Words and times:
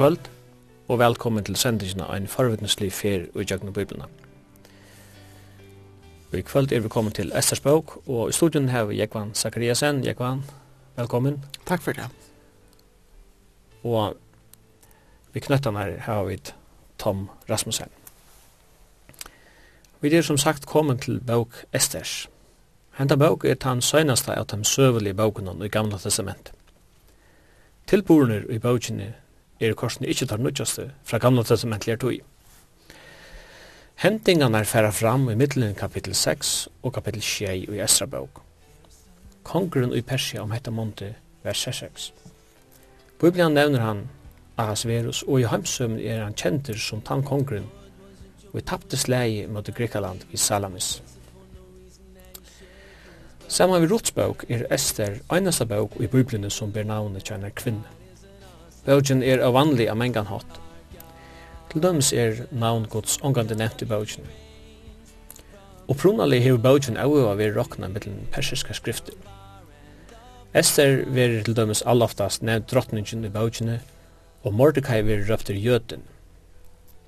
kvöld 0.00 0.30
og 0.88 0.98
velkommen 0.98 1.44
til 1.44 1.56
sendingina 1.56 2.06
ein 2.14 2.26
forvitneslig 2.26 2.92
fer 2.92 3.26
i 3.36 3.44
jagna 3.50 3.70
Bibelna. 3.70 4.06
I 6.32 6.40
kvöld 6.40 6.72
er 6.72 6.80
vi 6.80 6.88
kommet 6.88 7.14
til 7.14 7.32
Esters 7.36 7.60
bók 7.60 8.08
og 8.08 8.28
i 8.28 8.32
studien 8.32 8.68
har 8.68 8.84
vi 8.84 8.96
Jekvan 8.96 9.34
Zakariasen. 9.34 10.04
Jekvan, 10.04 10.44
velkommen. 10.96 11.44
Takk 11.66 11.82
for 11.82 11.92
det. 11.92 12.08
Og 13.84 14.16
vi 15.32 15.40
knøttan 15.40 15.76
her 15.76 15.98
har 15.98 16.24
vi 16.24 16.40
Tom 16.98 17.28
Rasmussen. 17.50 17.88
Vi 20.00 20.16
er 20.16 20.22
som 20.22 20.38
sagt 20.38 20.66
kommet 20.66 21.00
til 21.00 21.20
bók 21.20 21.64
Esters. 21.72 22.28
Henta 22.90 23.16
bók 23.16 23.44
er 23.44 23.54
tann 23.54 23.82
søgnasta 23.82 24.32
av 24.32 24.46
de 24.46 24.64
søvelige 24.64 25.14
bókunan 25.14 25.64
i 25.64 25.68
Gamla 25.68 25.98
Testamentet. 25.98 26.54
Tilborene 27.86 28.44
i 28.48 28.58
bókinni 28.58 29.12
er 29.60 29.74
korsene 29.74 30.08
ikke 30.08 30.26
tar 30.26 30.40
nødgjøste 30.40 30.90
fra 31.04 31.18
gamle 31.18 31.44
testamentlige 31.44 31.96
tog. 31.96 32.20
Hentingene 34.00 34.58
er 34.58 34.64
færa 34.64 34.90
fram 34.90 35.28
i 35.28 35.34
middelen 35.34 35.74
kapittel 35.74 36.14
6 36.14 36.68
og 36.82 36.92
kapittel 36.92 37.22
6 37.22 37.68
i 37.68 37.80
Esra 37.84 38.06
bok. 38.06 38.40
Kongren 39.44 39.92
i 39.92 40.00
Persia 40.00 40.40
om 40.40 40.50
hette 40.50 40.70
Monte, 40.70 41.14
vers 41.42 41.68
6. 41.68 42.12
Bibelen 43.20 43.52
nevner 43.52 43.80
han 43.80 44.08
Ahasverus, 44.56 45.22
og 45.22 45.40
i 45.40 45.44
heimsømmen 45.44 46.00
er 46.00 46.24
han 46.24 46.34
kjenter 46.34 46.78
som 46.78 47.00
tann 47.00 47.22
kongren, 47.24 47.68
og 48.52 48.58
i 48.60 48.64
tappte 48.64 48.96
slei 48.96 49.46
mot 49.46 49.68
Grekaland 49.76 50.24
i 50.32 50.36
Salamis. 50.36 51.02
Saman 53.48 53.82
vi 53.82 53.88
rotsbøk 53.90 54.44
er 54.48 54.66
Ester 54.72 55.20
einasta 55.32 55.64
bøk 55.64 56.00
i 56.00 56.06
Bibelen 56.06 56.50
som 56.50 56.72
ber 56.72 56.84
navnet 56.84 57.24
kjenner 57.26 57.50
kvinne. 57.50 57.99
Bøgjen 58.90 59.20
er 59.22 59.38
av 59.46 59.52
vanlig 59.54 59.84
av 59.86 59.98
mengan 60.00 60.26
hatt. 60.26 60.56
Til 61.70 61.82
dømes 61.84 62.08
er 62.10 62.40
navn 62.50 62.88
gods 62.90 63.20
ångande 63.22 63.54
nevnt 63.54 63.84
i 63.84 63.86
bøgjen. 63.86 64.24
Opprunnalig 65.90 66.40
hever 66.42 66.58
bøgjen 66.64 66.96
avgjøva 66.98 67.36
ved 67.38 67.54
rokna 67.54 67.86
mittlen 67.92 68.24
persiska 68.34 68.74
skrifter. 68.74 69.14
Esther 70.58 71.04
verir 71.06 71.44
til 71.46 71.54
dømes 71.54 71.84
alloftast 71.86 72.42
nevnt 72.42 72.66
drottningen 72.72 73.22
i 73.28 73.30
bøgjene, 73.30 73.76
og 74.42 74.56
Mordecai 74.58 75.04
verir 75.06 75.28
røfter 75.28 75.54
jøten. 75.54 76.02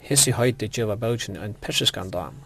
Hissi 0.06 0.36
høyde 0.38 0.68
djeva 0.68 0.94
bøgjen 0.94 1.40
en 1.40 1.56
persiskan 1.66 2.12
dam. 2.14 2.36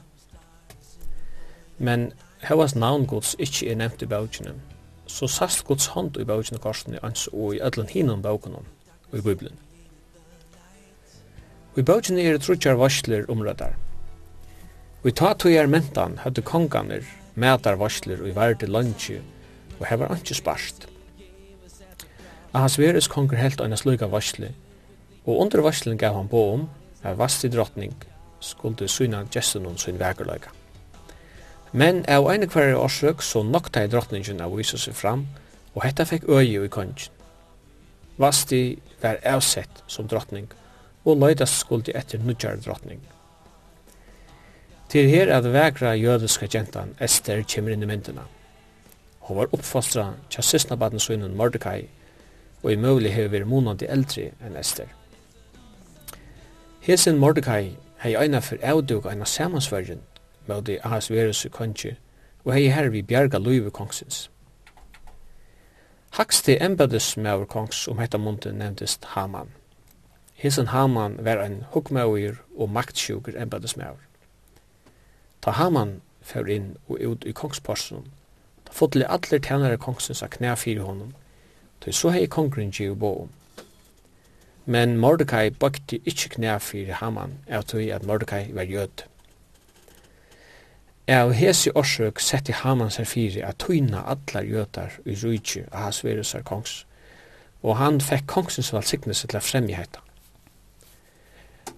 Men 1.77 2.15
hevas 2.49 2.73
navn 2.73 3.05
gods 3.05 3.35
ikkje 3.37 3.75
er 3.75 3.83
nevnt 3.83 4.01
i 4.01 4.09
bøgjene, 4.09 4.57
så 5.07 5.29
sast 5.29 5.67
gods 5.69 5.93
hånd 5.93 6.17
i 6.17 6.25
bøgjene 6.25 6.63
korsene 6.65 7.05
ans 7.05 7.29
og 7.35 7.59
i 7.59 7.61
ödlen 7.61 7.93
hinom 7.93 8.25
bøgjene 8.25 8.65
i 9.13 9.21
Bibelen. 9.21 9.55
Vi 11.77 11.83
bøtjen 11.83 12.19
er 12.19 12.39
trutjar 12.41 12.79
varsler 12.81 13.29
omrødar. 13.31 13.77
Vi 15.05 15.13
ta 15.13 15.35
er 15.49 15.67
mentan 15.67 16.19
høttu 16.25 16.43
konganer 16.43 17.05
metar 17.37 17.77
varsler 17.77 18.23
og 18.23 18.29
i 18.31 18.35
verdi 18.35 18.67
lunchi 18.67 19.19
og 19.79 19.87
hevar 19.87 20.11
anki 20.11 20.35
sparst. 20.35 20.89
Ahasveres 22.57 23.09
konger 23.13 23.37
helt 23.37 23.61
anna 23.61 23.77
sluga 23.77 24.09
varsle 24.09 24.55
og 25.27 25.41
under 25.43 25.61
varslen 25.61 25.99
gav 25.99 26.17
han 26.17 26.29
på 26.29 26.43
om 26.55 26.69
at 27.03 27.19
vasti 27.19 27.49
drottning 27.53 27.93
skulde 28.41 28.89
syna 28.89 29.25
jessenun 29.35 29.77
sin 29.79 29.99
vekerløyga. 30.01 30.49
Men 31.73 32.05
av 32.09 32.31
ene 32.33 32.49
kvar 32.49 32.73
årsøk 32.79 33.23
så 33.23 33.43
nokta 33.45 33.85
i 33.85 33.91
drottningen 33.93 34.41
av 34.41 34.55
vise 34.57 34.79
seg 34.81 34.97
fram 34.97 35.27
og 35.75 35.83
hetta 35.85 36.07
fekk 36.09 36.25
øye 36.29 36.65
i 36.65 36.73
kongen. 36.73 37.11
Vasti 38.17 38.79
var 39.03 39.21
avsett 39.25 39.83
som 39.87 40.09
drottning, 40.09 40.49
og 41.05 41.21
løytast 41.21 41.61
skuldi 41.63 41.95
etter 41.95 42.19
nudjar 42.19 42.59
drottning. 42.65 43.01
Til 44.89 45.11
her 45.11 45.33
at 45.35 45.47
vegra 45.53 45.95
jødiska 45.99 46.47
gentan 46.47 46.95
Esther 47.01 47.43
kjemur 47.43 47.75
inn 47.75 47.83
i 47.83 47.89
myndina. 47.91 48.27
Hun 49.27 49.41
var 49.41 49.51
oppfostra 49.53 50.13
tja 50.31 50.43
sysnabaden 50.43 51.03
sunnen 51.03 51.37
Mordecai, 51.37 51.89
og 52.63 52.73
i 52.73 52.79
møvlig 52.79 53.13
hefur 53.15 53.35
veri 53.35 53.49
månandi 53.51 53.89
eldri 53.91 54.31
enn 54.47 54.57
Esther. 54.59 54.87
Hesin 56.87 57.19
Mordecai 57.19 57.75
hei 58.03 58.15
eina 58.15 58.41
for 58.41 58.61
avdug 58.63 59.07
eina 59.11 59.25
samansvergen, 59.25 60.03
møvdi 60.47 60.79
Ahas 60.85 61.11
Verus 61.11 61.45
i 61.45 61.51
kongi, 61.51 61.97
og 62.45 62.53
hei 62.55 62.69
her 62.71 62.89
vi 62.95 63.03
bjerga 63.03 63.39
luive 63.39 63.71
kongsins. 63.71 64.29
Haksti 66.17 66.57
embedismæver 66.61 67.45
kongs 67.45 67.89
om 67.89 67.99
hetta 67.99 68.19
mundu 68.19 68.49
nevndist 68.53 69.05
Haman. 69.05 69.51
Hesen 70.35 70.67
Haman 70.67 71.19
var 71.25 71.43
ein 71.43 71.65
hukmæver 71.71 72.35
og 72.59 72.71
maktsjuker 72.71 73.43
embedismæver. 73.43 74.01
Ta 75.43 75.51
Haman 75.51 76.01
fyrir 76.23 76.55
inn 76.55 76.77
og 76.89 77.01
ut 77.05 77.25
i 77.25 77.33
kongsporsen, 77.33 78.09
ta 78.65 78.73
fotli 78.73 79.05
allir 79.09 79.43
tænare 79.45 79.77
kongsins 79.77 80.23
a 80.23 80.27
knæ 80.27 80.55
fyrir 80.55 80.89
honum, 80.89 81.13
ta 81.81 81.93
så 81.93 82.11
hei 82.11 82.27
kongrin 82.27 82.73
gjiv 82.73 82.97
bo 82.97 83.29
Men 84.67 84.97
Mordecai 84.97 85.51
bakti 85.51 86.01
ikkje 86.07 86.29
knæ 86.29 86.59
fyrir 86.59 86.95
Haman, 86.95 87.39
av 87.49 87.63
tog 87.63 87.81
at 87.91 88.07
Mordecai 88.07 88.53
var 88.55 88.63
jød 88.63 89.05
av 91.15 91.33
hesi 91.39 91.71
orsøk 91.71 92.19
setti 92.19 92.53
Haman 92.53 92.91
seg 92.91 93.07
fyrir 93.07 93.45
at 93.47 93.61
tøyna 93.63 94.03
allar 94.11 94.43
jøtar 94.43 94.97
i 95.07 95.15
rujtju 95.15 95.69
av 95.71 95.85
Hasverusar 95.87 96.43
kongs, 96.43 96.81
og 97.63 97.79
han 97.79 98.01
fekk 98.03 98.27
kongsens 98.27 98.73
valsignelse 98.75 99.29
til 99.31 99.39
a 99.39 99.43
fremja 99.43 99.79
heita. 99.79 100.03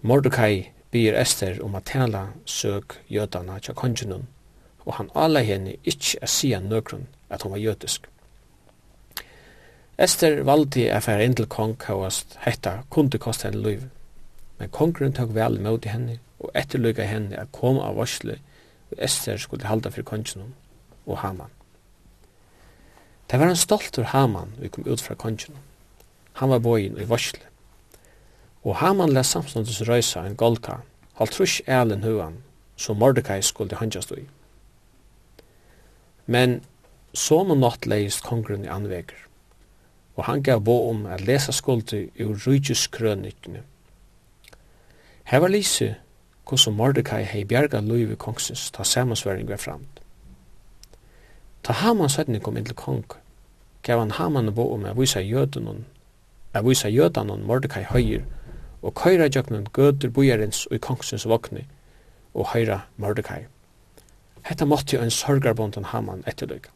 Mordecai 0.01 0.71
byr 0.93 1.19
Ester 1.21 1.61
om 1.65 1.77
at 1.77 1.91
tala 1.93 2.29
søk 2.47 2.97
jøtana 3.13 3.59
tja 3.61 3.77
kongenun, 3.77 4.25
og 4.87 4.95
han 4.97 5.11
ala 5.15 5.45
henne 5.45 5.77
ikkje 5.85 6.23
a 6.23 6.27
sia 6.27 6.61
nøkron 6.65 7.05
at 7.29 7.43
hon 7.43 7.53
var 7.53 7.61
jøtisk. 7.61 8.09
Ester 9.99 10.41
valdi 10.47 10.87
a 10.89 11.03
færa 11.05 11.27
inn 11.27 11.37
til 11.37 11.51
kong 11.53 11.77
hauast 11.85 12.39
hetta 12.47 12.79
kundi 12.89 13.19
kosta 13.19 13.51
henne 13.51 13.61
luiv, 13.61 13.89
men 14.59 14.73
kongren 14.73 15.13
tåg 15.13 15.35
vel 15.37 15.61
møti 15.61 15.93
henne 15.93 16.17
og 16.41 16.55
etterløyga 16.57 17.05
henne 17.05 17.37
a 17.37 17.45
koma 17.53 17.91
av 17.91 17.99
varsle 17.99 18.39
Esther 18.97 19.37
skulle 19.37 19.69
halda 19.69 19.91
fyrir 19.91 20.05
kongen 20.05 20.55
og 21.07 21.19
Haman. 21.19 21.51
Det 23.31 23.41
var 23.41 23.51
en 23.51 23.57
stoltur 23.57 24.03
Haman 24.03 24.55
vi 24.59 24.69
kom 24.69 24.87
ut 24.87 25.01
fra 25.01 25.15
kongen. 25.15 25.57
Han 26.33 26.51
var 26.51 26.59
boin 26.59 26.97
i 26.97 27.09
varsle. 27.09 27.45
Og 28.65 28.77
Haman 28.77 29.13
les 29.13 29.27
samståndes 29.27 29.83
røysa 29.89 30.25
en 30.27 30.37
golka, 30.37 30.81
halt 31.19 31.33
trus 31.33 31.61
elen 31.67 32.05
huan, 32.05 32.43
som 32.77 32.97
Mordecai 32.97 33.41
skulle 33.43 33.77
handjast 33.77 34.13
i. 34.13 34.25
Men 36.27 36.61
som 37.15 37.51
og 37.51 37.59
natt 37.59 37.87
leist 37.87 38.25
kongren 38.25 38.65
i 38.65 38.73
anveger, 38.73 39.17
og 40.17 40.25
han 40.25 40.43
gav 40.43 40.61
bo 40.65 40.91
om 40.91 41.07
at 41.07 41.25
lesa 41.25 41.53
skuldi 41.53 42.09
ur 42.21 42.37
rujus 42.47 42.87
krønikne. 42.93 43.63
Her 45.25 45.39
var 45.39 45.53
lise 45.53 45.97
hvordan 46.49 46.77
Mordecai 46.77 47.23
hei 47.25 47.45
bjerga 47.45 47.81
Louis 47.81 48.17
kongsins 48.19 48.71
ta 48.71 48.83
samansværing 48.83 49.49
var 49.49 49.57
framt. 49.57 50.01
Ta 51.63 51.73
Haman 51.73 52.09
sætning 52.09 52.43
kom 52.43 52.57
inn 52.57 52.65
til 52.65 52.75
kong, 52.75 53.05
gav 53.83 53.99
han 53.99 54.11
Haman 54.11 54.55
bo 54.55 54.73
om 54.75 54.85
a 54.85 54.93
vysa 54.93 55.21
jødanon, 55.21 55.85
a 56.55 56.63
vysa 56.63 56.89
jødanon 56.89 57.45
Mordecai 57.45 57.85
høyir, 57.85 58.25
og 58.83 58.95
køyra 58.95 59.29
jøknen 59.29 59.67
gøtur 59.73 60.11
bujarins 60.11 60.67
og 60.67 60.81
kongsins 60.81 61.27
vokni, 61.29 61.67
og 62.35 62.49
høyra 62.55 62.81
Mordecai. 62.97 63.45
Hetta 64.43 64.65
måtti 64.65 64.97
jo 64.97 65.03
en 65.03 65.11
sorgarbondan 65.11 65.85
Haman 65.85 66.25
etterløyga. 66.27 66.71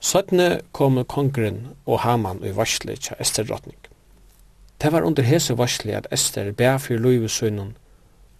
Sætne 0.00 0.60
kom 0.72 1.04
kongren 1.04 1.68
og 1.86 2.00
Haman 2.00 2.44
i 2.44 2.52
varsle 2.54 2.96
tja 2.96 3.16
Ester 3.20 3.44
drottning. 3.44 3.85
Det 4.86 4.92
var 4.92 5.02
under 5.02 5.22
hese 5.22 5.58
varsli 5.58 5.90
at 5.92 6.06
Esther 6.12 6.52
bæ 6.52 6.76
fyrir 6.78 6.98
luive 6.98 7.28
sønnen 7.28 7.76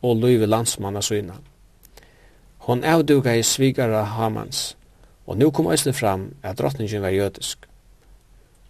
og 0.02 0.16
luive 0.16 0.46
landsmanna 0.46 1.00
sønna. 1.00 1.32
Hon 2.58 2.84
avduga 2.84 3.32
i 3.34 3.42
svigara 3.42 4.02
Hamans, 4.02 4.76
og 5.26 5.38
nu 5.38 5.50
kom 5.50 5.66
æsli 5.72 5.92
fram 5.92 6.34
at 6.42 6.58
drottningin 6.58 7.02
var 7.02 7.08
jødisk. 7.08 7.58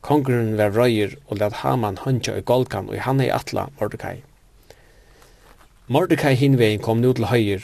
Kongren 0.01 0.57
var 0.59 0.71
røyir 0.79 1.17
og 1.27 1.37
let 1.37 1.53
Haman 1.53 1.99
hundja 2.05 2.37
i 2.37 2.41
Golgan 2.41 2.89
og 2.89 2.95
i 2.95 2.99
hanne 2.99 3.27
i 3.27 3.29
atla 3.29 3.67
Mordecai. 3.81 4.23
Mordecai 5.89 6.35
hinvegin 6.35 6.81
kom 6.81 6.97
nu 6.97 7.13
til 7.13 7.25
høyir, 7.25 7.61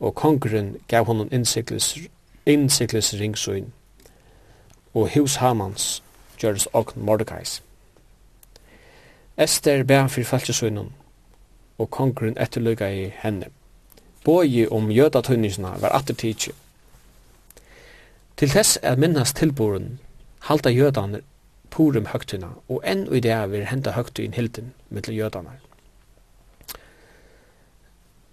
og 0.00 0.14
kongren 0.14 0.76
gav 0.88 1.04
honom 1.04 1.28
innsiklis, 1.32 1.96
innsiklis 2.46 3.14
ringsøyn, 3.14 3.72
og 4.94 5.08
hus 5.14 5.36
Hamans 5.36 6.02
gjørs 6.38 6.68
ogn 6.72 7.00
Mordecais. 7.04 7.62
Ester 9.38 9.82
bæ 9.82 10.06
fyrir 10.08 10.26
falskjøsøynum, 10.26 10.92
og 11.78 11.90
kongren 11.90 12.38
etterløyga 12.42 12.88
i 12.90 13.12
henne. 13.22 13.46
Bågi 14.24 14.66
om 14.66 14.90
jødatøyningsna 14.90 15.76
var 15.78 15.94
atter 15.94 16.14
tidsi. 16.14 16.50
Til 18.36 18.50
þess 18.50 18.78
er 18.82 18.96
minnast 18.96 19.36
tilboren, 19.36 20.00
halda 20.40 20.70
jødaner 20.70 21.20
purum 21.70 22.06
høgtina, 22.10 22.48
og 22.68 22.82
enn 22.84 23.06
og 23.08 23.16
i 23.16 23.20
det 23.20 23.36
vil 23.52 23.66
henda 23.70 23.94
inn 24.18 24.34
hilden 24.34 24.74
mittel 24.90 25.14
jødaner. 25.14 25.60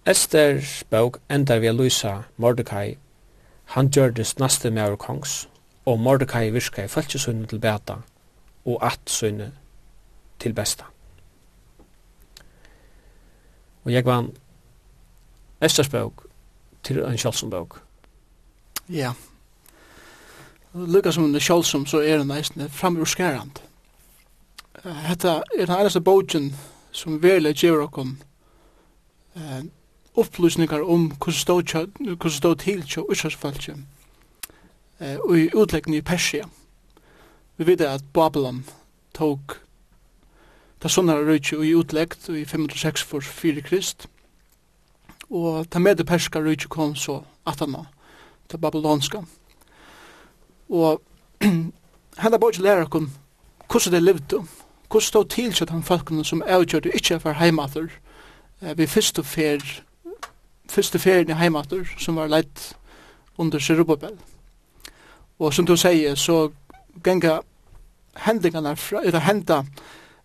Ester 0.06 0.58
bøk 0.90 1.20
endar 1.30 1.58
vi 1.58 1.66
a 1.66 1.72
lusa 1.72 2.22
Mordecai, 2.36 2.96
han 3.64 3.90
gjørdes 3.90 4.38
naste 4.38 4.70
med 4.70 4.82
av 4.82 4.96
kongs, 4.96 5.48
og 5.84 6.00
Mordecai 6.00 6.50
virka 6.50 6.84
i 6.84 6.88
falskjøsøynum 6.88 7.46
til 7.46 7.58
bæta, 7.58 7.96
og 8.64 8.86
at 8.86 9.00
søyne 9.06 9.52
til 10.38 10.52
besta. 10.52 10.95
Og 13.86 13.92
jeg 13.92 14.04
var 14.04 14.26
Esters 15.62 15.88
bøk 15.88 16.12
til 16.82 16.98
en 16.98 17.16
Kjolson 17.16 17.50
bøk. 17.50 17.78
Ja. 18.90 19.12
Lukka 20.74 21.12
som 21.12 21.24
en 21.24 21.40
Kjolson, 21.40 21.86
så 21.86 22.00
er 22.02 22.18
det 22.18 22.26
nesten 22.26 22.70
framurskærand. 22.70 23.62
Hetta 24.84 25.40
er 25.58 25.66
den 25.66 25.76
eneste 25.78 26.00
bogen 26.00 26.50
som 26.92 27.22
virkelig 27.22 27.54
gjør 27.54 27.84
okkom 27.86 28.16
eh, 29.36 29.62
upplysningar 30.16 30.82
om 30.82 31.12
hvordan 31.14 32.30
stod 32.30 32.56
til 32.56 32.82
til 32.82 33.02
Ushasfaltje 33.10 33.76
eh, 35.00 35.16
og 35.16 35.38
i 35.38 35.50
utleggning 35.54 35.96
i 35.96 36.02
Persia. 36.02 36.44
Vi 37.56 37.66
vet 37.66 37.80
at 37.80 38.04
Babylon 38.12 38.64
tok 39.14 39.65
Ta 40.80 40.88
sunnar 40.88 41.24
rujtje 41.24 41.58
og 41.58 41.66
i 41.66 41.74
utleggt 41.74 42.28
i 42.28 42.44
506 42.44 43.02
for 43.02 43.20
4 43.20 43.62
krist. 43.64 44.06
Og 45.30 45.70
ta 45.70 45.78
med 45.78 45.96
det 45.96 46.06
perska 46.06 46.40
rujtje 46.40 46.68
kom 46.68 46.94
så 46.96 47.22
atanna 47.46 47.86
ta 48.48 48.58
babylonska. 48.58 49.22
Og 50.68 51.02
henda 52.22 52.38
bort 52.38 52.58
lærer 52.58 52.86
kun 52.86 53.10
hvordan 53.70 53.92
det 53.92 54.02
levde, 54.02 54.42
hvordan 54.90 55.06
stod 55.06 55.28
til 55.28 55.54
seg 55.54 55.68
de 55.68 55.82
folkene 55.82 56.24
som 56.24 56.42
avgjørte 56.46 56.94
ikke 56.94 57.20
for 57.20 57.32
heimater, 57.32 57.88
vi 58.60 58.86
første 58.86 59.24
fer, 59.24 59.60
første 60.70 60.98
ferien 60.98 61.30
i 61.30 61.38
heimater 61.40 61.84
som 61.98 62.16
var 62.16 62.30
leit 62.30 62.76
under 63.38 63.58
Sirubabel. 63.58 64.14
Og 65.38 65.54
som 65.54 65.66
du 65.66 65.76
sier, 65.76 66.14
så 66.14 66.50
genga 67.04 67.40
hendingarna, 68.16 68.76
eller 69.04 69.20
henda 69.20 69.62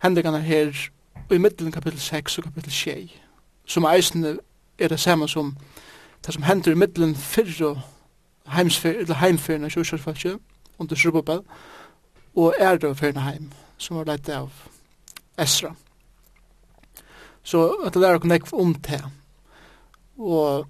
hendingene 0.02 0.40
her 0.40 0.88
i 1.30 1.38
middelen 1.38 1.72
kapitel 1.72 2.00
6 2.00 2.38
og 2.38 2.44
kapitel 2.44 2.72
6, 2.72 3.10
som 3.66 3.84
eisen 3.84 4.38
er 4.78 4.88
det 4.88 5.00
samme 5.00 5.28
som 5.28 5.56
det 6.26 6.34
som 6.34 6.42
hender 6.42 6.72
i 6.72 6.74
middelen 6.74 7.14
fyrre 7.16 7.82
heimferien 8.46 9.64
av 9.64 9.70
kjørsjørsfalskje 9.70 10.36
under 10.78 10.96
Srubobel, 10.98 11.40
og 12.36 12.54
er 12.58 12.78
det 12.78 12.96
ferien 12.98 13.22
heim, 13.22 13.50
som 13.78 13.96
var 13.96 14.10
leit 14.10 14.28
av 14.28 14.50
Esra. 15.38 15.74
Så 17.42 17.64
at 17.86 17.94
det 17.94 18.02
lærer 18.02 18.20
ikke 18.20 18.30
nekv 18.30 18.54
om 18.54 18.74
det. 18.74 19.02
Og 20.18 20.66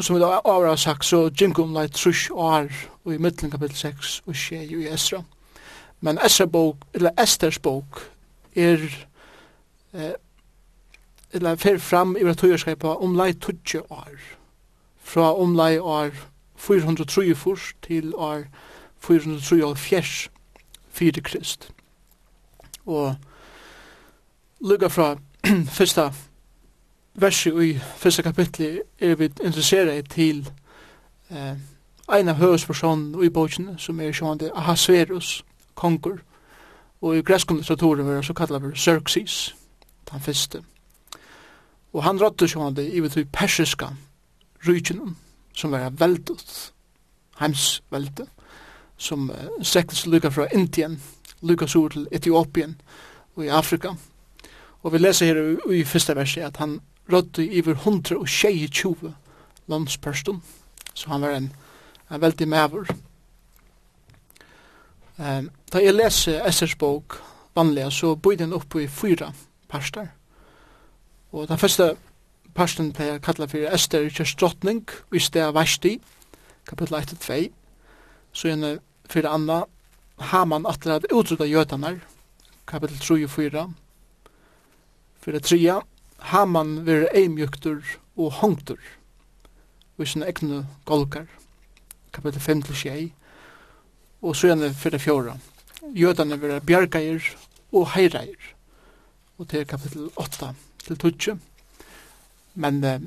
som 0.00 0.16
vi 0.16 0.22
da 0.22 0.40
avra 0.44 0.74
har 0.74 0.76
sagt, 0.76 1.04
så 1.04 1.28
Jinkum 1.40 1.74
leit 1.74 1.94
trus 1.94 2.28
år 2.30 2.70
og 3.04 3.14
i 3.14 3.18
middelen 3.18 3.50
kapitel 3.50 3.76
6 3.76 4.22
og 4.26 4.36
skje 4.36 4.64
i 4.66 4.86
Esra. 4.90 5.22
Men 6.00 6.18
Esra 6.24 6.46
bok, 6.46 6.76
eller 6.94 7.14
Esters 7.22 7.58
bok, 7.58 8.02
er 8.54 8.84
eh, 9.94 10.14
eller 11.32 11.56
fer 11.56 11.78
fram 11.78 12.16
i 12.16 12.24
vårt 12.24 12.40
høyerskapet 12.40 13.04
omlai 13.04 13.32
20 13.32 13.82
år. 13.92 14.16
Fra 14.96 15.34
omlai 15.40 15.78
år 15.78 16.10
434 16.56 17.56
til 17.82 18.14
år 18.14 18.44
473 19.00 20.30
fyrir 20.88 21.22
krist. 21.22 21.70
Og 22.86 23.14
lukka 24.60 24.88
fra 24.88 25.16
fyrsta 25.78 26.10
verset 27.14 27.62
i 27.62 27.80
fyrsta 27.96 28.22
kapitli 28.22 28.80
er 28.98 29.14
vi 29.14 29.24
interesseret 29.24 30.10
til 30.10 30.48
eh, 31.30 31.54
ein 32.08 32.28
av 32.28 32.38
høyspersonen 32.40 33.24
i 33.24 33.28
bókene 33.28 33.76
som 33.78 34.00
er 34.00 34.12
sjående 34.12 34.50
Ahasverus, 34.54 35.44
kongur, 35.74 36.18
Og 37.00 37.16
i 37.16 37.22
gresk 37.22 37.50
litteraturen 37.50 38.06
var 38.06 38.18
det 38.18 38.26
så 38.26 38.34
kallet 38.34 38.62
for 38.62 38.74
Xerxes, 38.74 39.54
den 40.10 40.20
første. 40.20 40.62
Og 41.92 42.04
han 42.04 42.20
rådde 42.20 42.48
seg 42.48 42.62
han 42.62 42.76
det 42.76 42.88
i 42.92 43.00
vidt 43.00 43.32
persiska 43.32 43.92
rykene, 44.66 45.14
som 45.54 45.72
var 45.72 45.90
veldet, 45.90 46.72
heimsvelde, 47.38 48.26
som 48.96 49.30
uh, 49.30 49.62
sektes 49.62 50.06
lykka 50.06 50.30
fra 50.34 50.48
Indien, 50.54 50.98
lykka 51.42 51.66
sur 51.66 51.88
til 51.88 52.08
Etiopien 52.12 52.80
og 53.36 53.44
i 53.44 53.48
Afrika. 53.48 53.94
Og 54.82 54.92
vi 54.92 54.98
leser 54.98 55.26
her 55.26 55.42
i, 55.70 55.80
i 55.80 55.84
første 55.84 56.16
verset 56.16 56.42
at 56.42 56.56
han 56.56 56.80
rådde 57.12 57.46
i 57.46 57.62
over 57.62 58.68
tjove 58.72 59.14
landspersten, 59.68 60.42
så 60.94 61.10
han 61.10 61.22
var 61.22 61.30
en, 61.30 61.52
en 62.10 62.20
veldig 62.20 62.48
maver. 62.48 62.90
Um, 65.18 65.50
da 65.72 65.80
jeg 65.82 65.96
leser 65.96 66.44
Esters 66.46 66.76
bok 66.78 67.18
vanlig, 67.58 67.88
så 67.92 68.14
bøy 68.14 68.36
den 68.38 68.54
opp 68.54 68.76
i 68.78 68.86
fyra 68.86 69.32
parster. 69.68 70.12
Og 71.32 71.48
den 71.48 71.58
første 71.58 71.96
parsten 72.54 72.92
pleier 72.94 73.16
jeg 73.16 73.24
kalla 73.26 73.48
for 73.50 73.74
Ester 73.74 74.06
i 74.06 74.12
kjørstrottning, 74.14 74.84
i 75.10 75.18
sted 75.18 75.42
av 75.42 75.56
versti, 75.58 75.96
kapittel 76.70 77.00
1-2. 77.00 77.40
Så 78.32 78.52
gjerne 78.52 78.78
for 79.10 79.26
det 79.26 79.32
andre, 79.32 79.64
Haman 80.30 80.66
atler 80.66 81.00
at 81.00 81.10
utrydda 81.12 81.46
jødene, 81.50 82.00
kapittel 82.66 82.98
3 82.98 83.24
og 83.24 83.30
4. 83.30 83.66
For 85.18 85.34
det 85.34 85.42
tredje, 85.42 85.80
Haman 86.30 86.86
vil 86.86 87.08
eimjuktur 87.14 87.82
og 88.16 88.32
hongtur, 88.38 88.78
og 89.96 90.02
i 90.02 90.06
sine 90.06 90.30
egne 90.30 90.66
golkar, 90.86 91.26
kapittel 92.12 92.40
5 92.40 92.62
til 92.62 92.76
6 92.76 93.17
og 94.22 94.36
så 94.36 94.46
gjerne 94.46 94.74
for 94.74 94.90
det 94.90 95.00
fjorda. 95.00 95.36
Jødene 95.94 96.40
vil 96.40 96.48
være 96.48 96.60
bjergeier 96.60 97.20
og 97.72 97.90
heireier. 97.94 98.54
Og 99.38 99.48
til 99.48 99.66
kapitel 99.66 100.10
8 100.16 100.54
til 100.86 101.18
20. 101.18 101.38
Men 102.54 102.84
eh, 102.84 103.00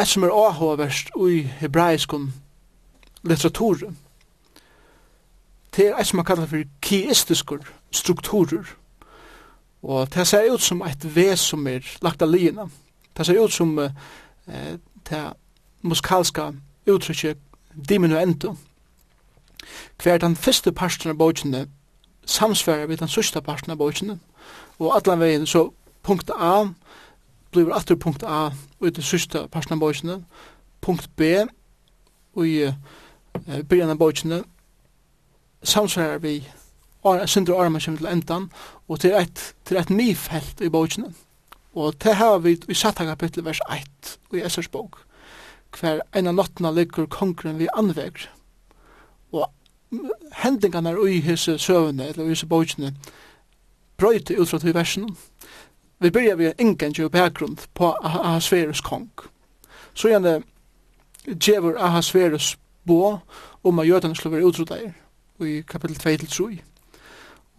et 0.00 0.08
som 0.08 0.22
er 0.22 0.32
avhåverst 0.32 1.10
i 1.28 1.42
hebraiskon 1.42 2.32
litteratur, 3.22 3.92
det 5.76 5.88
er 5.88 6.02
som 6.02 6.18
er 6.18 6.22
kallar 6.22 6.46
for 6.46 6.64
kiistiske 6.80 7.58
strukturer. 7.90 8.64
Og 9.82 10.14
det 10.14 10.26
ser 10.26 10.52
ut 10.52 10.62
som 10.62 10.82
et 10.82 11.16
ves 11.16 11.40
som 11.40 11.66
er 11.66 11.80
lagt 12.02 12.22
av 12.22 12.30
lina. 12.30 12.68
Det 13.16 13.26
ser 13.26 13.44
ut 13.44 13.52
som 13.52 13.78
eh, 13.78 13.90
det 15.10 15.32
musikalska 15.82 16.52
uttrykket 16.86 17.38
diminuendo 17.88 18.56
hver 20.02 20.18
den 20.18 20.36
første 20.36 20.72
parten 20.72 21.10
av 21.10 21.18
bøkene 21.20 21.66
samsvarer 22.26 22.86
vi 22.86 22.96
den 22.96 23.10
sørste 23.10 23.42
parten 23.42 23.72
av 23.74 23.80
bøkene, 23.80 24.18
og 24.78 24.96
atlan 24.96 25.20
veien 25.20 25.46
så 25.46 25.68
punkt 26.02 26.30
A 26.34 26.68
blir 27.52 27.72
atter 27.74 27.96
punkt 27.96 28.22
A 28.22 28.50
i 28.82 28.90
den 28.90 29.04
sørste 29.04 29.46
parten 29.52 29.76
av 29.76 29.82
bøkene, 29.82 30.22
punkt 30.80 31.10
B 31.16 31.34
i 32.42 32.52
uh, 32.66 32.74
byrjan 33.68 33.92
av 33.92 34.00
bøkene 34.00 34.42
samsvarer 35.62 36.18
vi 36.22 36.40
sindre 37.26 37.58
Arma 37.58 37.80
som 37.80 37.96
til 37.98 38.06
endan, 38.06 38.50
og 38.88 39.00
til 39.00 39.14
et, 39.18 39.54
til 39.64 39.76
et 39.76 39.90
mifelt 39.90 40.60
i 40.62 40.70
bøkene. 40.70 41.12
Og 41.74 41.98
til 41.98 42.14
har 42.14 42.38
vi 42.38 42.58
i 42.68 42.74
satta 42.74 43.04
kapittel 43.04 43.44
vers 43.44 43.60
1 43.70 44.18
i 44.36 44.42
Esers 44.44 44.68
bok, 44.68 45.00
hver 45.80 46.02
en 46.14 46.28
av 46.28 46.36
nottena 46.36 46.70
ligger 46.70 47.06
kongren 47.06 47.58
vi 47.58 47.70
anvegr, 47.74 48.28
hendingarna 50.32 50.94
i 51.08 51.20
hese 51.20 51.58
søvne, 51.58 52.08
eller 52.08 52.24
i 52.24 52.28
hese 52.28 52.46
bøkene, 52.46 52.94
brøyte 53.96 54.40
ut 54.40 54.48
fra 54.48 54.58
til 54.58 54.74
versen. 54.74 55.16
Vi 56.00 56.10
byrja 56.10 56.34
vi 56.34 56.52
ingen 56.58 56.92
jo 56.92 57.08
bakgrunn 57.08 57.58
på 57.74 57.94
Ahasverus 58.02 58.80
kong. 58.80 59.10
Så 59.94 60.08
gjerne 60.08 60.42
djevur 61.26 61.78
Ahasverus 61.78 62.58
bo 62.86 63.18
om 63.64 63.78
at 63.78 63.88
jødene 63.88 64.16
skulle 64.16 64.36
være 64.36 64.46
utryddeir 64.46 64.90
i 65.40 65.60
kapittel 65.60 65.96
2 65.96 66.16
til 66.16 66.28
3. 66.28 66.58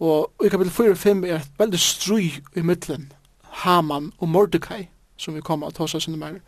Og 0.00 0.32
i 0.44 0.48
kapitel 0.48 0.72
4 0.72 0.90
og 0.90 0.98
5 0.98 1.24
er 1.24 1.36
et 1.36 1.50
veldig 1.58 1.80
strøy 1.80 2.30
i 2.56 2.60
middelen 2.60 3.12
Haman 3.42 4.12
og 4.18 4.28
Mordecai, 4.28 4.88
som 5.16 5.34
vi 5.34 5.40
kommer 5.40 5.70
til 5.70 5.84
å 5.84 5.86
ta 5.86 5.96
oss 5.96 6.08
mer 6.08 6.40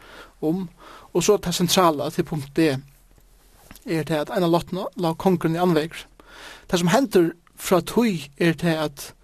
om, 0.43 0.69
og 1.13 1.23
så 1.23 1.37
det 1.37 1.55
sentrale 1.55 2.11
til 2.11 2.25
punkt 2.25 2.57
D, 2.57 2.77
er 3.87 4.03
til 4.03 4.23
at 4.23 4.31
en 4.35 4.47
av 4.47 4.53
lottene 4.53 4.87
la 5.01 5.15
kongren 5.15 5.57
i 5.57 5.63
anveger. 5.63 6.07
Det 6.71 6.79
som 6.79 6.91
hender 6.93 7.33
fra 7.57 7.81
tøy 7.81 8.27
er 8.39 8.53
til 8.53 8.77
at, 8.87 9.15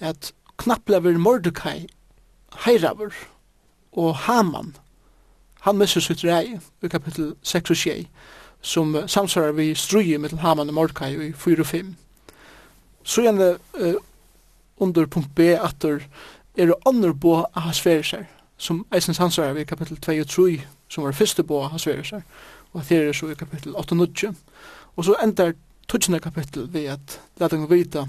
at 0.00 0.32
knapplever 0.58 1.18
Mordecai, 1.18 1.86
Heiraver 2.64 3.12
og 3.92 4.16
Haman, 4.16 4.76
han 5.60 5.78
misser 5.78 6.00
sitt 6.00 6.24
rei 6.24 6.58
i 6.82 6.88
kapittel 6.88 7.34
6 7.42 7.70
og 7.70 7.76
6, 7.76 8.08
som 8.62 8.96
samsvarer 9.06 9.52
vi 9.52 9.74
struje 9.74 10.18
mittel 10.18 10.38
Haman 10.38 10.68
og 10.68 10.74
Mordecai 10.74 11.28
i 11.28 11.32
4 11.32 11.60
og 11.60 11.66
5. 11.66 11.96
Så 13.02 13.22
gjerne 13.22 13.56
uh, 13.80 13.94
under 14.76 15.06
punkt 15.06 15.34
B 15.34 15.40
at 15.40 15.60
atter 15.60 16.06
er 16.56 16.72
andre 16.86 17.14
bo 17.14 17.34
av 17.34 17.60
hans 17.60 17.82
som 18.58 18.86
eisen 18.94 19.14
samsvarar 19.14 19.52
vi 19.52 19.60
i 19.60 19.64
kapittel 19.64 19.96
2 19.96 20.12
og 20.20 20.28
3, 20.28 20.60
som 20.88 21.04
var 21.04 21.12
første 21.12 21.42
bo 21.42 21.60
av 21.60 21.70
hans 21.70 21.86
og 22.76 22.82
det 22.88 22.98
er 23.08 23.12
så 23.12 23.30
i 23.30 23.34
kapittel 23.34 23.74
8-9. 23.76 24.34
Og 24.96 25.04
så 25.04 25.14
ender 25.24 25.52
tutsina 25.88 26.18
kapittel 26.18 26.72
ved 26.72 26.84
at 26.84 27.20
la 27.40 27.48
dem 27.48 27.70
vite 27.70 28.08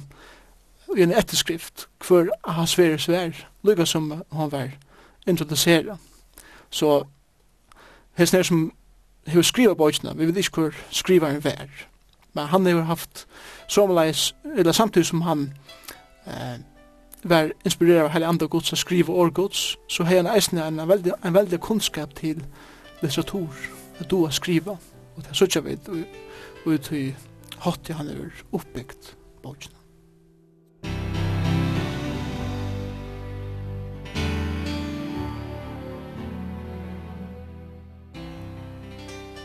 i 0.98 1.02
en 1.02 1.12
etterskrift 1.12 1.88
hvor 2.08 2.28
hans 2.46 2.78
veres 2.78 3.08
vær, 3.08 3.32
lykka 3.64 3.86
som 3.86 4.12
han 4.32 4.52
var 4.52 4.68
introduseret. 5.28 5.98
Så 6.70 7.06
hans 8.14 8.34
nere 8.34 8.44
som 8.44 8.72
hefur 9.28 9.42
skriva 9.42 9.74
bøkina, 9.74 10.14
vi 10.14 10.28
vet 10.28 10.38
ikke 10.38 10.62
hvor 10.62 10.76
skrivaren 10.92 11.44
vær. 11.44 11.88
Men 12.34 12.46
han 12.46 12.66
har 12.66 12.82
haft 12.82 13.28
somleis, 13.68 14.36
eller 14.58 14.72
samtidig 14.72 15.06
som 15.06 15.22
han 15.22 15.54
eh, 16.28 16.60
var 17.24 17.52
inspirerad 17.66 18.04
av 18.04 18.10
hele 18.10 18.28
andre 18.28 18.48
gods 18.48 18.74
å 18.74 18.76
skriva 18.76 19.14
år 19.14 19.30
gods, 19.30 19.78
så 19.88 20.04
har 20.04 20.22
han 20.22 20.36
eisne 20.36 20.68
en 20.68 20.88
veldig, 20.88 21.12
en 21.24 21.34
veldig 21.34 21.60
kunnskap 21.60 22.16
til 22.16 22.44
litteratur 23.02 23.77
at 24.00 24.10
du 24.12 24.22
har 24.24 24.36
skriva, 24.36 24.78
og 25.16 25.24
det 25.24 25.32
er 25.32 25.40
sånn 25.40 25.66
vi 25.66 26.04
ut 26.68 26.92
i 26.94 27.08
hatt 27.64 27.90
han 27.98 28.12
er 28.12 28.46
oppbyggt 28.54 29.16
bøkene. 29.44 29.74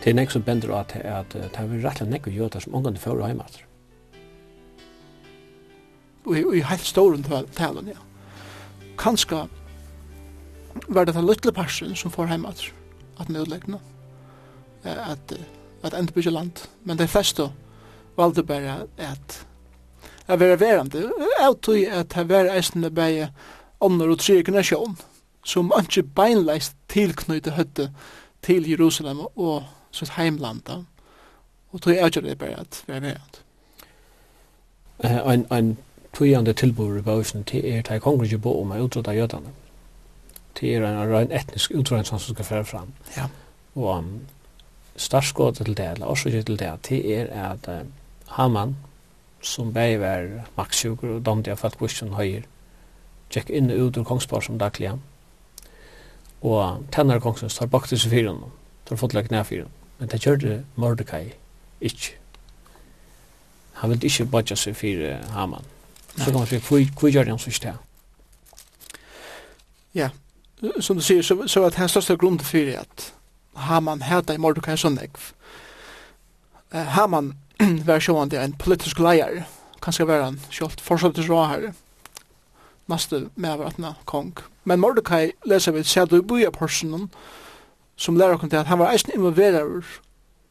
Det 0.02 0.10
er 0.10 0.16
nek 0.18 0.32
som 0.34 0.42
bender 0.42 0.72
at, 0.74 0.96
at, 0.98 1.36
at 1.38 1.54
det 1.54 1.60
er 1.62 1.84
rettelig 1.84 2.10
nek 2.10 2.24
og 2.26 2.34
jøter 2.34 2.64
som 2.64 2.74
ungene 2.74 2.98
fører 2.98 3.30
hjemme. 3.30 3.44
Og 6.26 6.56
i, 6.56 6.62
helt 6.66 6.86
ståren 6.86 7.22
talen, 7.54 7.92
ja. 7.92 8.02
Kanskje 8.98 9.44
var 10.88 11.06
det 11.06 11.14
den 11.14 11.26
lytle 11.26 11.54
personen 11.54 11.94
som 11.98 12.10
får 12.10 12.34
hjemme 12.34 12.50
at 12.50 13.26
den 13.28 13.38
utleggende. 13.38 13.78
Mm 13.78 13.91
at, 14.84 15.34
at 15.82 15.94
endbyggja 15.94 16.30
land. 16.30 16.66
Men 16.84 16.98
de 16.98 17.08
fleste 17.08 17.50
valgte 18.16 18.42
bare 18.42 18.86
at 18.98 19.46
at 20.28 20.40
var 20.40 20.56
verande. 20.56 20.98
Jeg 21.40 21.54
tog 21.62 21.76
at 21.76 22.16
jeg 22.16 22.28
var 22.28 22.56
eisende 22.56 22.90
bare 22.90 23.28
ånder 23.80 24.10
og 24.10 24.18
tre 24.18 24.42
generasjon 24.42 24.96
som 25.44 25.72
ikke 25.78 26.02
beinleis 26.02 26.72
tilknytte 26.88 27.50
høtte 27.50 27.90
til 28.42 28.68
Jerusalem 28.70 29.20
og 29.36 29.62
sitt 29.90 30.10
heimland. 30.16 30.84
Og 31.72 31.80
tog 31.80 31.94
jeg 31.94 32.14
det 32.14 32.38
bare 32.38 32.60
at 32.60 32.84
være 32.86 33.00
verande. 33.00 33.42
Ein, 35.02 35.46
ein 35.50 35.78
tøyande 36.14 36.52
tilbord 36.52 36.96
i 36.98 37.02
bøysen 37.02 37.44
til 37.44 37.64
er 37.64 37.82
til 37.82 38.00
kongreget 38.00 38.42
bo 38.42 38.60
om 38.60 38.70
å 38.70 38.84
utrota 38.84 39.10
jødene. 39.12 39.50
Til 40.54 40.82
er 40.82 41.16
en 41.18 41.32
etnisk 41.32 41.70
utrota 41.74 42.04
som 42.04 42.34
skal 42.34 42.44
føre 42.44 42.64
fram. 42.64 42.92
Ja. 43.16 43.26
Og 43.74 43.98
um, 43.98 44.20
starskådet 44.96 45.66
til 45.66 45.76
det, 45.76 45.90
eller 45.90 46.06
også 46.06 46.30
til 46.30 46.58
det, 46.58 46.72
til 46.82 47.10
er 47.10 47.26
at 47.52 47.68
uh, 47.68 47.86
Haman, 48.26 48.76
som 49.42 49.72
begge 49.74 50.00
var 50.00 50.28
maktsjuker 50.56 51.16
og 51.16 51.26
domte 51.26 51.50
jeg 51.50 51.58
falt 51.58 51.78
kursen 51.78 52.14
høyer, 52.14 52.42
tjekk 53.30 53.50
inn 53.50 53.70
og 53.70 53.86
ut 53.86 53.96
ur 53.96 54.06
kongsbar 54.06 54.44
som 54.44 54.58
daglig 54.58 54.92
han. 54.92 55.02
Og 56.42 56.84
tenner 56.92 57.22
kongsens 57.22 57.54
tar 57.54 57.70
bak 57.70 57.88
til 57.88 58.00
seg 58.00 58.12
fyren, 58.12 58.42
tar 58.86 59.00
fått 59.00 59.14
lagt 59.14 59.30
ned 59.30 59.44
fyren. 59.48 59.70
Men 59.98 60.08
det 60.08 60.22
gjør 60.24 60.36
det 60.36 60.56
Mordecai 60.76 61.32
ikke. 61.80 62.18
Han 63.82 63.90
vil 63.90 64.04
ikke 64.04 64.26
bodja 64.30 64.56
seg 64.56 64.76
for 64.76 65.06
uh, 65.08 65.30
Haman. 65.34 65.64
Så 66.16 66.24
kan 66.24 66.42
man 66.42 66.46
si, 66.46 66.58
hvor 66.98 67.08
gjør 67.08 67.24
det 67.24 67.32
han 67.32 67.38
så 67.38 67.58
det? 67.62 67.74
Ja, 69.94 70.08
som 70.80 70.96
du 70.96 71.02
sier, 71.02 71.22
så, 71.22 71.36
så 71.46 71.64
at 71.66 71.74
hans 71.74 71.90
største 71.90 72.16
grunn 72.16 72.38
til 72.38 72.46
fyre 72.46 72.80
at 72.84 73.12
Haman 73.54 74.02
hæta 74.02 74.34
i 74.34 74.38
Mordecai 74.38 74.76
så 74.76 74.88
nekv. 74.88 75.32
Haman 76.72 77.32
var 77.88 78.00
sjående 78.00 78.40
en 78.40 78.56
politisk 78.58 78.98
leier, 78.98 79.44
kanskje 79.82 80.06
var 80.08 80.24
han 80.24 80.40
sjålt 80.50 80.80
fortsatt 80.80 81.20
rå 81.28 81.44
her, 81.50 81.72
næste 82.88 83.28
medvartna 83.36 83.94
kong. 84.04 84.32
Men 84.64 84.80
Mordecai 84.80 85.32
leser 85.46 85.72
vi 85.72 85.82
sædu 85.82 86.22
i 86.38 86.46
personen, 86.58 87.10
som 87.96 88.16
lærer 88.16 88.34
okkur 88.34 88.48
til 88.48 88.56
at 88.56 88.66
han 88.66 88.78
var 88.78 88.92
eisen 88.92 89.12
involverer 89.14 89.84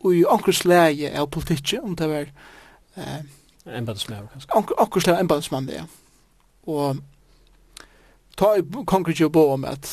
i 0.06 0.26
onkurs 0.26 0.66
leie 0.66 1.12
av 1.18 1.30
politikki, 1.30 1.80
om 1.80 1.96
det 1.96 2.10
var... 2.10 2.26
Eh, 2.98 3.22
Embedsmann, 3.78 4.28
kanskje? 4.32 4.50
Onkurs 4.78 5.08
leie 5.08 5.16
av 5.16 5.22
embedsmann, 5.22 5.70
ja. 5.70 5.84
Og 6.68 6.98
ta 8.38 8.56
i 8.58 8.64
konkret 8.86 9.20
jo 9.22 9.30
bo 9.30 9.52
om 9.54 9.66
at 9.66 9.90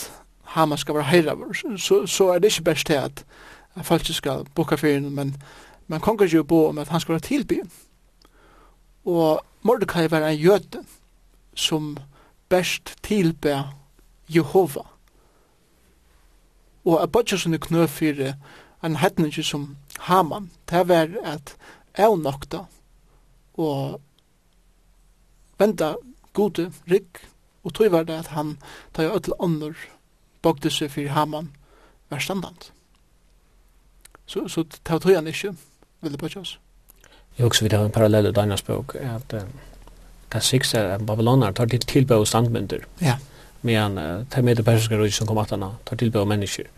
hama 0.59 0.77
skal 0.77 0.95
være 0.95 1.11
heilaver, 1.13 1.53
så, 1.77 2.07
så, 2.07 2.29
er 2.29 2.39
det 2.39 2.53
ikke 2.53 2.71
best 2.71 2.87
til 2.87 2.99
at 2.99 3.25
folk 3.83 4.07
skal 4.07 4.47
boka 4.55 4.75
ferien, 4.75 5.11
men, 5.15 5.37
men 5.87 6.01
kongen 6.01 6.29
jo 6.29 6.43
bo 6.43 6.67
om 6.69 6.79
at 6.79 6.89
han 6.89 7.01
skal 7.01 7.13
være 7.13 7.29
tilby 7.29 7.63
Og 9.09 9.41
Mordecai 9.63 10.11
var 10.11 10.27
en 10.27 10.37
jøde 10.37 10.85
som 11.55 11.97
best 12.49 12.97
tilbe 13.03 13.65
Jehova. 14.29 14.85
Og 16.85 17.03
at 17.03 17.13
bodja 17.13 17.39
sånne 17.41 17.61
knø 17.61 17.87
fyrir 17.89 18.35
en 18.85 18.99
hetningi 19.01 19.43
som 19.43 19.77
Haman, 20.07 20.51
det 20.71 20.85
var 20.89 21.09
at 21.25 21.55
evnokta 21.99 22.67
og 23.59 24.01
venda 25.59 25.95
gode 26.33 26.69
rygg, 26.91 27.25
og 27.65 27.75
tog 27.75 27.93
var 27.93 28.05
det 28.05 28.21
at 28.21 28.35
han 28.37 28.59
tar 28.95 29.09
jo 29.09 29.17
öll 29.17 29.35
ånder 29.39 29.75
bogde 30.43 30.71
seg 30.71 30.91
for 30.91 31.09
Haman 31.15 31.51
var 32.11 32.19
standant. 32.19 32.73
Så, 34.27 34.49
så 34.49 34.63
det 34.63 34.81
tog 34.85 35.15
han 35.15 35.27
ikke, 35.27 35.55
vil 36.01 36.13
det 36.13 36.21
på 36.21 36.41
oss. 36.41 36.59
Jeg 37.39 37.47
også 37.47 37.65
vidt 37.65 37.73
ha 37.73 37.85
en 37.85 37.95
parallell 37.95 38.27
i 38.27 38.33
Daniels 38.33 38.63
bok, 38.63 38.95
at 39.01 39.33
uh, 39.35 39.41
det 40.33 40.43
sikste 40.43 40.79
er 40.79 40.95
at 40.95 41.07
Babylonar 41.07 41.55
tar 41.57 41.71
til 41.71 41.81
tilbøy 41.81 42.25
standmynder, 42.27 42.85
ja. 43.01 43.17
medan 43.63 43.99
uh, 43.99 44.05
det 44.27 44.37
er 44.37 44.43
med 44.43 44.57
det 44.57 44.65
persiske 44.65 44.99
rydde 44.99 45.17
som 45.17 45.27
kom 45.27 45.39
at 45.39 45.51
han 45.51 45.65
tar 45.87 45.97
tilbøy 45.97 46.25
mennesker. 46.25 46.69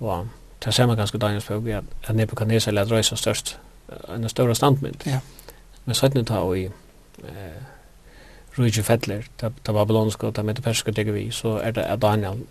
Og 0.00 0.28
det 0.64 0.74
ser 0.74 0.86
man 0.86 0.96
ganske 0.96 1.18
Daniels 1.18 1.44
bok, 1.44 1.66
at, 1.66 1.84
at 2.04 2.16
Nebuchadnezzar 2.16 2.72
lær 2.72 2.88
røysa 2.90 3.16
størst, 3.16 3.58
en 4.08 4.28
større 4.28 4.54
standmynd. 4.54 5.06
Ja. 5.06 5.20
Men 5.84 5.94
så 5.94 6.08
ta 6.08 6.38
og 6.38 6.58
i 6.58 6.66
uh, 6.68 7.62
rydde 8.58 8.82
fettler, 8.82 9.22
det 9.40 9.52
Babylonsk 9.64 10.24
og 10.24 10.36
det 10.36 10.44
med 10.44 10.54
det 10.54 10.64
persiske 10.64 10.92
digger 10.92 11.12
vi, 11.12 11.30
så 11.30 11.58
er 11.58 11.70
det 11.70 11.82
at 11.82 12.02
Daniel 12.02 12.46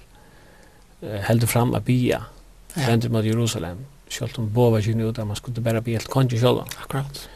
heldur 1.21 1.47
fram 1.47 1.73
att 1.73 1.85
bia 1.85 2.25
vendur 2.73 3.09
mot 3.09 3.25
Jerusalem. 3.25 3.85
Självt 4.09 4.37
om 4.37 4.53
båda 4.53 4.81
kyrkor 4.81 5.09
utan 5.09 5.27
man 5.27 5.35
skulle 5.35 5.61
bara 5.61 5.81
bli 5.81 5.93
helt 5.93 6.07
konje 6.07 6.39
själva. 6.39 6.65
Akkurat. 6.83 7.29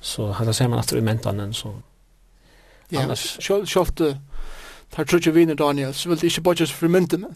Så 0.00 0.32
hade 0.32 0.54
ser 0.54 0.68
man 0.68 0.78
att 0.78 0.88
det 0.88 1.00
mentanen 1.00 1.54
så. 1.54 1.74
Ja, 2.88 3.02
annars 3.02 3.38
självt 3.40 4.00
tar 4.90 5.04
trutje 5.04 5.32
viner 5.32 5.54
Daniel 5.54 5.94
så 5.94 6.08
vill 6.08 6.18
det 6.18 6.26
inte 6.26 6.40
bara 6.40 6.66
för 6.66 6.88
myntene. 6.88 7.28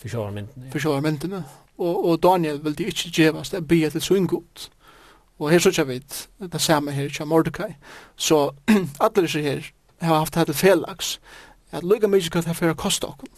För 0.00 0.08
själva 0.08 0.30
myntene. 0.30 0.70
För 0.70 0.78
själva 0.80 1.00
myntene. 1.00 1.42
og 1.78 2.04
och 2.04 2.20
Daniel 2.20 2.62
vill 2.62 2.74
det 2.74 2.84
inte 2.84 3.22
gevas 3.22 3.50
det 3.50 3.60
bia 3.60 3.90
till 3.90 4.00
sin 4.02 4.26
god. 4.26 4.70
Og 5.38 5.50
her 5.50 5.58
sørger 5.58 5.84
vi 5.84 6.02
det 6.52 6.60
samme 6.60 6.90
her 6.90 7.08
til 7.16 7.26
Mordecai. 7.26 7.74
Så 8.16 8.50
alle 9.00 9.22
disse 9.22 9.42
her 9.42 9.62
har 10.00 10.18
haft 10.18 10.34
det 10.34 10.46
til 10.46 10.54
felags. 10.54 11.20
At 11.72 11.84
lykka 11.84 12.06
mykje 12.06 12.30
kan 12.30 12.42
det 12.42 12.56
fyrir 12.56 12.74
kosta 12.74 13.06
okkur 13.06 13.28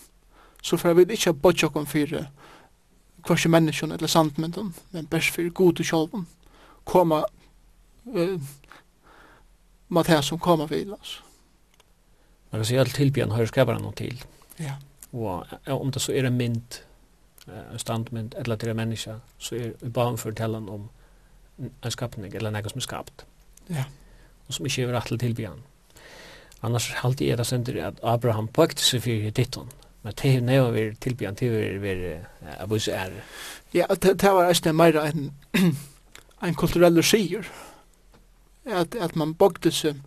så 0.68 0.76
får 0.76 0.94
vi 0.98 1.06
ikke 1.16 1.32
bodja 1.32 1.68
okkom 1.68 1.86
fyrir 1.88 2.26
kvarsi 3.24 3.48
menneskjon 3.48 3.92
eller 3.92 4.10
sandmynden, 4.10 4.74
men 4.92 5.06
best 5.10 5.34
fyrir 5.34 5.52
gode 5.56 5.84
sjolven, 5.84 6.26
koma 6.84 7.22
uh, 8.14 8.50
mat 9.88 10.10
her 10.12 10.20
som 10.24 10.38
koma 10.38 10.66
vil, 10.68 10.92
oss. 10.92 11.18
Man 12.50 12.60
kan 12.60 12.68
si 12.68 12.76
at 12.80 12.92
tilbjørn 12.96 13.32
har 13.36 13.48
skrevet 13.48 13.80
noe 13.82 13.96
til. 13.96 14.20
Ja. 14.60 14.76
Og 15.12 15.46
om 15.72 15.90
det 15.92 16.02
så 16.04 16.12
er 16.12 16.28
en 16.28 16.36
mynd, 16.36 16.80
en 17.48 17.80
standmynd, 17.80 18.36
eller 18.40 18.56
til 18.56 18.72
en 18.72 18.76
menneske, 18.76 19.18
så 19.38 19.56
er 19.56 19.72
vi 19.80 19.90
bare 19.90 20.16
for 20.16 20.30
fortellen 20.30 20.68
om 20.68 20.88
en 21.58 21.90
skapning, 21.90 22.34
eller 22.34 22.52
noe 22.52 22.70
som 22.70 22.80
er 22.80 22.86
skapt. 22.86 23.26
Ja. 23.68 23.84
Og 24.48 24.56
som 24.56 24.68
ikke 24.68 24.86
er 24.86 24.94
rett 24.96 25.12
til 25.12 25.20
tilbjørn. 25.20 25.60
Annars 26.62 26.88
halte 27.02 27.26
jeg 27.26 27.38
det 27.38 27.46
sender 27.46 27.76
at 27.86 28.00
Abraham 28.02 28.48
bøkte 28.48 28.82
seg 28.82 29.04
for 29.04 29.30
ditton, 29.36 29.68
Men 30.08 30.14
det 30.16 30.28
er 30.34 30.40
neva 30.40 30.70
vi 30.72 30.82
tilbyan, 31.00 31.34
det 31.34 31.48
har 31.52 31.78
vi 31.78 32.20
abus 32.58 32.86
er. 32.88 33.10
Ja, 33.74 33.84
det 33.92 34.22
var 34.22 34.46
eisne 34.48 34.72
mer 34.72 34.96
en, 35.02 35.34
en 36.42 36.54
kulturell 36.60 37.02
sier, 37.04 37.44
At, 38.64 38.94
at 38.94 39.16
man 39.16 39.34
bogte 39.34 39.70
seg 39.72 40.00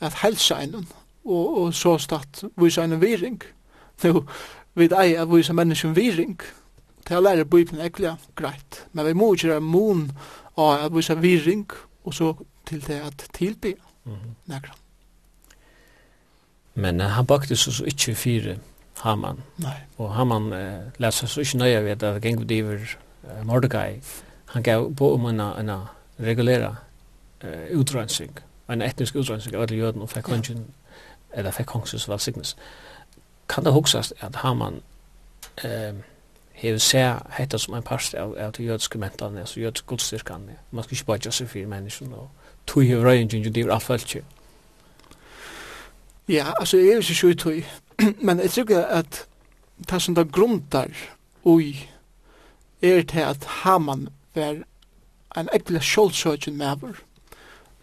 at 0.00 0.14
helsa 0.22 0.54
einan 0.58 0.86
og, 1.24 1.58
og 1.58 1.74
så 1.74 1.96
statt 1.98 2.44
vise 2.56 2.82
einan 2.82 3.00
viring. 3.00 3.42
Nå, 4.04 4.22
vi 4.74 4.86
er 4.90 5.22
at 5.22 5.30
vise 5.30 5.54
menneskjen 5.54 5.96
viring. 5.96 6.38
til 7.04 7.16
å 7.16 7.20
lære 7.20 7.44
bøypen 7.44 7.80
ekla 7.84 8.16
greit. 8.34 8.84
Men 8.92 9.06
vi 9.06 9.12
må 9.12 9.34
ikke 9.34 9.48
gjøre 9.48 9.60
mon 9.60 10.10
av 10.56 10.86
at 10.86 10.94
vise 10.94 11.14
viring 11.20 11.66
og 12.04 12.14
så 12.14 12.34
til 12.66 12.86
det 12.86 13.00
at 13.00 13.26
tilby. 13.32 13.74
Mm 14.04 14.12
-hmm. 14.12 14.34
Nekra. 14.46 14.74
Men 16.74 17.00
uh, 17.00 17.06
han 17.06 17.26
bakte 17.26 17.56
så, 17.56 17.72
så 17.72 17.84
ikke 17.84 18.14
fire 18.14 18.58
Haman. 19.02 19.42
Nei. 19.58 19.76
Og 19.98 20.14
Haman 20.14 20.52
uh, 20.52 20.58
leser 20.98 21.26
så 21.26 21.40
ikke 21.40 21.58
nøye 21.58 21.84
ved 21.84 22.02
at 22.02 22.22
Gengu 22.22 22.44
Diver 22.44 22.78
uh, 23.24 23.46
Mordecai, 23.46 24.00
han 24.46 24.62
gav 24.62 24.94
på 24.94 25.14
om 25.14 25.26
en, 25.26 25.40
en 25.40 25.70
regulera 26.20 26.74
uh, 27.44 27.78
utrensing, 27.78 28.38
en 28.70 28.82
etnisk 28.82 29.16
utrensing 29.16 29.54
av 29.54 29.62
alle 29.62 29.76
jøden 29.76 30.02
og 30.02 30.10
fikk 30.10 30.24
kongen, 30.24 30.66
eller 31.34 31.50
fikk 31.50 31.66
kongens 31.66 32.08
valsignes. 32.08 32.56
Kan 33.48 33.64
det 33.64 33.72
huksas 33.72 34.12
at 34.20 34.36
Haman 34.36 34.80
uh, 35.64 35.94
hever 36.54 36.78
seg 36.78 37.18
hetta 37.38 37.58
som 37.58 37.74
en 37.74 37.82
parst 37.82 38.14
av, 38.14 38.36
av 38.38 38.52
de 38.56 38.64
jødiske 38.64 38.98
mentene, 38.98 39.40
altså 39.40 39.60
jødiske 39.60 39.86
godstyrkene. 39.86 40.56
Man 40.70 40.84
skal 40.84 40.96
ikke 40.96 41.04
bare 41.04 41.18
gjøre 41.18 41.32
seg 41.32 41.48
for 41.48 41.74
menneskene, 41.74 42.16
og 42.16 42.28
tog 42.66 42.84
i 42.84 42.96
røyen, 42.96 43.30
og 43.46 43.54
det 43.54 43.66
er 43.66 43.72
alt 43.72 43.82
følt 43.82 44.16
Ja, 46.28 46.52
altså, 46.60 46.76
jeg 46.76 46.88
er 46.88 46.96
ikke 46.96 47.34
så 47.42 47.50
i. 47.50 47.64
men 48.26 48.40
jeg 48.40 48.50
tror 48.50 48.84
at 48.84 49.26
det 49.90 50.02
som 50.02 50.14
det 50.14 50.32
gruntar 50.32 50.90
ui 51.44 51.88
er 52.82 53.02
til 53.02 53.20
at 53.20 53.44
Haman 53.44 54.08
var 54.34 54.62
en 55.36 55.48
ekvile 55.52 55.80
sjålsøkjen 55.80 56.56
mever 56.56 57.00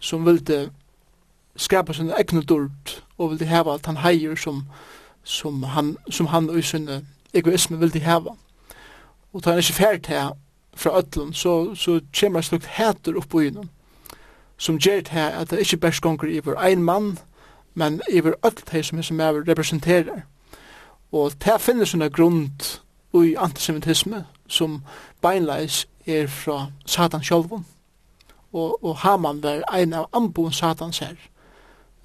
som 0.00 0.26
ville 0.26 0.70
skapa 1.56 1.92
sin 1.92 2.10
egne 2.10 2.42
dord 2.42 3.02
og 3.18 3.30
ville 3.30 3.46
heva 3.46 3.74
at 3.74 3.86
han 3.86 3.96
heier 3.96 4.34
som, 4.36 4.64
som 5.24 5.62
han, 5.62 5.96
som 6.10 6.26
han 6.26 6.50
og 6.50 6.64
sin 6.64 6.88
egoisme 7.34 7.78
ville 7.78 8.00
heva 8.00 8.36
og 9.32 9.44
da 9.44 9.50
han 9.50 9.58
ikke 9.58 9.80
fært 9.80 10.06
her 10.06 10.32
fra 10.76 10.98
ötlun 10.98 11.32
så, 11.32 11.74
så 11.74 12.00
kommer 12.20 12.40
han 12.40 12.42
slukt 12.42 12.66
hæter 12.66 13.16
opp 13.16 13.28
på 13.28 13.40
innom 13.48 13.68
som 14.56 14.78
gjør 14.78 15.00
det 15.00 15.08
her 15.08 15.30
at 15.40 15.50
det 15.50 15.58
ikke 15.60 15.76
bærs 15.76 16.00
gonger 16.00 16.28
i 16.28 16.40
vår 16.40 16.60
ein 16.62 16.82
mann 16.82 17.18
men 17.74 18.00
iver 18.10 18.34
öll 18.42 18.62
teg 18.66 18.84
som 18.84 18.98
hessum 18.98 19.20
er 19.20 19.42
representerar. 19.48 20.22
Og 21.12 21.32
det 21.44 21.60
finnes 21.60 21.92
sånne 21.92 22.10
grund 22.10 22.78
ui 23.12 23.34
antisemitisme 23.36 24.24
som 24.48 24.80
beinleis 25.22 25.86
er 26.06 26.26
fra 26.26 26.70
Satan 26.86 27.24
sjálfun. 27.24 27.66
Og, 28.52 28.84
og 28.84 28.96
Haman 28.96 29.42
var 29.42 29.64
ein 29.72 29.92
av 29.92 30.08
ambon 30.12 30.52
Satans 30.52 30.98
her 30.98 31.16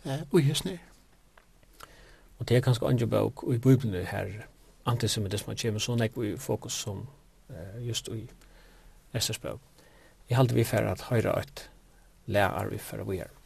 eh, 0.05 0.23
ui 0.33 0.41
hessnir. 0.41 0.79
Og 2.39 2.47
det 2.49 2.57
er 2.57 2.61
kanskje 2.61 2.87
andre 2.87 3.07
bok 3.07 3.43
i 3.53 3.57
Bibelen 3.57 4.05
her 4.05 4.47
antisemitisme 4.85 5.55
kommer 5.61 5.79
så 5.79 5.95
nekk 5.95 6.17
i 6.23 6.35
fokus 6.37 6.73
som 6.73 7.07
eh, 7.49 7.87
just 7.87 8.07
i 8.07 8.29
Esters 9.13 9.39
bøk. 9.39 9.59
Jeg 10.29 10.37
halte 10.37 10.55
vi 10.55 10.63
fer 10.63 10.87
at 10.87 11.01
høyre 11.09 11.35
at 11.39 11.69
lær 12.25 12.69
vi 12.69 12.77
fer 12.77 13.03
vi 13.03 13.17
her. 13.17 13.36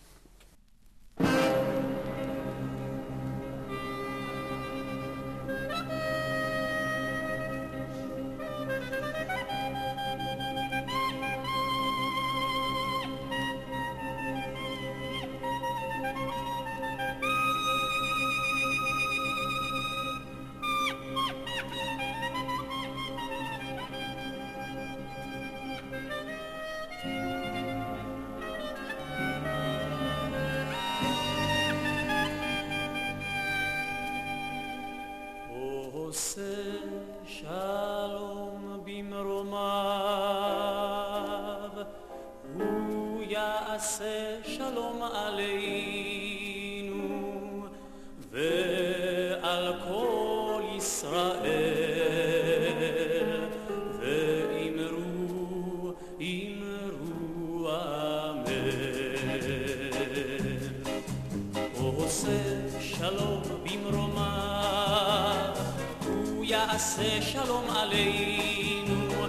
יעשה 66.81 67.21
שלום 67.21 67.63
עלינו 67.69 69.25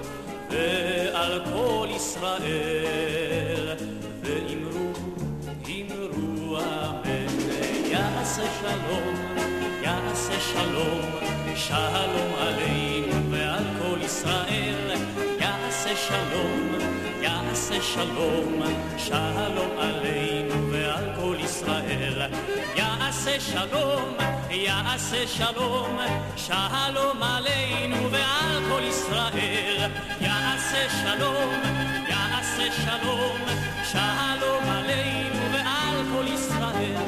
ועל 0.51 1.43
כל 1.53 1.89
ישראל 1.91 3.77
ואמרו, 4.23 4.93
אמרו 5.67 6.59
אמן 6.59 7.51
יעשה 7.91 8.43
שלום, 8.61 9.15
יעשה 9.83 10.41
שלום 10.41 11.01
שלום 11.57 12.33
עלינו 12.39 13.31
ועל 13.31 13.65
כל 13.83 13.99
ישראל 14.05 14.91
יעשה 15.41 15.97
שלום, 15.97 16.79
יעשה 17.23 17.83
שלום 17.83 18.63
שלום 18.99 19.79
עלינו 19.79 20.73
ועל 20.73 21.05
כל 21.21 21.37
ישראל 21.41 22.23
יעשה 22.77 23.41
שלום 23.41 24.22
יעשה 24.55 25.27
שלום, 25.27 25.99
שלום 26.37 27.23
עלינו 27.23 28.11
ועל 28.11 28.63
כל 28.71 28.83
ישראל. 28.83 29.91
יעשה 30.21 30.91
שלום, 31.03 31.53
יעשה 32.09 32.73
שלום, 32.73 33.37
שלום 33.93 34.65
עלינו 34.71 35.53
ועל 35.53 36.05
כל 36.13 36.33
ישראל. 36.35 37.07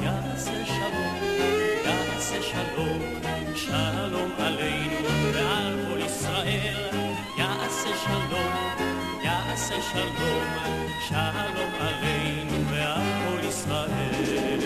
יעשה 0.00 0.66
שלום, 0.66 1.16
יעשה 1.84 2.42
שלום, 2.42 2.98
שלום 3.54 4.30
עלינו 4.38 5.08
ועל 5.32 5.76
כל 5.88 6.00
ישראל. 6.06 6.88
יעשה 7.38 7.90
שלום, 8.04 8.52
יעשה 9.24 9.74
שלום, 9.92 10.44
שלום 11.08 11.70
עלינו 11.80 12.70
ועל 12.70 13.02
כל 13.28 13.46
ישראל. 13.48 14.57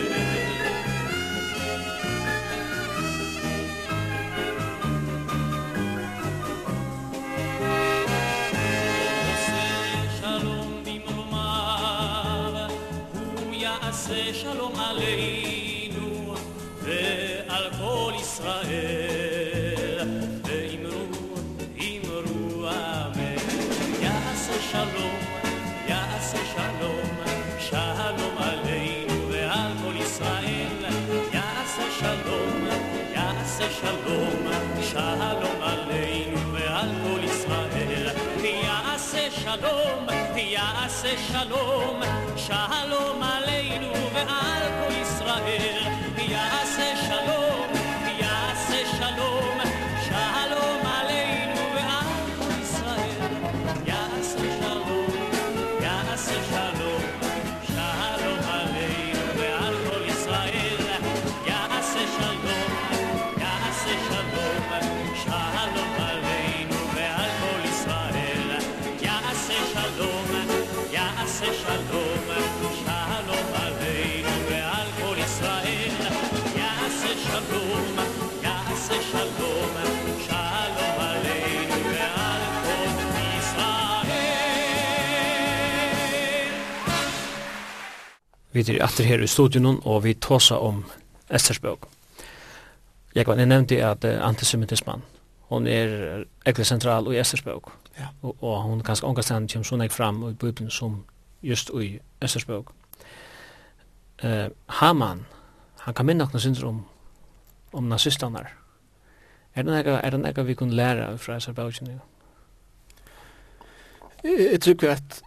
שלום 35.02 35.62
עלינו 35.62 36.52
ועל 36.52 36.88
כל 37.02 37.24
ישראל. 37.24 38.08
תיעשה 38.40 39.30
שלום, 39.30 40.06
תיעשה 40.34 41.14
שלום, 41.32 42.00
שלום 42.36 43.22
עלינו 43.22 43.92
ועל 44.14 44.62
כל 44.80 44.92
ישראל. 45.02 45.82
תיעשה 46.16 46.71
Vi 88.52 88.60
er 88.60 88.84
etter 88.84 89.08
her 89.08 89.22
i 89.22 89.26
studien 89.30 89.66
og 89.66 90.02
vi 90.04 90.14
tåsa 90.14 90.58
om 90.60 90.84
Esters 91.30 91.58
bøk. 91.58 91.86
Jeg 93.14 93.26
var 93.26 93.40
nevnte 93.40 93.80
at 93.84 94.04
uh, 94.04 94.18
antisemitisman, 94.26 95.02
hon 95.48 95.66
er 95.66 96.24
ekkert 96.46 96.66
sentral 96.66 97.08
i 97.12 97.18
Esters 97.20 97.42
bøk. 97.42 97.72
Ja. 97.98 98.08
Og, 98.22 98.36
og 98.40 98.62
hon 98.62 98.84
ganske 98.84 99.06
ångastan 99.06 99.48
kommer 99.48 99.68
sånn 99.68 99.84
ek 99.84 99.92
fram 99.92 100.22
i 100.28 100.32
Bibelen 100.32 100.70
som 100.70 101.04
just 101.42 101.70
i 101.76 101.98
Esters 102.20 102.48
bøk. 102.48 102.72
Uh, 104.24 104.48
Haman, 104.80 105.26
han 105.84 105.94
kan 105.94 106.06
minne 106.06 106.28
noen 106.28 106.40
synder 106.40 106.68
om, 106.68 106.82
om 107.72 107.88
nazistanar. 107.88 108.52
Er 109.54 109.66
det 109.66 109.72
noe, 109.72 109.98
er 110.00 110.14
det 110.14 110.20
noe 110.22 110.44
vi 110.48 110.54
kunne 110.56 110.76
lære 110.76 111.10
fra 111.20 111.36
Estersbøk? 111.36 111.74
Jeg, 114.22 114.38
jeg 114.52 114.60
tror 114.64 114.94
at 114.94 115.18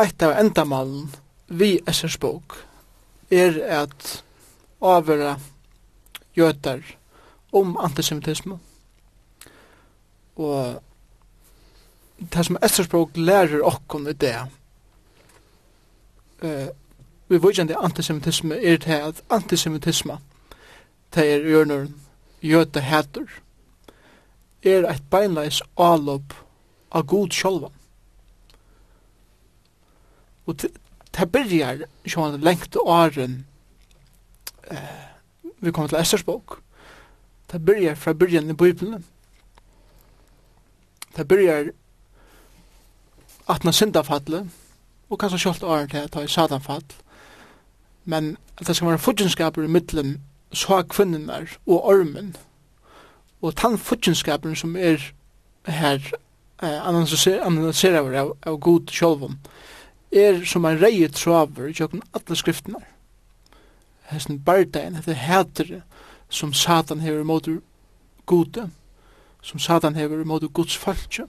et 0.00 0.22
av 0.22 0.36
endamalen 0.38 1.08
vi 1.50 1.80
Essers 1.88 2.18
bok 2.18 2.54
er 3.30 3.56
at 3.82 4.24
avvera 4.80 5.34
jøtar 6.36 6.80
om 7.52 7.76
antisemitisme. 7.80 8.58
Og 10.36 10.82
det 12.20 12.46
som 12.46 12.58
Essers 12.62 12.88
bok 12.88 13.16
lærer 13.16 13.64
okkom 13.66 14.08
i 14.08 14.12
det, 14.12 14.36
uh, 16.42 16.68
vi 17.28 17.38
vujande 17.38 17.76
antisemitisme 17.76 18.56
er 18.56 18.76
det 18.76 19.00
at 19.00 19.22
antisemitisme, 19.30 20.18
det 21.14 21.26
er 21.34 21.46
gjørneren 21.46 21.94
gjøta 22.42 22.80
hætur, 22.80 23.28
er 24.62 24.86
et 24.90 25.02
beinleis 25.10 25.62
alop 25.78 26.34
av 26.92 27.06
god 27.06 27.34
sjolvan. 27.34 27.74
Og 30.46 30.64
det 31.18 31.32
byrjar 31.32 31.84
sjåan 32.06 32.40
lengt 32.40 32.76
åren 32.76 33.46
eh, 34.70 35.06
vi 35.60 35.72
kommer 35.72 35.88
til 35.88 36.00
Esters 36.00 36.24
bok 36.24 36.60
det 37.52 37.64
byrjar 37.64 37.94
fra 37.94 38.12
byrjan 38.12 38.50
i 38.50 38.58
Bibelen 38.58 39.04
det 41.16 41.28
byrjar 41.28 41.72
atna 43.50 43.72
syndafallet 43.72 44.46
og 45.10 45.18
kanskje 45.18 45.38
sjålt 45.38 45.62
åren 45.62 45.88
til 45.88 45.96
at 45.96 46.14
det 46.14 46.22
er 46.22 46.26
satanfall. 46.26 46.82
Men 48.04 48.36
at 48.60 48.66
det 48.66 48.76
skal 48.76 48.88
være 48.88 48.98
fudgenskaper 48.98 49.62
i 49.62 49.66
middelen 49.66 50.22
så 50.52 50.82
kvinnenar 50.82 51.56
og 51.66 51.84
ormen 51.84 52.36
og 53.42 53.56
tann 53.56 53.78
fudgenskaper 53.78 54.54
som 54.54 54.76
er 54.76 55.12
her 55.66 56.00
eh, 56.62 56.88
analyserer 56.88 58.18
av, 58.20 58.32
av 58.46 58.58
god 58.60 58.90
sjolvum 58.90 59.38
er 60.12 60.44
som 60.44 60.64
en 60.64 60.80
reie 60.80 61.08
traver 61.08 61.70
i 61.70 61.74
kjøkken 61.76 62.02
alle 62.14 62.36
skriftene. 62.36 62.82
Hesten 64.10 64.40
bardein, 64.44 64.98
det 65.06 65.16
heter 65.16 65.82
som 66.28 66.52
Satan 66.54 67.00
hever 67.00 67.24
mot 67.24 67.48
gode, 68.26 68.70
som 69.42 69.58
Satan 69.58 69.94
hever 69.94 70.24
mot 70.24 70.42
Guds 70.52 70.76
falskje. 70.76 71.26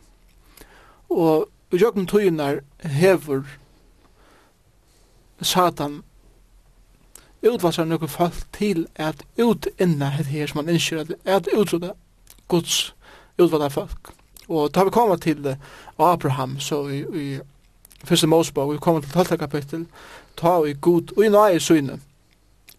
Og 1.10 1.50
i 1.72 1.78
kjøkken 1.78 2.08
tøyner 2.08 2.62
hever 2.82 3.46
Satan 5.42 6.02
utvassar 7.42 7.88
noen 7.90 8.10
folk 8.10 8.44
til 8.54 8.86
at 8.96 9.24
utinna 9.38 10.12
het 10.14 10.30
her 10.30 10.50
som 10.50 10.62
han 10.62 10.74
innskjer 10.74 11.02
at, 11.02 11.14
at 11.26 11.50
utroda 11.58 11.96
Guds 12.48 12.94
utvalda 13.38 13.70
folk. 13.74 14.14
Og 14.50 14.74
da 14.76 14.84
vi 14.84 14.94
kommer 14.94 15.16
til 15.16 15.56
Abraham 15.98 16.60
så 16.60 16.84
i, 16.90 17.02
i 17.02 17.40
Fyrste 18.04 18.28
Mosebog, 18.28 18.74
vi 18.74 18.78
kommer 18.78 19.02
til 19.02 19.12
12. 19.12 19.38
kapittel, 19.38 19.86
ta 20.38 20.64
i 20.64 20.74
god 20.82 21.18
og 21.18 21.26
i 21.26 21.30
nøye 21.30 21.60
syne. 21.60 22.00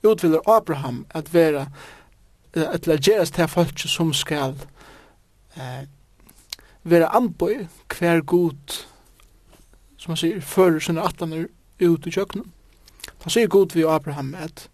Utvillar 0.02 0.42
Abraham 0.50 1.06
at 1.10 1.34
vera, 1.34 1.66
at 2.54 2.86
la 2.86 2.96
gjeras 2.96 3.30
til 3.30 3.48
folk 3.48 3.78
som 3.78 4.12
skal 4.12 4.56
eh, 5.56 5.86
vera 6.82 7.12
anboi 7.16 7.68
hver 7.98 8.20
god, 8.20 8.82
som 9.96 10.10
han 10.10 10.16
sier, 10.16 10.40
fører 10.40 10.82
sinne 10.82 11.04
atlaner 11.06 11.46
ut 11.80 12.06
i 12.06 12.10
kjøkkenen. 12.10 12.50
Han 13.22 13.30
sier 13.30 13.48
god 13.48 13.74
vi 13.74 13.86
Abraham 13.86 14.34
at 14.34 14.68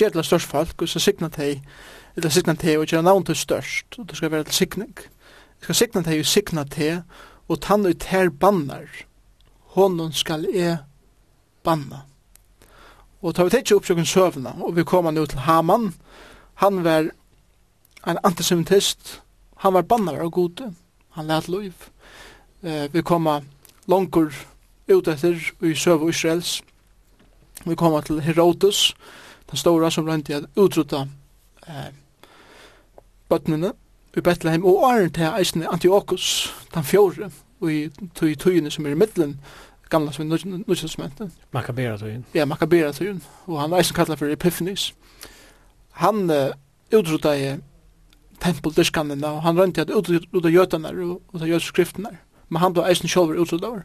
gjer 0.00 0.10
til 0.10 0.24
størst 0.24 0.48
folk, 0.48 0.82
og 0.82 0.88
så 0.88 0.98
signa 0.98 1.28
teg, 1.28 1.60
eller 2.16 2.32
signa 2.32 2.54
teg 2.58 2.78
og 2.80 2.88
gjer 2.88 3.02
navn 3.04 3.24
til 3.26 3.36
størst, 3.36 3.98
og 3.98 4.08
det 4.08 4.16
skal 4.16 4.32
være 4.32 4.44
til 4.48 4.54
signing. 4.54 4.94
Det 4.96 5.68
skal 5.68 5.74
signa 5.74 6.02
teg 6.06 6.22
og 6.22 6.26
signa 6.26 6.64
teg, 6.64 7.02
og 7.50 7.58
tann 7.60 7.86
ut 7.86 8.06
her 8.12 8.30
bannar, 8.30 8.86
honom 9.74 10.12
skal 10.14 10.46
e 10.46 10.76
banna. 11.66 12.04
Og 13.20 13.34
tar 13.34 13.48
vi 13.48 13.56
tekje 13.56 13.76
oppsøkken 13.76 14.06
søvna, 14.06 14.54
og 14.62 14.76
vi 14.76 14.86
kommer 14.86 15.10
nu 15.10 15.26
til 15.26 15.42
Haman, 15.44 15.90
han 16.62 16.84
var 16.84 17.10
en 18.06 18.20
antisemitist, 18.24 19.20
han 19.56 19.74
var 19.74 19.82
bannar 19.82 20.22
av 20.22 20.30
gode, 20.30 20.70
han 21.10 21.26
lät 21.26 21.48
loiv. 21.48 21.90
Eh, 22.62 22.88
vi 22.92 23.02
kommer 23.02 23.42
langkur 23.86 24.32
ut 24.88 25.08
etter 25.08 25.36
i 25.60 25.74
søv 25.74 26.08
Israels, 26.08 26.62
vi 27.64 27.76
kommer 27.76 28.00
til 28.00 28.20
Herodes, 28.20 28.94
den 29.50 29.56
stora 29.56 29.90
som 29.90 30.06
rønte 30.06 30.36
at 30.36 30.46
utrota 30.56 31.06
eh, 31.66 31.90
bøtnene, 33.28 33.72
i 34.16 34.20
Bethlehem, 34.20 34.64
og 34.64 34.74
åren 34.74 35.12
til 35.12 35.28
eisen 35.38 35.66
Antiochus, 35.72 36.54
den 36.74 36.84
fjore, 36.84 37.30
og 37.60 37.72
i 37.72 37.90
tøyene 38.34 38.70
som 38.70 38.86
er 38.86 38.90
i 38.90 38.98
middelen, 38.98 39.40
gamla 39.90 40.12
som 40.12 40.24
er 40.24 40.28
nødvendig. 40.28 40.68
Makabera 41.52 41.96
tøyen. 41.96 42.26
Ja, 42.34 42.44
Makabera 42.44 42.92
tøyen, 42.92 43.22
og 43.46 43.60
han 43.60 43.72
er 43.72 43.76
eisen 43.76 43.94
kallet 43.94 44.18
for 44.18 44.26
Epiphanes. 44.26 44.94
Han 45.90 46.30
uh, 46.30 46.36
utrydda 46.98 47.34
i 47.34 47.56
tempeldyskanene, 48.40 49.26
og 49.26 49.42
han 49.42 49.58
rønte 49.58 49.80
at 49.80 49.90
utrydda 49.90 50.48
jøtene 50.48 50.88
og, 50.88 51.22
og 51.32 51.40
jøtene 51.40 51.60
skriftene, 51.60 52.16
men 52.48 52.60
han 52.60 52.74
ble 52.74 52.86
eisen 52.88 53.08
sjolver 53.08 53.38
utrydda 53.42 53.66
over. 53.66 53.82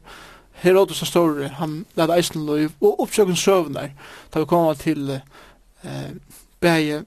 Herodes 0.55 0.99
den 0.99 1.07
store, 1.07 1.47
han 1.47 1.85
lade 1.95 2.15
eisen 2.17 2.45
lov, 2.45 2.69
og 2.81 3.01
oppsøkken 3.01 3.35
søvner, 3.35 3.89
da 4.33 4.39
vi 4.39 4.45
kommer 4.45 4.73
til 4.73 5.09
uh, 5.09 5.19
uh, 5.83 7.01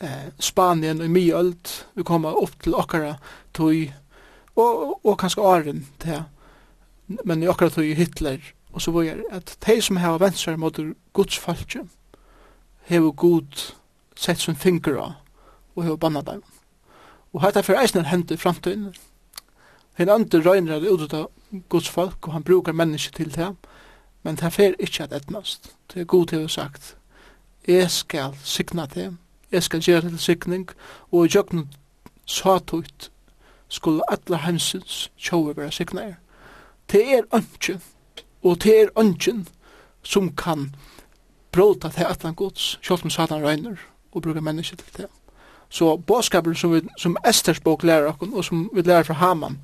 eh, 0.00 0.28
Spanien 0.38 1.00
og 1.00 1.10
Mjøld, 1.10 1.72
vi 1.94 2.04
kommer 2.06 2.36
opp 2.36 2.56
til 2.62 2.74
okkara 2.74 3.16
tog, 3.54 3.92
og, 4.56 5.06
og 5.06 5.18
kanskje 5.20 5.44
Aren 5.44 5.86
til, 6.02 6.22
men 7.24 7.42
i 7.42 7.48
okkara 7.50 7.70
tog 7.74 7.84
Hitler, 7.96 8.40
og 8.72 8.82
så 8.82 8.92
var 8.92 9.22
at 9.32 9.56
de 9.66 9.80
som 9.82 9.96
har 9.96 10.18
vent 10.20 10.38
seg 10.38 10.58
mot 10.60 10.78
Guds 11.16 11.38
falske, 11.38 11.86
har 12.88 13.10
god 13.10 13.72
sett 14.16 14.40
sin 14.40 14.56
finger 14.56 14.98
av, 15.00 15.12
og 15.74 15.84
har 15.84 15.96
bannet 15.96 16.26
dem. 16.26 16.42
Og 17.32 17.42
hette 17.44 17.62
for 17.62 17.76
eisen 17.80 18.06
hendte 18.08 18.34
i 18.34 18.40
framtiden. 18.40 18.94
Hinn 19.96 20.12
andre 20.12 20.40
røyner 20.44 20.76
er 20.76 20.92
ut 20.92 21.14
av 21.14 21.30
Guds 21.68 21.88
folk, 21.88 22.26
og 22.26 22.32
han 22.32 22.44
brukar 22.44 22.76
mennesker 22.76 23.12
til 23.16 23.32
det, 23.34 23.54
men 24.22 24.36
det 24.36 24.52
fer 24.52 24.76
ikke 24.78 25.04
at 25.04 25.12
etnast. 25.12 25.72
Det 25.92 26.00
er 26.00 26.10
god 26.10 26.26
til 26.26 26.44
å 26.44 26.52
sagt, 26.52 26.96
jeg 27.66 27.90
skal 27.90 28.36
signa 28.44 28.86
til, 28.86 29.16
jeg 29.56 29.62
skal 29.62 29.80
gjøre 29.80 30.10
til 30.10 30.18
sikning, 30.18 30.68
og 31.12 31.26
i 31.26 31.30
jøkken 31.34 31.68
satut 32.26 33.10
skulle 33.68 34.04
alle 34.12 34.38
hensins 34.44 35.10
tjove 35.18 35.56
være 35.56 35.72
sikninger. 35.72 36.14
Det 36.92 37.02
er 37.14 37.22
ønsken, 37.34 37.82
og 38.42 38.62
det 38.62 38.80
er 38.80 38.92
ønsken 39.00 39.46
som 40.02 40.30
kan 40.36 40.74
bråta 41.52 41.88
til 41.88 42.04
atlan 42.04 42.34
gods, 42.34 42.78
selv 42.82 43.04
om 43.04 43.10
satan 43.10 43.44
røyner, 43.44 43.76
og 44.12 44.22
bruka 44.22 44.40
menneske 44.40 44.76
til 44.76 44.96
det. 44.96 45.06
Så 45.68 45.96
båskapen 45.96 46.54
som, 46.54 46.74
vi, 46.74 46.80
som 46.98 47.16
Esters 47.28 47.60
bok 47.60 47.82
lærer 47.82 48.12
oss, 48.12 48.32
og 48.32 48.44
som 48.44 48.70
vi 48.74 48.82
lærer 48.82 49.02
fra 49.02 49.14
Haman, 49.14 49.58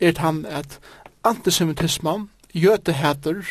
er 0.00 0.18
han 0.18 0.46
at 0.46 0.78
antisemitismen, 1.24 2.30
jøteheter, 2.54 3.42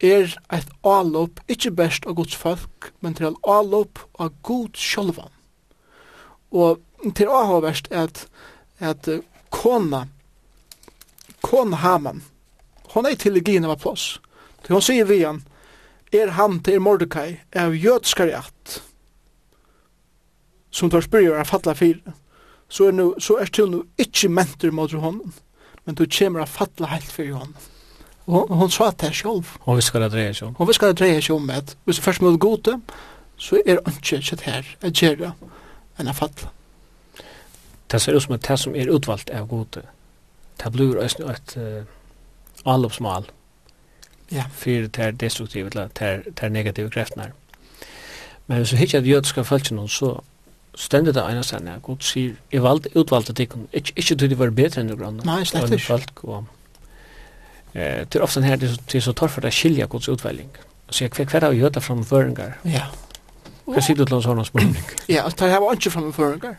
er 0.00 0.30
eit 0.54 0.68
alop, 0.86 1.40
ikkje 1.50 1.74
best 1.74 2.06
av 2.06 2.14
Guds 2.18 2.36
folk, 2.38 2.92
men 3.00 3.16
til 3.18 3.34
alop 3.42 3.98
av 4.18 4.32
Guds 4.46 4.80
sjolvan. 4.80 5.32
Og 6.54 6.78
til 7.18 7.30
avhåverst 7.30 7.90
er 7.90 8.06
at, 8.06 8.24
at 8.78 9.08
kona, 9.50 10.06
kona 11.42 11.76
Haman, 11.82 12.22
hon 12.94 13.06
er 13.06 13.18
til 13.18 13.34
legin 13.36 13.66
av 13.66 13.80
plass. 13.82 14.18
Til 14.64 14.78
hon 14.78 14.84
sier 14.84 15.08
vi 15.08 15.22
han, 15.24 15.42
er 16.14 16.32
han 16.38 16.60
til 16.64 16.80
Mordecai, 16.80 17.40
er 17.52 17.74
jødskar 17.74 18.32
at, 18.38 18.78
som 20.70 20.90
tar 20.90 21.04
spyrir 21.04 21.36
av 21.36 21.50
fatla 21.50 21.74
fyra, 21.76 22.14
så 22.68 22.88
er, 22.88 22.94
nu, 22.96 23.14
så 23.18 23.38
er 23.40 23.50
til 23.52 23.70
nu 23.72 23.82
ikkje 24.00 24.30
mentur 24.30 24.72
mot 24.72 24.92
honom, 24.92 25.34
men 25.84 25.96
du 25.96 26.04
kommer 26.06 26.44
av 26.44 26.52
fatla 26.52 26.90
heilt 26.92 27.10
fyrir 27.12 27.36
honom. 27.40 27.56
Og 28.28 28.50
hon 28.60 28.70
sa 28.70 28.90
det 29.00 29.14
sjálf. 29.16 29.56
Hon 29.64 29.78
viskar 29.78 30.04
det 30.04 30.10
dreier 30.12 30.34
seg 30.36 30.50
om. 30.50 30.56
Hon 30.58 30.68
viskar 30.68 30.92
det 30.92 30.98
dreier 31.00 31.24
seg 31.24 31.38
om 31.38 31.50
at 31.50 31.76
hvis 31.88 31.96
du 31.96 32.04
først 32.04 32.22
må 32.22 32.34
gode, 32.36 32.74
så 33.40 33.60
er 33.64 33.80
ikke 33.88 34.20
sitt 34.22 34.44
her 34.44 34.66
at 34.84 35.00
gjøre 35.00 35.32
enn 35.98 36.10
at 36.10 36.18
falle. 36.18 36.50
Det 37.88 38.02
ser 38.02 38.18
ut 38.18 38.22
som 38.22 38.36
at 38.36 38.44
det 38.44 38.58
som 38.60 38.76
er 38.76 38.92
utvalgt 38.92 39.32
er 39.32 39.48
gode. 39.48 39.86
Det 40.60 40.72
blir 40.72 41.00
også 41.00 41.30
et 41.32 41.56
uh, 41.56 42.68
allopsmal 42.68 43.30
ja. 44.32 44.44
for 44.52 44.70
det 44.70 44.98
er 44.98 45.10
destruktive, 45.10 45.70
det 45.70 46.32
er 46.42 46.48
negative 46.48 46.90
kreftene. 46.90 47.32
Men 48.46 48.56
hvis 48.56 48.72
vi 48.72 48.82
ikke 48.82 48.98
at 48.98 49.06
jødiske 49.08 49.44
følelsene, 49.44 49.88
så 49.88 50.20
stendet 50.74 51.14
det 51.14 51.24
ene 51.30 51.42
stedet. 51.42 51.82
God 51.82 51.96
sier, 52.00 52.34
jeg 52.52 52.62
valgte 52.62 52.92
utvalgte 52.96 53.32
tikkene. 53.32 53.66
Ikke, 53.72 53.92
ikke 53.96 54.14
til 54.14 54.30
det 54.30 54.38
var 54.38 54.50
bedre 54.50 54.80
enn 54.80 54.88
det 54.88 54.98
grann. 54.98 55.20
Nei, 55.24 55.44
slett 55.44 55.72
ikke. 55.72 55.74
Og 55.74 55.80
folk 55.80 56.24
og 56.24 56.46
Eh, 57.72 58.06
det 58.08 58.14
är 58.14 58.22
ofta 58.22 58.40
här 58.40 58.56
det 58.56 58.94
är 58.94 59.00
så 59.00 59.12
torrt 59.12 59.30
för 59.30 59.46
att 59.46 59.54
skilja 59.54 59.86
Guds 59.86 60.08
utväljning. 60.08 60.50
Så 60.88 61.04
hver 61.04 61.40
har 61.40 61.50
vi 61.50 61.64
och 61.64 61.72
det 61.72 61.80
från 61.80 62.04
förringar. 62.04 62.58
Ja. 62.62 62.86
Hva 63.68 63.82
sier 63.84 63.98
du 63.98 64.06
til 64.08 64.16
en 64.16 64.24
sånn 64.24 64.46
spørning? 64.48 64.84
Ja, 65.12 65.26
det 65.28 65.50
her 65.50 65.60
var 65.60 65.76
ikke 65.76 65.90
fram 65.92 66.12
føringar. 66.12 66.56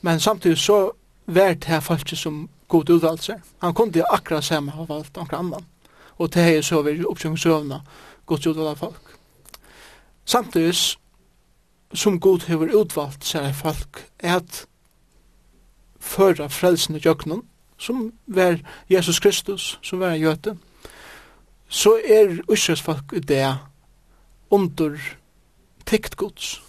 Men 0.00 0.20
samtidig 0.20 0.58
så 0.58 0.92
var 1.26 1.54
det 1.54 1.68
her 1.68 1.80
folk 1.80 2.08
som 2.16 2.48
god 2.68 2.90
utvalgte 2.90 3.36
Han 3.60 3.74
kunne 3.74 3.98
jo 3.98 4.04
akkurat 4.08 4.44
samme 4.44 4.72
ha 4.72 4.84
valgt 4.88 5.16
noen 5.16 5.34
annan. 5.36 5.66
Og 6.18 6.32
det 6.32 6.42
her 6.42 6.62
så 6.62 6.82
var 6.82 7.04
oppsøkningsøvna 7.06 7.82
god 8.26 8.46
utvalgte 8.46 8.78
folk. 8.78 9.16
Samtidig 10.24 10.96
som 11.94 12.20
god 12.20 12.48
har 12.48 12.74
utvalgt 12.80 13.24
seg 13.24 13.54
folk 13.54 14.06
er 14.18 14.40
at 14.40 14.64
føra 16.00 16.48
frelsen 16.48 16.96
i 16.96 17.02
jøkkenen 17.04 17.42
som 17.82 18.12
var 18.26 18.58
Jesus 18.90 19.20
Kristus, 19.20 19.78
som 19.82 20.00
var 20.00 20.14
jøte, 20.14 20.56
så 21.68 21.96
er 22.04 22.38
Israels 22.52 22.82
folk 22.82 23.12
i 23.12 23.20
det 23.20 23.58
under 24.50 24.98
tikt 25.86 26.16
gods, 26.16 26.62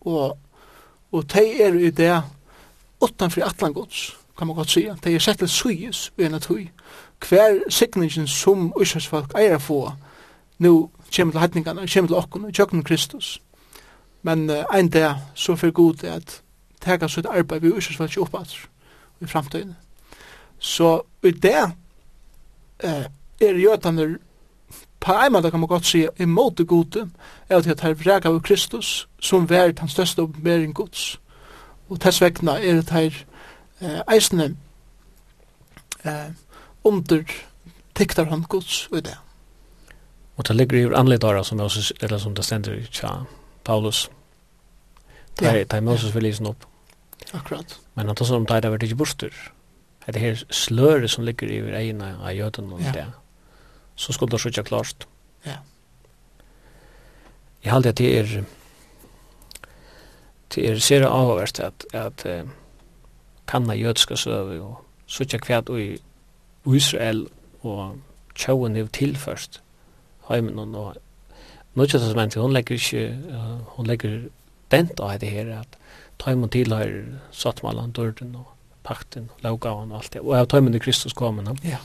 og, 0.00 0.38
og 1.12 1.32
de 1.32 1.62
er 1.62 1.74
i 1.74 1.90
det 1.90 2.22
utanfri 3.00 3.40
atlan 3.40 3.72
gods, 3.72 4.16
kan 4.38 4.46
man 4.46 4.56
godt 4.56 4.70
sige. 4.70 4.96
De 5.04 5.14
er 5.14 5.18
sett 5.18 5.38
til 5.38 5.48
suyes 5.48 6.12
ved 6.16 6.26
en 6.26 6.34
atui. 6.34 6.70
Hver 7.28 7.60
sikningen 7.68 8.26
som 8.26 8.72
Israels 8.82 9.06
folk 9.06 9.34
eier 9.38 9.58
få, 9.58 9.92
nu 10.58 10.90
kommer 11.16 11.32
til 11.32 11.40
hedningene, 11.40 11.88
kommer 11.88 12.08
til 12.08 12.16
okken, 12.16 12.52
tjøkken 12.52 12.84
Kristus. 12.84 13.40
Men 14.22 14.50
uh, 14.50 14.64
ein 14.74 14.88
dag 14.88 15.16
så 15.34 15.56
for 15.56 15.70
god 15.70 16.04
er 16.04 16.14
at 16.14 16.42
teka 16.80 17.08
sitt 17.08 17.26
arbeid 17.26 17.60
vi 17.60 17.72
Israels 17.76 17.96
folk 17.96 18.34
opp 18.34 18.48
i 19.20 19.26
framtiden. 19.26 19.76
Så 20.64 21.02
i 21.22 21.30
det 21.30 21.72
eh, 22.84 23.04
er 23.40 23.58
jøtaner 23.60 24.16
på 25.00 25.12
en 25.12 25.32
måte 25.32 25.50
kan 25.50 25.60
man 25.60 25.68
godt 25.68 25.84
si 25.86 26.06
imot 26.18 26.58
det 26.58 26.64
gode, 26.66 27.10
er 27.48 27.58
at 27.58 27.66
jeg 27.66 27.98
vrega 28.00 28.30
av 28.32 28.40
Kristus, 28.40 29.08
som 29.20 29.50
vær 29.50 29.74
den 29.76 29.88
største 29.88 30.22
oppenbering 30.24 30.72
gods. 30.74 31.18
Og 31.88 32.00
tess 32.00 32.22
vegna 32.22 32.56
er 32.56 32.80
det 32.80 32.90
her 32.90 33.18
eh, 33.80 34.00
eisne 34.08 34.54
eh, 36.04 36.30
under 36.84 37.24
tiktar 37.94 38.30
han 38.32 38.46
gods 38.48 38.88
i 38.92 39.02
det. 39.04 39.18
Og 40.36 40.48
det 40.48 40.56
ligger 40.56 40.78
i 40.78 40.94
anledare 40.94 41.44
som 41.44 41.58
Moses, 41.58 41.92
eller 42.00 42.18
som 42.18 42.34
det 42.34 42.44
stender 42.44 42.72
i 42.72 42.86
tja, 42.90 43.10
Paulus. 43.64 44.08
Det 45.38 45.48
er, 45.48 45.52
det 45.52 45.72
er 45.72 45.84
Moses 45.84 46.14
vil 46.14 46.22
lysen 46.22 46.46
opp. 46.46 46.64
Akkurat. 47.34 47.80
Men 47.94 48.06
han 48.06 48.16
tar 48.16 48.32
om 48.34 48.46
det 48.46 48.56
er 48.56 48.60
det 48.60 48.72
vært 48.72 48.88
ikke 48.88 49.02
borster. 49.04 49.28
Ja 49.28 49.63
det 50.12 50.20
her 50.20 50.42
sløret 50.50 51.10
som 51.10 51.24
ligger 51.24 51.48
i 51.48 51.60
egna 51.86 52.16
av 52.20 52.34
jøden 52.36 52.72
og 52.72 52.80
det, 52.94 53.06
så 53.96 54.12
skulle 54.12 54.36
det 54.36 54.46
ikke 54.46 54.62
klart. 54.62 55.06
Ja. 55.46 55.56
Jeg 57.64 57.72
halte 57.72 57.88
at 57.88 57.98
det 57.98 58.18
er 58.18 58.44
det 60.54 60.70
er 60.70 60.78
sere 60.78 61.08
avhåverst 61.08 61.60
at, 61.60 61.86
at 61.92 62.26
uh, 62.26 62.48
kanna 63.48 63.74
jødska 63.74 64.16
søve 64.16 64.60
og 64.62 64.84
sutja 65.06 65.38
kvæt 65.38 65.68
i 65.68 65.96
Israel 66.74 67.26
og 67.62 67.96
tjåen 68.34 68.76
er 68.76 68.86
tilførst 68.86 69.62
heimen 70.28 70.58
og 70.58 70.68
Nå 70.68 70.92
Nødja 71.74 71.98
testamentet, 71.98 72.42
hun 72.42 72.52
legger 72.52 72.74
ikke, 72.74 73.18
uh, 73.34 73.58
hun 73.76 73.86
legger 73.86 74.28
dent 74.70 75.00
av 75.00 75.18
det 75.18 75.28
her, 75.28 75.48
at 75.60 75.78
ta 76.18 76.30
imot 76.30 76.52
tilhøyre 76.54 77.18
sattmalan 77.34 77.90
dørden 77.90 78.36
og 78.38 78.53
pakten, 78.84 79.30
lovgaven 79.42 79.92
og 79.92 79.98
alt 80.02 80.12
det. 80.12 80.22
Og 80.22 80.36
av 80.38 80.48
tøymen 80.48 80.72
til 80.72 80.82
Kristus 80.84 81.12
kom. 81.12 81.40
Ja. 81.64 81.80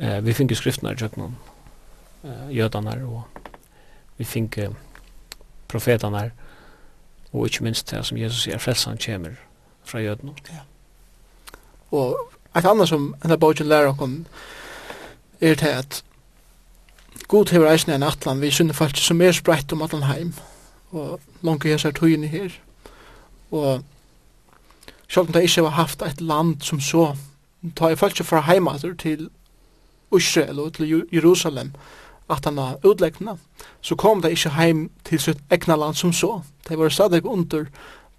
Eh, 0.00 0.24
vi 0.24 0.32
finner 0.32 0.54
skriftene 0.54 0.92
i 0.92 1.00
jøkken 1.00 1.22
om 1.22 1.36
eh, 2.24 2.56
jødene 2.56 2.94
og 3.04 3.22
vi 4.18 4.24
finner 4.24 4.74
profetene 5.68 6.30
og 7.32 7.46
ikke 7.46 7.64
minst 7.64 7.90
det 7.90 8.06
som 8.06 8.18
Jesus 8.18 8.42
sier, 8.42 8.58
frelsen 8.58 8.98
kommer 9.04 9.36
fra 9.84 10.00
jødene. 10.00 10.32
Ja. 10.48 10.64
Og 11.90 12.16
et 12.56 12.64
annet 12.64 12.88
som 12.88 13.14
en 13.24 13.30
av 13.30 13.40
boken 13.40 13.68
lærer 13.68 13.92
oss 13.92 14.14
er 15.40 15.54
til 15.54 15.68
at 15.68 16.04
God 17.28 17.50
hever 17.52 17.70
eisen 17.70 17.92
en 17.92 18.02
atlan 18.02 18.40
vi 18.40 18.50
synne 18.50 18.74
faktisk 18.74 19.06
som 19.06 19.20
er 19.20 19.32
spreitt 19.32 19.72
om 19.72 19.82
atlan 19.82 20.02
heim 20.08 20.32
og 20.90 21.20
langt 21.42 21.64
i 21.64 21.68
hessar 21.74 21.92
tøyene 21.92 22.26
her 22.26 22.54
og 23.50 23.84
Sjálv 25.08 25.28
om 25.28 25.32
det 25.32 25.42
ikke 25.42 25.70
haft 25.72 26.02
eit 26.02 26.20
land 26.20 26.62
som 26.62 26.80
så, 26.80 27.14
ta 27.76 27.90
i 27.90 27.96
følelse 27.96 28.24
fra 28.24 28.40
heimater 28.46 28.94
til 28.94 29.28
Israel 30.16 30.60
og 30.60 30.74
til 30.74 31.04
Jerusalem, 31.12 31.72
at 32.30 32.44
han 32.44 32.58
har 32.58 32.84
utleggna, 32.84 33.36
så 33.80 33.96
kom 33.96 34.22
det 34.22 34.34
ikkje 34.34 34.56
heim 34.56 34.90
til 35.04 35.20
sitt 35.20 35.40
egna 35.50 35.76
land 35.76 35.96
som 35.96 36.12
så. 36.12 36.42
Det 36.68 36.78
var 36.78 36.88
stadig 36.88 37.24
under 37.24 37.66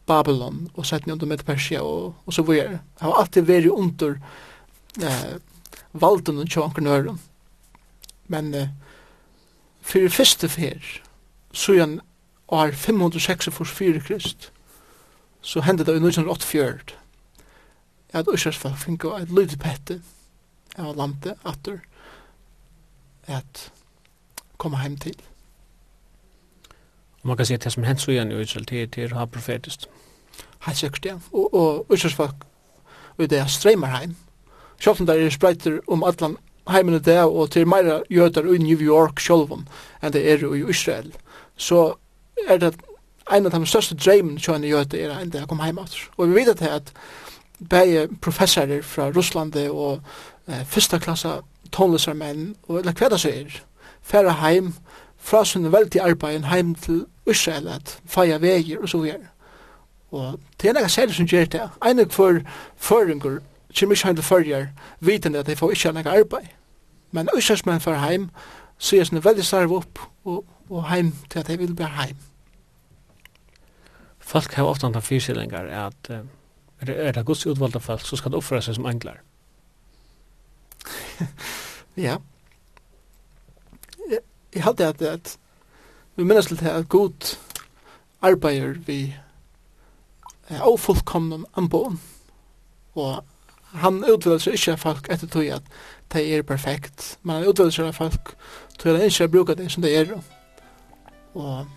Babylon 0.09 0.69
og 0.73 0.85
sett 0.85 1.07
under 1.07 1.27
Medpersia 1.29 1.81
og, 1.81 2.15
og 2.25 2.33
så 2.33 2.41
videre. 2.41 2.81
Det 2.97 3.05
har 3.05 3.19
alltid 3.21 3.45
vært 3.45 3.69
under 3.69 4.15
eh, 5.01 5.35
valden 5.93 6.41
og 6.41 6.49
tjånkernøren. 6.49 7.19
Men 8.27 8.53
eh, 8.55 8.73
for 9.81 9.99
det 9.99 10.13
første 10.13 10.49
fer, 10.49 10.81
så 11.53 11.73
er 11.77 11.99
år 12.49 12.71
546 12.73 13.53
for 13.53 14.01
Krist, 14.05 14.51
så 15.41 15.61
hendte 15.61 15.85
det 15.85 15.95
i 15.95 16.03
1984 16.03 16.95
at 18.13 18.27
Øsjersfall 18.33 18.75
finko 18.77 19.13
et 19.17 19.31
lydig 19.31 19.59
pette 19.59 20.01
av 20.77 20.95
landet 20.97 21.37
atter 21.45 21.79
at 23.27 23.71
komme 24.57 24.81
heim 24.81 24.97
til. 24.97 25.15
Og 27.21 27.27
man 27.27 27.37
kan 27.37 27.45
si 27.45 27.53
at 27.53 27.63
det 27.63 27.71
som 27.71 27.83
hendt 27.83 28.01
så 28.01 28.11
igjen 28.11 28.31
i 28.31 28.41
Israel, 28.41 28.65
det 28.69 28.97
er 28.97 29.15
ha 29.15 29.25
profetisk. 29.25 29.85
Helt 30.65 30.77
sikkert, 30.77 31.05
ja. 31.05 31.17
Og, 31.31 31.53
og 31.53 31.85
Øsjersfall 31.93 32.33
og 33.19 33.29
det 33.29 33.39
er 33.39 33.51
streimar 33.51 33.91
heim. 33.97 34.15
Sjåfn 34.79 35.07
der 35.07 35.19
er 35.19 35.33
spreiter 35.33 35.79
om 35.91 36.03
atlan 36.07 36.37
heimen 36.71 36.95
i 36.95 36.99
det, 37.03 37.19
og 37.23 37.51
til 37.51 37.67
meira 37.67 37.99
jødar 38.09 38.47
i 38.47 38.57
New 38.63 38.79
York 38.79 39.19
sjolvun 39.19 39.67
enn 40.01 40.13
det 40.15 40.23
er 40.23 40.45
i 40.47 40.63
Israel. 40.69 41.11
Så 41.57 41.97
er 42.47 42.57
det 42.57 42.77
en 43.31 43.45
av 43.45 43.51
de 43.51 43.65
største 43.65 43.95
dreimen 43.95 44.37
kjønne 44.41 44.67
gjøte 44.67 44.99
er 44.99 45.13
enn 45.15 45.31
det 45.33 45.47
kom 45.47 45.61
heim. 45.63 45.79
Og 45.79 46.29
vi 46.29 46.45
vet 46.45 46.61
at 46.61 46.93
begge 47.59 48.07
professorer 48.21 48.81
fra 48.81 49.09
Russland 49.15 49.55
og 49.69 50.01
eh, 50.47 50.65
første 50.65 50.99
klasse 50.99 51.39
tonløsarmenn 51.71 52.55
og 52.67 52.79
eller 52.79 52.93
hva 52.93 53.09
det 53.09 53.19
så 53.21 53.29
er, 53.29 53.59
færre 54.01 54.33
heim 54.41 54.73
fra 55.17 55.43
sin 55.45 55.71
veldig 55.71 56.01
arbeid 56.01 56.47
heim 56.49 56.75
til 56.75 57.05
Israel 57.27 57.67
at 57.67 57.99
feia 58.07 58.37
veier 58.37 58.79
og 58.81 58.89
så 58.89 58.97
videre. 58.97 59.29
Og 60.11 60.39
det 60.61 60.69
er 60.69 60.73
nekka 60.73 60.87
særlig 60.89 61.15
som 61.15 61.27
gjør 61.29 61.45
det. 61.45 61.67
Einig 61.85 62.07
for 62.11 62.39
føringer, 62.77 63.39
kjem 63.73 63.91
ikke 63.91 64.07
heim 64.07 64.15
til 64.15 64.25
førjer, 64.25 64.65
vitende 64.99 65.39
at 65.39 65.47
de 65.47 65.55
får 65.55 65.75
ikke 65.75 65.91
nekka 65.91 66.15
arbeid. 66.19 66.47
Men 67.11 67.29
Israelsmenn 67.37 67.81
færre 67.81 67.99
heim, 68.07 68.29
sier 68.79 69.03
sin 69.03 69.23
veldig 69.23 69.45
starv 69.45 69.73
opp 69.75 69.99
og, 70.25 70.45
og 70.69 70.89
heim 70.89 71.13
til 71.29 71.39
at 71.39 71.47
de 71.47 71.57
vil 71.57 71.75
bli 71.75 71.85
heim 71.85 72.17
folk 74.29 74.53
har 74.53 74.69
ofta 74.69 74.87
antan 74.87 75.05
fyrsillingar 75.05 75.69
at 75.73 76.11
uh, 76.13 76.21
er 76.79 76.85
det 76.85 77.17
er 77.17 77.23
gods 77.27 77.45
utvalda 77.49 77.81
folk 77.83 78.05
så 78.05 78.19
skal 78.19 78.31
det 78.31 78.39
oppføre 78.39 78.61
seg 78.63 78.77
som 78.77 78.87
englar. 78.87 79.23
ja. 82.07 82.17
Jeg, 84.09 84.21
jeg 84.55 84.63
hadde 84.63 84.87
at, 84.87 85.01
at 85.01 85.33
vi 86.15 86.23
minnes 86.23 86.51
litt 86.51 86.63
at 86.63 86.87
god 86.89 87.33
arbeider 88.21 88.77
vi 88.87 89.01
er 90.49 90.63
ofullkomnen 90.65 91.45
anbån 91.57 91.99
og 92.99 93.19
han 93.79 94.01
utvelder 94.03 94.41
seg 94.43 94.57
ikke 94.57 94.79
folk 94.81 95.09
etter 95.13 95.29
tog 95.29 95.49
at 95.59 95.67
det 96.13 96.25
er 96.33 96.47
perfekt 96.47 97.17
men 97.21 97.39
han 97.39 97.51
utvelder 97.51 97.75
seg 97.75 97.97
folk 97.97 98.33
tog 98.79 98.93
at 98.93 99.01
han 99.01 99.11
ikke 99.11 99.29
bruker 99.35 99.59
det 99.59 99.69
som 99.71 99.85
det 99.85 99.93
er 99.95 100.15
og 101.35 101.67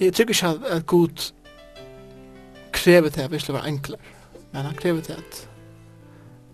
Jeg 0.00 0.12
tror 0.12 0.22
ikke 0.22 0.34
at 0.66 0.86
Gud 0.86 1.32
krever 2.72 3.08
det 3.08 3.20
at 3.20 3.32
vi 3.32 3.38
skulle 3.38 3.58
være 3.58 3.68
enklere, 3.68 4.00
men 4.52 4.62
han 4.62 4.74
krever 4.74 5.00
det 5.00 5.10
at 5.10 5.48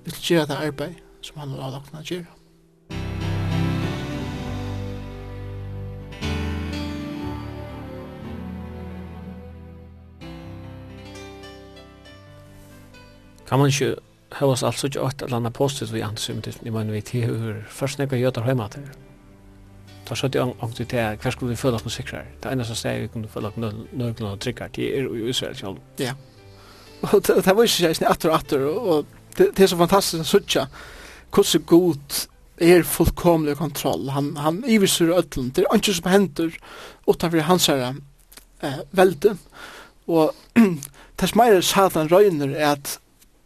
vi 0.04 0.10
skal 0.10 0.22
gjøre 0.22 0.46
det 0.46 0.66
arbeid 0.66 0.94
som 1.22 1.38
han 1.40 1.48
har 1.48 1.70
lagt 1.70 1.92
å 2.00 2.04
gjøre. 2.04 2.26
Kan 13.48 13.58
man 13.58 13.68
ikke 13.68 13.96
høres 14.38 14.62
altså 14.62 14.86
ikke 14.86 15.00
åt 15.00 15.14
et 15.14 15.22
eller 15.22 15.36
annet 15.36 15.52
positivt 15.52 15.92
ved 15.92 16.04
antisemitismen, 16.06 16.72
mener 16.72 16.92
vi 16.92 17.00
til 17.00 17.22
tilhører 17.24 17.64
først 17.68 17.98
når 17.98 18.06
vi 18.06 18.20
hjemme 18.46 18.68
til 18.68 18.82
det? 18.82 19.09
Da 20.10 20.16
så 20.18 20.26
jeg 20.26 20.42
jag 20.42 20.74
til 20.74 20.86
till 20.86 21.16
hver 21.22 21.30
skulle 21.30 21.50
vi 21.50 21.56
føle 21.56 21.78
oss 21.78 21.84
noe 21.84 21.94
sikrere. 21.94 22.26
Det 22.42 22.50
enda 22.50 22.64
som 22.64 22.74
steg 22.76 23.02
vi 23.02 23.10
kunne 23.12 23.28
føle 23.30 23.48
oss 23.48 23.56
noe 23.56 24.36
tryggere, 24.42 24.68
det 24.74 24.88
er 24.98 25.06
i 25.06 25.28
Israel 25.30 25.56
selv. 25.56 25.78
Ja. 25.98 26.16
Og 27.02 27.22
det 27.26 27.46
var 27.46 27.62
ikke 27.62 27.94
sånn 27.94 28.10
atter 28.10 28.32
og 28.32 28.34
atter, 28.34 28.64
og 28.66 29.06
det 29.38 29.54
er 29.54 29.70
så 29.70 29.78
fantastisk 29.78 30.24
å 30.24 30.26
sutja 30.26 30.66
hvordan 31.30 31.66
god 31.66 32.18
er 32.60 32.82
fullkomlig 32.82 33.54
kontroll. 33.56 34.10
Han, 34.10 34.34
han 34.36 34.64
iviser 34.66 35.14
ødlen. 35.14 35.52
Det 35.54 35.64
er 35.64 35.78
ikke 35.78 35.94
som 35.94 36.10
hender 36.10 36.58
utenfor 37.06 37.46
hans 37.46 37.70
herre 37.70 37.94
eh, 38.66 38.82
velde. 38.90 39.36
Og 40.10 40.34
det 41.20 41.30
som 41.30 41.44
er 41.46 41.62
satan 41.64 42.10
røyner 42.10 42.52
er 42.58 42.74
at 42.74 42.98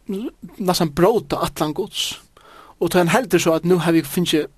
nesten 0.09 0.91
bråta 0.97 1.45
atlan 1.45 1.77
gods. 1.77 2.15
Og 2.79 2.91
det 2.91 2.99
er 2.99 3.05
en 3.05 3.15
heldig 3.15 3.41
så 3.41 3.55
at 3.55 3.69
nu 3.69 3.77
har 3.85 3.95
vi 3.95 4.03
finnes 4.03 4.49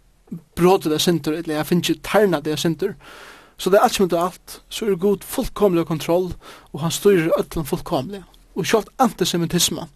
brådet 0.56 0.94
av 0.94 1.00
sinter, 1.00 1.38
eller 1.38 1.56
jeg 1.56 1.68
finner 1.70 1.90
ikke 1.90 2.10
terna 2.12 2.40
det 2.44 2.58
av. 2.60 2.94
Så 3.58 3.70
det 3.70 3.80
er 3.80 3.88
alt 3.88 3.98
som 3.98 4.10
er 4.12 4.22
alt, 4.22 4.60
så 4.70 4.86
er 4.86 5.00
god 5.02 5.24
fullkomlig 5.26 5.86
kontroll, 5.90 6.34
og 6.74 6.82
han 6.82 6.92
styrer 6.92 7.32
ødelen 7.40 7.66
fullkomlig. 7.66 8.24
Og 8.56 8.66
selv 8.66 8.92
antisemitisme, 9.00 9.88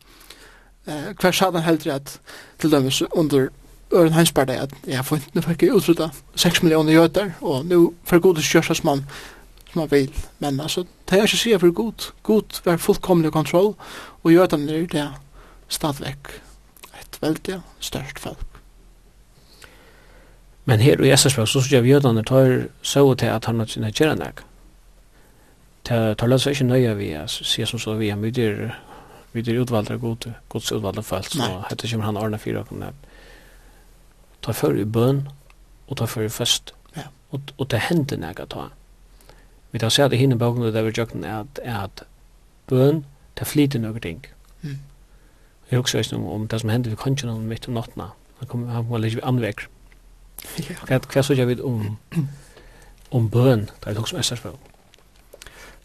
eh, 0.87 1.11
hver 1.19 1.31
satan 1.31 1.61
heldur 1.61 1.93
at 1.93 2.19
til 2.59 2.71
dømes 2.71 3.01
under 3.11 3.49
Øren 3.93 4.13
Heinsberg 4.13 4.49
at 4.49 4.73
jeg 4.87 5.05
får 5.05 5.19
nu 5.33 5.41
fikk 5.41 5.63
jeg 5.63 5.75
utrydda 5.75 6.09
6 6.35 6.63
millioner 6.63 6.93
jøter, 6.93 7.31
og 7.41 7.65
nu 7.65 7.93
for 8.03 8.19
god 8.19 8.37
er 8.37 8.41
kjørs 8.41 8.77
som 8.77 8.85
man, 8.85 9.05
som 9.71 9.81
man 9.81 9.91
vil. 9.91 10.13
Men 10.39 10.59
altså, 10.59 10.85
det 11.09 11.17
er 11.17 11.27
ikke 11.27 11.37
sier 11.37 11.59
for 11.59 11.71
god. 11.71 12.11
God 12.23 12.61
er 12.65 12.77
fullkomlig 12.77 13.31
kontroll, 13.31 13.75
og 14.23 14.33
jødene 14.33 14.71
er 14.71 14.87
det 14.87 15.09
stadigvæk 15.67 16.41
et 17.01 17.21
veldig 17.21 17.61
størst 17.79 18.19
folk. 18.19 18.50
Men 20.71 20.79
her 20.79 21.01
i 21.03 21.09
Estersberg 21.11 21.49
så 21.51 21.59
synes 21.59 21.73
jeg 21.73 21.89
jødene 21.89 22.21
tar 22.23 22.69
så 22.81 23.01
til 23.19 23.27
at 23.27 23.45
han 23.45 23.59
har 23.59 23.67
sin 23.67 23.83
kjære 23.83 24.15
Det 24.15 24.31
Tar 26.17 26.27
løs 26.27 26.45
ikke 26.47 26.63
nøye 26.63 26.95
vi, 26.95 27.09
jeg 27.11 27.29
sier 27.29 27.65
som 27.65 27.79
så 27.79 27.97
vi, 27.99 28.11
vi 28.11 28.43
er 28.43 28.75
vi 29.33 29.41
er 29.41 29.61
utvalgte 29.61 29.97
god, 29.97 30.31
gods 30.49 30.71
utvalgte 30.71 31.03
folk, 31.03 31.25
så 31.25 31.63
hette 31.69 31.87
kommer 31.87 32.05
han 32.05 32.17
Arne 32.17 32.37
fire 32.37 32.63
Ta 32.63 32.75
nek. 32.75 32.93
Før 34.53 34.79
i 34.79 34.85
bøn, 34.85 35.27
og 35.87 35.97
ta 35.97 36.05
før 36.05 36.25
i 36.25 36.29
fest, 36.29 36.73
ja. 36.95 37.03
og, 37.31 37.41
og 37.57 37.71
det 37.71 37.79
hender 37.89 38.17
nek 38.17 38.39
at 38.39 38.49
tar. 38.49 38.71
Vi 39.71 39.79
tar 39.79 39.89
seg 39.89 40.05
at 40.05 40.13
i 40.13 40.17
hinne 40.17 40.37
bakom 40.37 40.63
det 40.63 40.73
der 40.73 40.83
vi 40.83 40.93
jøkken 40.97 41.23
er 41.23 41.43
at, 41.43 41.59
er 41.63 41.83
at 41.83 42.03
bøn, 42.67 43.05
det 43.39 43.47
flyter 43.47 43.79
noen 43.79 43.99
ting. 43.99 44.25
Mm. 44.61 44.79
Jeg 45.71 45.79
husker 45.79 45.99
også 45.99 46.15
om 46.15 46.47
det 46.47 46.61
som 46.61 46.69
hender 46.69 46.89
vi 46.89 46.95
kan 46.95 47.11
ikke 47.11 47.27
noe 47.27 47.39
midt 47.39 47.67
om 47.67 47.73
nattene. 47.73 48.11
Han 48.39 48.47
kommer, 48.47 48.73
han 48.73 48.83
kommer 48.83 48.99
litt 48.99 49.23
anvekker. 49.23 49.67
Ja. 50.59 50.97
Hva 50.97 51.19
er 51.19 51.21
så 51.21 51.33
jeg 51.37 51.47
vet 51.47 51.61
om, 51.61 51.97
om 53.11 53.29
bøn, 53.29 53.59
det 53.61 53.87
er 53.87 53.93
det 53.93 54.13
mest 54.13 54.33
SRF? 54.33 54.45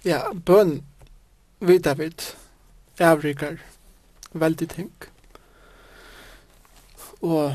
Ja, 0.04 0.20
bøn, 0.46 0.82
vi 1.60 1.78
vet. 1.84 2.36
Avrikar 3.00 3.56
veldig 4.32 4.68
ting. 4.68 4.92
Og 7.20 7.54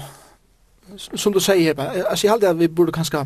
som 0.98 1.34
du 1.34 1.40
sier, 1.40 1.80
altså 1.80 2.28
jeg 2.28 2.32
halde 2.32 2.50
at 2.50 2.60
vi 2.60 2.68
burde 2.68 2.92
kanskje 2.92 3.26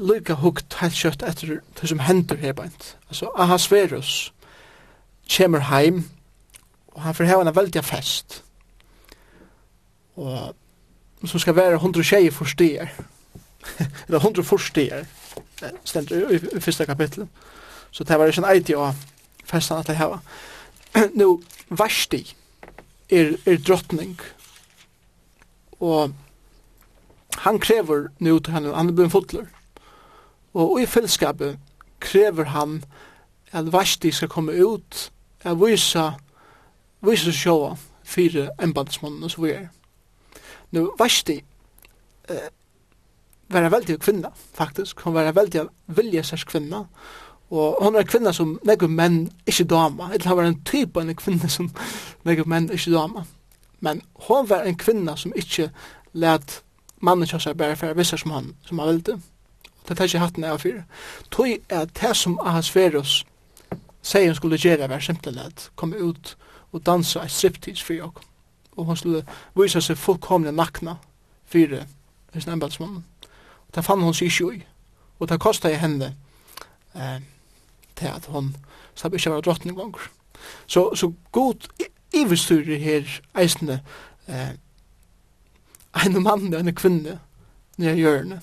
lykke 0.00 0.34
hukt 0.40 0.76
helt 0.80 0.96
kjøtt 0.96 1.24
etter 1.26 1.58
det 1.80 1.88
som 1.88 2.02
hender 2.02 2.36
her 2.36 2.54
beint. 2.56 2.96
Altså, 3.08 3.30
Ahasverus 3.36 4.32
kommer 5.36 5.58
heim, 5.58 6.04
og 6.92 7.02
han 7.02 7.14
får 7.14 7.24
hava 7.24 7.48
en 7.48 7.56
veldig 7.56 7.84
fest. 7.84 8.42
Og 10.16 10.54
som 11.28 11.40
ska 11.40 11.52
vara 11.52 11.74
120 11.74 12.30
försteg. 12.30 12.88
Eller 14.06 14.18
100 14.18 14.42
försteg. 14.42 15.04
Stämt 15.84 16.12
i, 16.12 16.40
i 16.52 16.60
första 16.60 16.86
kapitlet. 16.86 17.28
Så 17.90 18.04
det 18.04 18.18
var 18.18 18.26
ju 18.26 18.44
en 18.44 18.56
idé 18.56 18.74
av 18.74 18.94
fästan 19.44 19.78
att 19.78 19.86
det 19.86 19.94
här. 19.94 20.18
nu 21.14 21.38
Vashti 21.68 22.26
är 23.08 23.36
är 23.44 23.56
drottning. 23.56 24.18
Och 25.78 26.10
han 27.36 27.58
kräver 27.58 28.10
nu 28.18 28.40
till 28.40 28.52
han 28.52 28.88
er 28.88 28.92
blevet 28.92 29.12
fotler. 29.12 29.46
Och, 30.52 30.80
i 30.80 30.86
fellesskapet 30.86 31.56
kräver 31.98 32.44
han 32.44 32.84
att 33.50 33.64
Vashti 33.64 34.12
ska 34.12 34.28
komma 34.28 34.52
ut 34.52 35.12
att 35.42 35.58
visa 35.58 36.14
visa 37.00 37.32
sjåa 37.32 37.76
fyra 38.04 38.48
embandsmannen 38.58 39.22
och 39.24 39.30
så 39.30 39.42
vidare. 39.42 39.68
Nu 40.72 40.88
Vashti 40.98 41.38
eh, 42.28 42.48
var 43.52 43.62
en 43.62 43.72
veldig 43.72 43.98
kvinna, 44.00 44.32
faktisk. 44.54 45.00
Hon 45.00 45.14
var 45.14 45.28
en 45.28 45.36
veldig 45.36 45.66
viljesers 45.86 46.44
kvinna. 46.44 46.86
Og 47.52 47.76
hon 47.84 47.92
var 47.92 48.00
en 48.00 48.08
kvinna 48.08 48.32
som 48.32 48.54
nekker 48.64 48.88
menn 48.88 49.26
ikke 49.46 49.68
dama. 49.68 50.08
Eller 50.12 50.28
hon 50.28 50.38
var 50.38 50.48
en 50.48 50.62
typ 50.64 50.96
av 50.96 51.08
en 51.08 51.16
kvinna 51.16 51.48
som 51.52 51.68
nekker 52.24 52.48
menn 52.48 52.70
ikke 52.72 52.94
dama. 52.94 53.26
Men 53.80 54.00
hon 54.28 54.48
var 54.48 54.64
en 54.64 54.78
kvinna 54.78 55.16
som 55.16 55.34
ikke 55.36 55.68
let 56.12 56.62
mannen 57.00 57.28
kjøsar 57.28 57.58
bare 57.58 57.76
for 57.76 57.92
visse 57.98 58.16
som 58.18 58.30
han, 58.30 58.54
som 58.64 58.78
han 58.78 58.88
ville. 58.88 59.20
Det 59.88 59.96
tar 59.96 60.08
ikke 60.08 60.22
hatten 60.22 60.44
av 60.46 60.62
fyrir. 60.62 60.84
Tøy 61.34 61.58
er 61.68 61.90
det 62.00 62.16
som 62.16 62.38
Ahasverus 62.40 63.24
sier 64.02 64.30
hun 64.30 64.38
skulle 64.38 64.58
gjøre 64.58 64.88
var 64.90 65.02
simpelthen 65.02 65.46
at 65.46 65.70
komme 65.76 65.98
ut 65.98 66.36
og 66.72 66.86
dansa 66.86 67.26
et 67.26 67.30
striptease 67.30 67.84
for 67.84 67.98
jokken 67.98 68.31
og 68.76 68.84
hon 68.84 68.96
skulle 68.96 69.24
vise 69.58 69.80
seg 69.80 69.98
fullkomne 70.00 70.52
nakna 70.52 70.96
fyrir 71.46 71.84
sin 72.32 72.52
embetsmannen. 72.52 73.04
Og 73.68 73.74
det 73.74 73.84
fann 73.84 74.02
hon 74.02 74.14
seg 74.14 74.30
ikke 74.30 74.54
i. 74.56 74.62
Og 75.20 75.28
det 75.28 75.40
kostet 75.40 75.78
henne 75.78 76.14
eh, 76.94 77.20
til 77.96 78.06
at 78.06 78.26
hon 78.32 78.54
slapp 78.94 79.14
ikke 79.14 79.30
være 79.30 79.46
drottning 79.46 79.76
langer. 79.78 80.08
Så, 80.66 80.94
så 80.94 81.12
god 81.32 81.68
iverstyrer 82.12 82.78
her 82.78 83.20
eisende 83.38 83.80
eh, 84.26 84.56
en 86.06 86.22
mann 86.22 86.54
og 86.54 86.60
en 86.60 86.74
kvinne 86.74 87.18
nere 87.78 87.94
hjørne. 87.96 88.40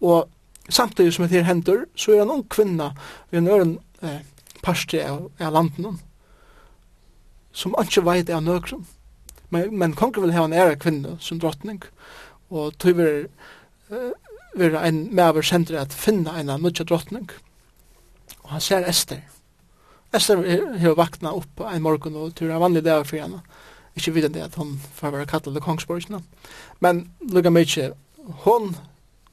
Og 0.00 0.28
samtidig 0.68 1.14
som 1.14 1.28
det 1.28 1.38
her 1.38 1.48
hender, 1.48 1.84
så 1.96 2.12
er 2.12 2.24
det 2.24 2.30
ung 2.30 2.48
kvinna 2.48 2.92
ved 3.30 3.38
en 3.38 3.48
øren 3.48 3.78
eh, 4.02 4.20
parste 4.62 5.04
av, 5.04 5.30
av 5.40 5.52
landen 5.52 6.00
som 7.52 7.74
ikke 7.80 8.04
vet 8.06 8.30
av 8.30 8.42
nøkron. 8.44 8.86
Men, 9.50 9.78
men 9.78 9.94
kongen 9.98 10.22
vil 10.22 10.34
ha 10.34 10.44
en 10.46 10.54
ære 10.54 10.78
kvinne 10.80 11.16
som 11.22 11.40
drottning, 11.42 11.82
og 12.50 12.76
tog 12.78 12.98
vil 12.98 13.26
uh, 13.90 14.10
være 14.58 14.82
en 14.88 15.02
medver 15.14 15.46
sender 15.46 15.80
at 15.80 15.94
finne 15.94 16.34
en 16.38 16.52
nødja 16.62 16.84
drottning. 16.84 17.30
Og 18.42 18.50
han 18.50 18.60
ser 18.60 18.88
Esther. 18.88 19.22
Esther 20.14 20.42
har 20.78 20.94
vakna 20.98 21.34
opp 21.38 21.62
en 21.66 21.82
morgen 21.82 22.16
og 22.18 22.34
tur 22.34 22.50
en 22.50 22.62
vanlig 22.62 22.84
dag 22.84 23.06
for 23.06 23.16
henne. 23.16 23.42
Ikke 23.96 24.28
det 24.28 24.42
at 24.42 24.54
hun 24.54 24.78
får 24.94 25.10
være 25.10 25.26
kattet 25.26 25.52
til 25.52 25.62
kongsborgsene. 25.62 26.22
Men 26.80 27.10
lukka 27.30 27.50
mykje, 27.50 27.92
hun 28.46 28.76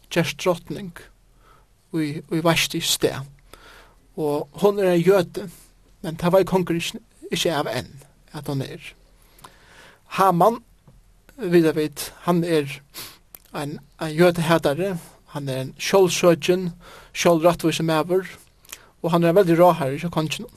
kjærs 0.09 0.33
drottning 0.35 0.93
i, 1.93 2.21
i 2.21 2.43
verste 2.43 2.81
sted. 2.81 3.25
Og 4.17 4.49
hun 4.61 4.79
er 4.79 4.91
en 4.91 5.01
jøte 5.01 5.49
men 6.01 6.15
det 6.15 6.31
var 6.31 6.39
i 6.39 6.47
kongen 6.47 6.81
ikke 7.31 7.51
av 7.51 7.67
enn 7.67 7.89
at 8.37 8.47
hun 8.47 8.61
er. 8.61 8.79
Haman, 10.07 10.61
vidar 11.37 11.75
vet, 11.77 12.13
han 12.25 12.43
er 12.43 12.79
en, 13.53 13.79
en 14.01 14.13
jødehedare, 14.13 14.97
han 15.33 15.49
er 15.49 15.61
en 15.61 15.73
kjolsøkjen, 15.77 16.71
kjolrattvise 17.13 17.83
mever, 17.83 18.25
og 19.01 19.11
han 19.11 19.23
er 19.23 19.29
en 19.29 19.39
veldig 19.41 19.59
rar 19.59 19.77
her 19.81 19.93
i 19.93 20.09
kongen. 20.11 20.47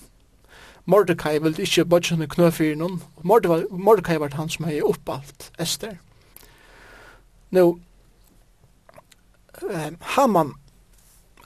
Mordecai 0.87 1.39
vil 1.43 1.61
ikke 1.61 1.85
bodge 1.85 2.15
henne 2.15 2.29
knøfyr 2.31 2.79
noen, 2.79 3.03
Mordecai 3.23 4.17
var 4.19 4.35
han 4.35 4.49
som 4.49 4.65
hei 4.67 4.81
oppalt 4.83 5.51
Esther. 5.61 5.99
Nå, 7.51 7.67
eh, 9.69 9.93
Haman 10.17 10.55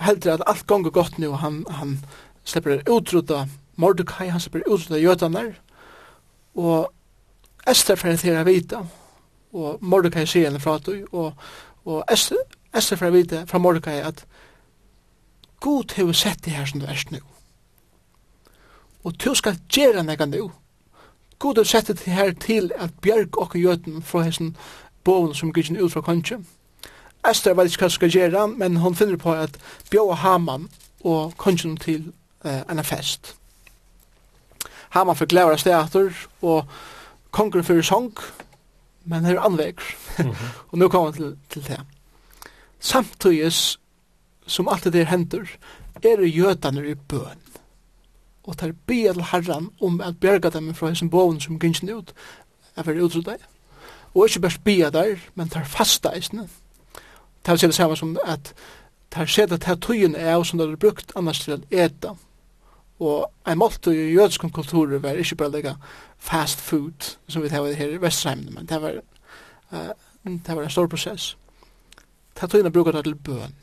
heldur 0.00 0.36
at 0.36 0.46
alt 0.46 0.66
gongur 0.66 0.94
gott 0.94 1.18
nu, 1.18 1.32
han, 1.32 1.64
han 1.70 1.98
slipper 2.44 2.82
utrota 2.90 3.46
Mordecai, 3.76 4.28
han 4.28 4.40
slipper 4.40 4.66
utrota 4.68 5.00
jødanar, 5.00 5.54
og 6.54 6.93
Esther 7.66 7.96
fyrir 7.96 8.16
til 8.20 8.36
å 8.36 8.44
vite, 8.44 8.80
og 9.54 9.78
Mordecai 9.80 10.26
sier 10.26 10.50
henne 10.50 10.60
fra 10.60 10.78
du, 10.78 11.06
og, 11.12 11.32
og 11.84 12.02
Esther, 12.12 12.42
Esther 12.74 13.00
fyrir 13.00 13.12
å 13.12 13.16
vite 13.16 13.44
fra 13.48 13.60
Mordecai 13.62 14.00
at 14.04 14.24
God 15.64 15.94
hefur 15.96 16.12
sett 16.12 16.44
deg 16.44 16.58
her 16.58 16.68
som 16.68 16.82
du 16.82 16.86
erst 16.86 17.10
nu. 17.10 17.20
Og 19.04 19.16
du 19.20 19.34
skal 19.34 19.56
gjøre 19.72 20.02
nega 20.04 20.26
nu. 20.28 20.50
God 21.38 21.60
hefur 21.60 21.70
sett 21.70 21.88
deg 21.88 22.04
her 22.12 22.34
til 22.40 22.68
at 22.76 22.92
bjerg 23.00 23.38
og 23.40 23.56
jötun 23.56 24.02
fra 24.04 24.26
hessen 24.26 24.56
boven 25.04 25.34
som 25.34 25.52
gudgen 25.52 25.80
ut 25.80 25.92
fra 25.92 26.04
kanskje. 26.04 26.42
Esther 27.24 27.54
vet 27.56 27.72
ikke 27.72 27.86
hva 27.86 27.94
skal 27.94 28.12
gjøre, 28.12 28.46
men 28.48 28.76
hon 28.76 28.96
finner 28.96 29.16
på 29.16 29.32
at 29.32 29.56
bjóa 29.90 30.18
Haman 30.20 30.68
og 31.04 31.32
kanskje 31.40 31.76
til 31.80 32.12
eh, 32.44 32.60
en 32.68 32.84
fest. 32.84 33.36
Haman 34.92 35.16
forklarer 35.16 35.56
stedater, 35.56 36.12
og 36.42 36.68
kongen 37.34 37.64
fyrir 37.66 37.82
sång, 37.82 38.12
men 39.04 39.24
her 39.26 39.36
er 39.36 39.46
anvegur. 39.46 39.84
Mm 40.18 40.30
-hmm. 40.30 40.58
og 40.70 40.78
nu 40.78 40.88
kommer 40.88 41.10
vi 41.10 41.18
til, 41.18 41.36
til 41.50 41.66
det. 41.68 41.80
Samtidig 42.80 43.52
som 44.46 44.68
alt 44.68 44.84
det 44.84 45.06
hender, 45.06 45.46
er 46.02 46.16
det 46.16 46.36
jødene 46.36 46.88
i 46.90 46.94
bøn. 46.94 47.40
Og 48.44 48.58
tar 48.58 48.72
be 48.86 49.12
til 49.12 49.22
herran 49.22 49.70
om 49.80 50.00
at 50.00 50.20
berga 50.20 50.48
dem 50.48 50.74
fra 50.74 50.88
hessen 50.88 51.10
boven 51.10 51.40
som 51.40 51.58
gynsen 51.58 51.90
ut, 51.90 52.12
er 52.76 52.82
for 52.82 52.92
utrydda. 52.92 53.36
Og 54.14 54.28
ikke 54.28 54.40
bare 54.40 54.58
be 54.64 54.90
der, 54.90 55.16
men 55.34 55.48
tar 55.48 55.64
fasta 55.64 56.08
eisne. 56.08 56.48
Det 57.46 57.52
er 57.52 57.66
det 57.66 57.74
samme 57.74 57.96
som 57.96 58.16
at 58.24 58.54
tar 59.10 59.26
seta 59.26 59.56
til 59.56 59.80
tøyen 59.80 60.14
er 60.14 60.42
som 60.42 60.58
det 60.58 60.70
er 60.70 60.76
brukt 60.76 61.12
annars 61.16 61.40
til 61.44 61.54
å 61.54 61.58
eta. 61.70 62.14
Og 63.02 63.26
ein 63.46 63.58
målt 63.58 63.86
i 63.90 64.12
jødiske 64.14 64.50
kultur 64.54 64.98
var 65.02 65.18
ikke 65.18 65.36
bare 65.36 65.50
lega 65.50 65.74
fast 66.18 66.60
food, 66.60 67.16
som 67.28 67.42
vi 67.42 67.48
tar 67.48 67.66
her 67.74 67.94
i 67.96 68.00
Vestheimene, 68.00 68.50
men 68.54 68.66
det 68.66 68.82
var, 68.82 69.00
uh, 69.72 69.90
det 70.24 70.56
var 70.56 70.62
en 70.62 70.70
stor 70.70 70.86
prosess. 70.86 71.36
Det 72.34 72.50
tog 72.50 72.60
inn 72.60 72.70
å 72.70 72.74
bruke 72.74 72.92
det 72.94 73.04
til 73.04 73.14
bøn. 73.14 73.54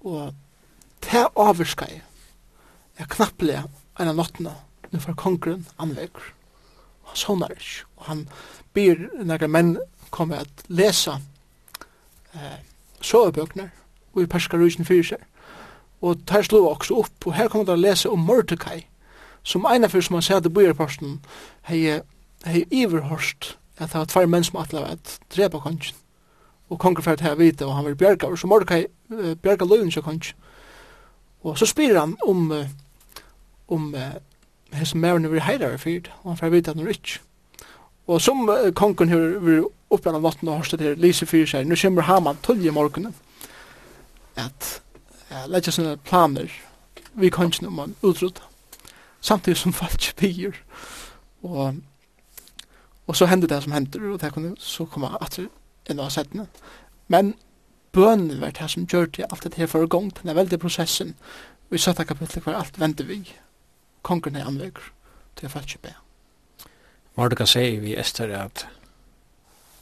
Og 0.00 0.34
det 1.04 1.26
avvirsker 1.36 1.88
jeg. 1.88 2.02
Jeg 2.98 3.12
knappelig 3.14 3.62
en 4.00 4.08
av 4.08 4.16
nottene, 4.16 4.54
nu 4.90 5.00
for 5.00 5.16
kongren 5.16 5.66
anvekker. 5.80 6.32
Han 7.10 7.16
sånner 7.16 7.52
ikke. 7.54 7.86
Og 7.96 8.08
han 8.08 8.26
byr 8.74 9.06
noen 9.24 9.52
menn 9.52 9.74
kommer 10.10 10.42
at 10.44 10.64
lesa 10.68 11.18
eh, 12.34 12.60
sovebøkner 13.00 13.70
og 14.12 14.22
i 14.22 14.26
perska 14.26 14.56
perskarusen 14.56 14.88
fyrir 14.88 15.06
seg 15.12 15.29
og 16.00 16.26
tar 16.26 16.42
slå 16.42 16.64
også 16.68 16.96
opp, 17.02 17.26
og 17.26 17.34
her 17.36 17.48
kommer 17.48 17.68
det 17.68 17.76
å 17.76 17.80
lese 17.80 18.10
om 18.10 18.22
Mordecai, 18.24 18.86
som 19.44 19.66
ene 19.68 19.88
fyr 19.88 20.04
som 20.04 20.16
han 20.16 20.24
sier 20.24 20.40
til 20.44 20.52
bojerparsten, 20.56 21.18
hei, 21.68 22.00
hei 22.46 22.64
iverhorst, 22.70 23.56
at 23.78 23.92
det 23.92 23.98
var 23.98 24.08
tvær 24.12 24.28
menn 24.28 24.44
som 24.44 24.60
atlev 24.60 24.86
at 24.88 25.18
drepa 25.34 25.60
kongen, 25.60 25.96
og 26.70 26.78
kongen 26.78 27.04
fyrir 27.04 27.20
til 27.20 27.34
å 27.34 27.40
vite, 27.40 27.66
og 27.66 27.76
han 27.76 27.88
vil 27.88 27.98
bjerga, 27.98 28.28
og 28.30 28.38
så 28.38 28.48
Mordecai 28.48 28.84
uh, 28.86 29.32
bjerga 29.42 29.66
løyden 29.66 29.90
til 29.90 30.04
kongen. 30.06 30.36
Og 31.42 31.56
så 31.58 31.66
spyr 31.66 31.98
han 31.98 32.14
om, 32.22 32.50
uh, 32.52 32.68
om 33.68 33.90
uh, 33.96 34.20
hese 34.76 34.98
mævne 34.98 35.32
vi 35.32 35.42
heidare 35.42 35.78
fyrt, 35.78 36.12
og 36.22 36.30
han 36.30 36.38
fyrir 36.40 36.54
vite 36.58 36.70
at 36.70 36.78
han 36.78 36.86
er 36.86 36.94
ikke. 36.94 37.18
Og 38.06 38.20
som 38.20 38.44
uh, 38.48 38.70
kongen 38.76 39.10
her 39.10 39.40
vil 39.42 39.66
oppgrann 39.90 40.20
av 40.20 40.28
vatten 40.28 40.48
og 40.48 40.60
horstet 40.60 40.84
her, 40.84 40.94
lyser 41.00 41.26
fyrir 41.26 41.50
seg, 41.50 41.66
nu 41.66 41.74
kommer 41.80 42.06
Haman 42.06 42.38
tull 42.44 42.62
i 42.62 42.72
morgenen, 42.74 43.16
at 44.38 44.76
uh, 45.30 45.46
leggja 45.48 45.72
sine 45.72 45.96
planer 45.96 46.50
vi 47.12 47.30
kongen 47.30 47.66
om 47.66 47.72
man 47.72 47.96
utrota 48.02 48.42
samtidig 49.20 49.58
som 49.58 49.72
folk 49.72 50.12
byr 50.16 50.52
og 51.42 51.74
og 53.06 53.16
så 53.16 53.26
hender 53.26 53.48
det 53.48 53.62
som 53.62 53.72
hender 53.72 54.12
og 54.12 54.20
det 54.20 54.32
kunne 54.32 54.54
så 54.58 54.84
komme 54.84 55.08
atter 55.20 55.48
en 55.90 56.00
av 56.00 56.10
settene 56.10 56.46
men 57.08 57.34
bøn 57.92 58.40
var 58.40 58.54
det 58.54 58.70
som 58.70 58.86
gjør 58.86 59.06
det 59.16 59.26
alt 59.30 59.42
det 59.42 59.58
her 59.58 59.66
for 59.66 59.86
gong 59.86 60.12
den 60.14 60.30
er 60.30 60.38
veldig 60.38 60.60
prosessen. 60.62 61.16
Vi 61.70 61.76
i 61.76 61.78
satt 61.78 62.06
kapitlet 62.06 62.44
hver 62.44 62.54
alt 62.54 62.80
venter 62.80 63.04
vi 63.04 63.24
kongen 64.02 64.36
er 64.36 64.46
anvegur 64.46 64.92
til 65.36 65.48
folk 65.48 65.74
byr 65.82 65.98
Mordeka 67.16 67.44
sier 67.46 67.80
vi 67.80 67.96
Esther 67.98 68.30
at 68.38 68.66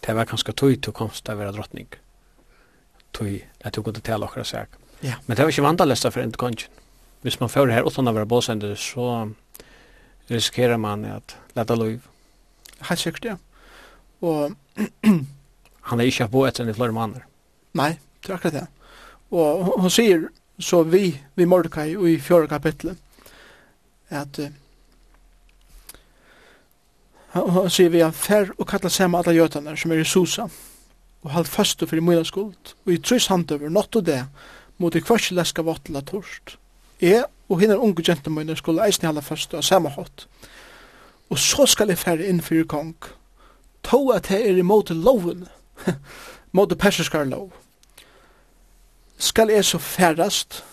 det 0.07 0.17
var 0.17 0.25
kanskje 0.25 0.53
tøy 0.53 0.77
til 0.81 0.93
komst 0.93 1.29
av 1.29 1.37
vara 1.37 1.53
drottning. 1.53 1.89
Tøy 3.13 3.43
at 3.61 3.75
du 3.77 3.83
kunne 3.83 4.01
tala 4.01 4.27
okra 4.27 4.45
sak 4.45 4.79
Ja. 5.03 5.19
Men 5.27 5.37
det 5.37 5.45
var 5.45 5.53
ikke 5.53 5.63
vandalest 5.63 6.07
for 6.11 6.21
en 6.23 6.33
kongen. 6.33 6.71
Hvis 7.23 7.41
man 7.41 7.51
fører 7.51 7.75
her 7.75 7.87
uten 7.87 8.09
å 8.09 8.15
være 8.15 8.31
båsender, 8.31 8.75
så 8.79 9.31
risikerer 10.31 10.79
man 10.79 11.05
at 11.09 11.37
lette 11.57 11.77
lov. 11.77 11.99
Helt 12.89 13.01
sikkert, 13.01 13.25
ja. 13.25 13.37
Og 14.23 14.55
han 15.89 16.01
er 16.01 16.11
ikke 16.11 16.29
på 16.31 16.45
etter 16.47 16.65
enn 16.65 16.73
i 16.73 16.77
flere 16.77 16.95
måneder. 16.95 17.27
Nei, 17.79 17.97
det 18.23 18.31
er 18.31 18.39
akkurat 18.39 18.59
det. 18.61 18.67
Og 19.35 19.75
hun 19.83 19.93
sier, 19.93 20.29
så 20.59 20.83
vi, 20.87 21.11
vi 21.35 21.47
Mordecai, 21.47 21.91
i 21.95 22.19
fjore 22.23 22.49
kapitlet, 22.51 22.99
at 24.09 24.39
uh, 24.41 24.49
hun 27.35 27.71
sier 27.71 27.93
vi, 27.93 28.03
fer 28.15 28.55
og 28.57 28.67
kallar 28.71 28.93
sema 28.93 29.21
alla 29.21 29.35
jötarna 29.37 29.77
som 29.77 29.93
er 29.93 30.03
i 30.03 30.09
Susa, 30.09 30.49
og 31.23 31.35
halv 31.35 31.51
fastu 31.51 31.87
fyrir 31.87 32.05
møyla 32.05 32.25
skuld, 32.25 32.75
og 32.87 32.95
i 32.95 33.01
trus 33.03 33.29
handøver, 33.29 33.69
nått 33.75 33.99
og 34.01 34.07
det, 34.09 34.23
mot 34.79 34.95
i 34.95 35.03
kvarsi 35.03 35.35
leska 35.35 35.63
vottla 35.63 36.01
torst. 36.07 36.57
Jeg 37.01 37.25
og 37.49 37.61
hinner 37.61 37.81
unge 37.83 38.03
gentemøyner 38.03 38.59
skulle 38.59 38.85
eisen 38.87 39.07
halda 39.07 39.21
først 39.21 39.55
og 39.55 39.65
samme 39.65 39.89
hot. 39.89 40.27
Og 41.31 41.39
så 41.39 41.67
skal 41.67 41.89
jeg 41.89 41.99
færre 41.99 42.27
inn 42.27 42.43
fyrir 42.43 42.67
kong. 42.69 42.97
To 43.89 44.11
at 44.11 44.31
jeg 44.31 44.49
er 44.49 44.59
imot 44.59 44.91
loven, 44.91 45.47
mot 46.57 46.79
persiskar 46.79 47.25
lov. 47.25 47.53
Skal 49.19 49.51
jeg 49.51 49.65
så 49.65 49.79
færrast, 49.79 50.65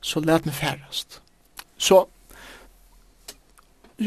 så 0.00 0.20
let 0.20 0.46
meg 0.46 0.54
færrast. 0.54 1.20
Så, 1.78 2.04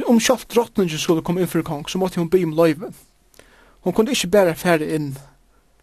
om 0.06 0.20
kjapt 0.20 0.56
drottningen 0.56 1.00
skulle 1.00 1.24
komme 1.24 1.42
inn 1.42 1.52
fyrir 1.52 1.68
kong, 1.68 1.88
så 1.90 1.98
måtte 1.98 2.20
hun 2.20 2.30
be 2.30 2.44
om 2.44 2.56
løyve. 2.56 2.94
Hun 3.82 3.94
kunne 3.94 4.12
ikke 4.12 4.28
bare 4.28 4.56
færre 4.56 4.88
inn 4.96 5.14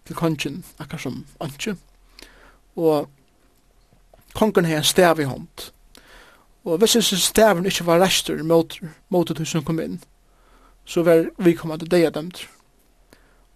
til 0.06 0.16
kongen, 0.16 0.64
akkar 0.78 1.00
som 1.00 1.24
antje 1.40 1.76
og 2.76 3.08
kongen 4.34 4.64
har 4.64 4.76
en 4.76 4.84
stav 4.84 5.20
i 5.20 5.24
hånd. 5.24 5.70
Og 6.64 6.78
hvis 6.78 6.92
disse 6.98 7.20
staven 7.20 7.66
ikke 7.66 7.86
var 7.86 8.02
rester 8.02 8.42
mot, 8.42 8.80
mot 9.08 9.28
det 9.38 9.46
som 9.48 9.64
kom 9.64 9.80
inn, 9.80 10.00
så 10.84 11.02
var 11.02 11.28
vi 11.38 11.54
kommet 11.54 11.80
til 11.80 11.90
deg 11.90 12.14
dømt. 12.14 12.48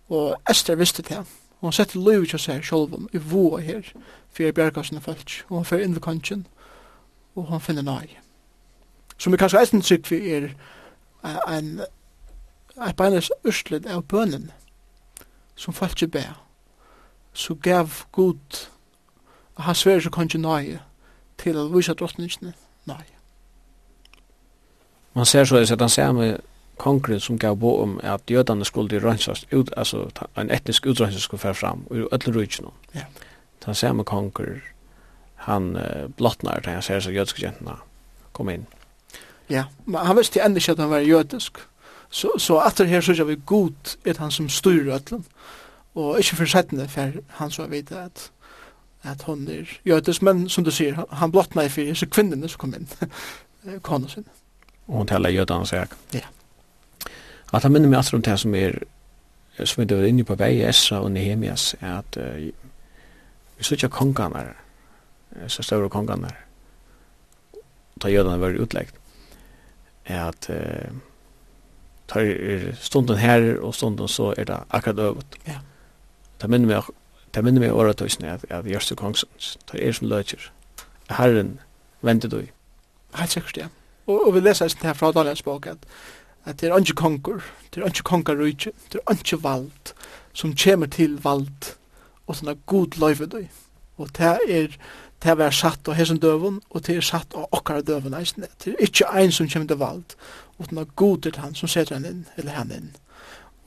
Og 0.08 0.36
Esther 0.50 0.74
visste 0.74 1.02
det. 1.02 1.18
Og 1.60 1.68
hun 1.68 1.72
sette 1.72 1.98
lov 1.98 2.26
til 2.26 2.38
seg 2.38 2.64
selv 2.64 2.94
om 2.94 3.08
i 3.12 3.18
voa 3.18 3.60
her, 3.60 3.82
for 4.32 4.42
jeg 4.42 4.54
bjerga 4.54 4.82
sine 4.82 5.00
folk. 5.00 5.44
Og 5.48 5.56
hun 5.56 5.64
fyrir 5.64 5.84
inn 5.84 5.94
ved 5.94 6.02
kongen, 6.02 6.46
og 7.36 7.50
hun 7.50 7.60
finner 7.60 7.82
nøy. 7.82 8.16
Som 9.18 9.32
vi 9.32 9.38
kanskje 9.38 9.60
eisen 9.60 9.82
trygg 9.82 10.10
vi 10.10 10.30
er 10.32 10.52
en 11.48 11.80
et 12.86 12.96
beinnes 12.96 13.30
urslid 13.44 13.86
av 13.86 14.06
bønnen 14.08 14.50
som 15.58 15.76
falt 15.76 15.98
ikke 15.98 16.14
ber. 16.18 16.36
Så 17.32 17.54
gav 17.54 17.90
god 18.12 18.68
Og 19.60 19.64
han 19.64 19.74
sverer 19.74 20.00
så 20.00 20.10
kanskje 20.10 20.38
nøye 20.40 20.78
til 21.36 21.58
å 21.60 21.66
vise 21.68 21.92
drottningene 21.92 22.54
nøye. 22.88 23.18
Man 25.12 25.28
ser 25.28 25.44
så 25.44 25.58
at 25.60 25.82
han 25.84 25.92
ser 25.92 26.14
med 26.16 26.38
konkret 26.80 27.20
som 27.22 27.36
gav 27.38 27.58
bo 27.60 27.74
om 27.82 27.98
at 28.02 28.24
jødene 28.30 28.64
skulle 28.64 29.02
rønsast 29.04 29.52
ut, 29.52 29.68
altså 29.76 30.06
en 30.40 30.50
etnisk 30.50 30.86
utrønsast 30.86 31.28
skulle 31.28 31.40
fære 31.44 31.54
fram 31.54 31.84
i 31.92 32.06
ødler 32.08 32.38
rujtjen. 32.38 32.72
Ja. 32.94 33.04
Han 33.66 33.74
ser 33.74 33.92
med 33.92 34.04
konkret, 34.04 34.64
han 35.34 35.76
uh, 35.76 36.08
blottnar, 36.16 36.64
han 36.64 36.82
ser 36.82 37.00
så 37.00 37.12
jødiske 37.12 37.44
jentene 37.44 37.76
kom 38.32 38.48
inn. 38.48 38.66
Ja, 39.50 39.66
men 39.84 40.00
han 40.06 40.16
visste 40.16 40.40
enda 40.40 40.56
ikke 40.56 40.72
at 40.72 40.78
han 40.86 40.90
var 40.90 41.04
jødisk. 41.04 41.60
Så, 42.10 42.32
så 42.38 42.62
at 42.64 42.78
det 42.78 42.88
her 42.88 43.00
synes 43.00 43.26
vi 43.26 43.42
god 43.46 43.96
er 44.06 44.18
han 44.18 44.30
som 44.30 44.48
styrer 44.48 44.94
ødlen. 44.94 45.24
Og 45.94 46.18
ikke 46.18 46.36
for 46.36 46.44
settende 46.48 46.88
for 46.88 47.12
han 47.28 47.50
så 47.50 47.66
vidt 47.66 47.92
at 47.92 48.30
at 49.02 49.22
hon 49.22 49.48
er 49.48 49.68
jødes, 49.86 50.22
men 50.22 50.48
som 50.48 50.64
du 50.64 50.70
sier, 50.70 51.04
han 51.10 51.32
blottna 51.32 51.64
i 51.64 51.68
fyrir, 51.72 51.94
så 51.94 52.06
kvinnene 52.06 52.48
som 52.48 52.60
kom 52.60 52.74
inn, 52.76 52.88
kona 53.86 54.08
sin. 54.08 54.26
Og 54.88 54.96
hun 54.96 55.06
taler 55.06 55.30
jødene 55.30 55.66
seg. 55.66 55.94
Ja. 56.14 56.26
At 57.52 57.62
han 57.62 57.72
minner 57.72 57.88
meg 57.88 57.98
alt 57.98 58.14
om 58.14 58.22
det 58.22 58.38
som 58.40 58.54
er, 58.54 58.76
som 59.64 59.82
vi 59.82 59.94
var 59.94 60.06
inne 60.08 60.24
på 60.24 60.36
vei 60.38 60.52
i 60.58 60.66
Esra 60.68 61.00
og 61.04 61.12
Nehemias, 61.12 61.74
er 61.80 61.98
at 61.98 62.18
uh, 62.20 62.36
vi 63.56 63.66
sier 63.66 63.80
ikke 63.80 63.96
kongene 63.96 64.50
så 65.48 65.62
større 65.62 65.88
kongene 65.88 66.32
ta 68.00 68.08
da 68.08 68.14
jødene 68.14 68.40
var 68.40 68.56
utleggt, 68.56 68.96
er 70.08 70.22
at 70.30 70.48
uh, 70.50 70.96
tar 72.08 72.24
er 72.24 72.70
stunden 72.80 73.20
her 73.20 73.60
og 73.60 73.74
stunden 73.74 74.08
så 74.08 74.32
er 74.36 74.48
det 74.48 74.56
akkurat 74.70 74.98
øvet. 74.98 75.36
Ja. 75.46 75.60
Det 76.40 76.50
minner 76.50 76.66
meg 76.66 76.88
det 77.34 77.44
minner 77.44 77.62
meg 77.62 77.74
året 77.74 78.00
tøysene 78.00 78.32
at, 78.32 78.44
at 78.50 78.66
Gjørste 78.66 78.96
Kongsens, 78.98 79.56
det 79.70 79.82
er 79.86 79.92
som 79.92 80.08
løtjer. 80.10 80.50
Herren 81.10 81.58
venter 82.02 82.28
du. 82.28 82.42
Helt 83.14 83.32
sikkert, 83.32 83.56
ja. 83.56 83.68
Og, 84.06 84.26
og 84.26 84.34
vi 84.34 84.40
leser 84.40 84.68
det 84.68 84.86
her 84.86 84.96
fra 84.98 85.12
Daniels 85.12 85.42
bok 85.42 85.66
at, 85.66 85.84
at 86.44 86.60
det 86.60 86.70
er 86.70 86.78
ikke 86.78 86.98
konger, 86.98 87.44
det 87.74 87.82
er 87.82 87.92
ikke 87.92 88.08
konger 88.10 88.38
rydtje, 88.38 88.72
det 88.92 89.00
er 89.06 89.18
ikke 89.18 89.42
vald 89.42 89.94
som 90.32 90.54
kommer 90.56 90.86
til 90.86 91.18
vald 91.24 91.74
og 92.26 92.38
sånn 92.38 92.52
at 92.52 92.66
god 92.70 92.98
løyve 93.02 93.26
du. 93.30 93.40
Og 94.00 94.10
det 94.16 94.36
er 94.48 94.76
det 95.20 95.34
er 95.36 95.52
satt 95.52 95.88
av 95.88 95.98
hesen 95.98 96.16
døven, 96.16 96.62
og 96.70 96.86
det 96.86 96.94
er 96.96 97.04
satt 97.04 97.34
av 97.36 97.50
okkara 97.52 97.82
døven 97.84 98.14
eisne. 98.16 98.48
Det 98.62 98.72
er 98.72 98.86
ikke 98.86 99.08
ein 99.12 99.32
som 99.32 99.48
kommer 99.52 99.68
til 99.68 99.80
vald, 99.82 100.14
og 100.56 100.70
det 100.70 100.78
er 100.80 100.94
god 100.96 101.18
til 101.26 101.40
han 101.42 101.54
som 101.54 101.68
setter 101.68 101.98
han 101.98 102.06
inn, 102.08 102.22
eller 102.40 102.56
han 102.56 102.72
inn. 102.72 102.88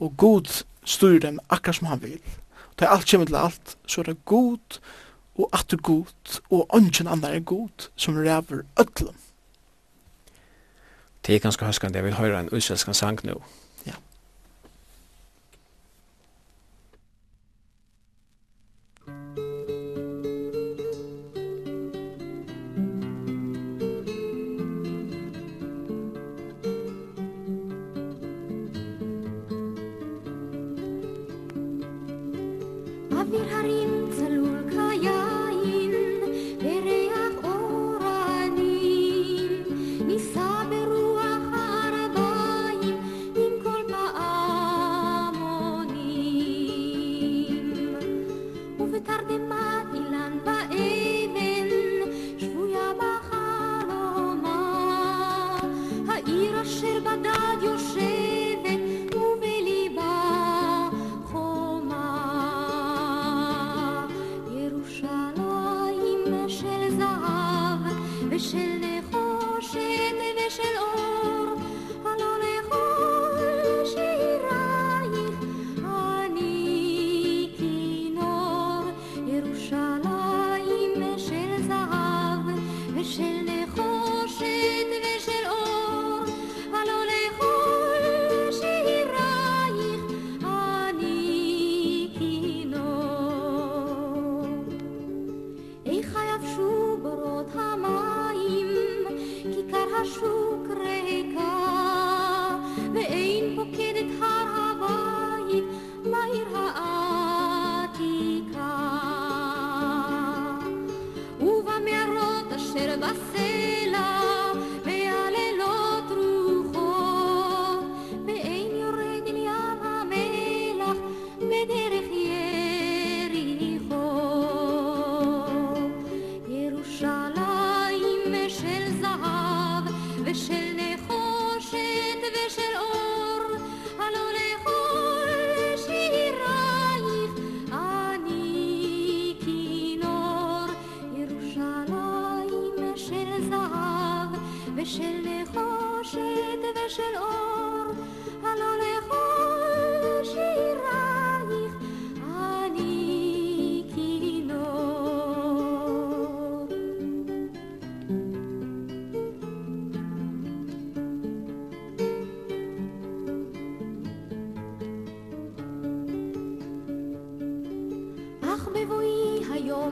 Og 0.02 0.16
god 0.18 0.50
styrer 0.86 1.20
den 1.20 1.38
akkurat 1.50 1.78
som 1.78 1.92
han 1.92 2.02
vil. 2.02 2.18
Ta 2.78 2.90
alt 2.90 3.06
kemur 3.06 3.26
til 3.26 3.36
alt, 3.36 3.78
så 3.88 4.02
er 4.02 4.06
det 4.12 4.26
god 4.26 4.80
og 5.36 5.50
atter 5.54 5.78
god 5.78 6.40
og 6.50 6.70
ønsken 6.76 7.08
andre 7.08 7.36
er 7.36 7.40
god 7.40 7.90
som 7.96 8.16
ræver 8.16 8.64
öllum. 8.80 9.16
Det 11.26 11.36
er 11.36 11.40
ganske 11.40 11.66
høskande, 11.66 11.98
jeg 11.98 12.06
vil 12.06 12.18
høre 12.20 12.40
en 12.40 12.50
utsvenskan 12.50 12.94
sang 12.94 13.20
nå. 13.24 13.42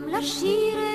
عم 0.02 0.10
للشيرة 0.10 0.91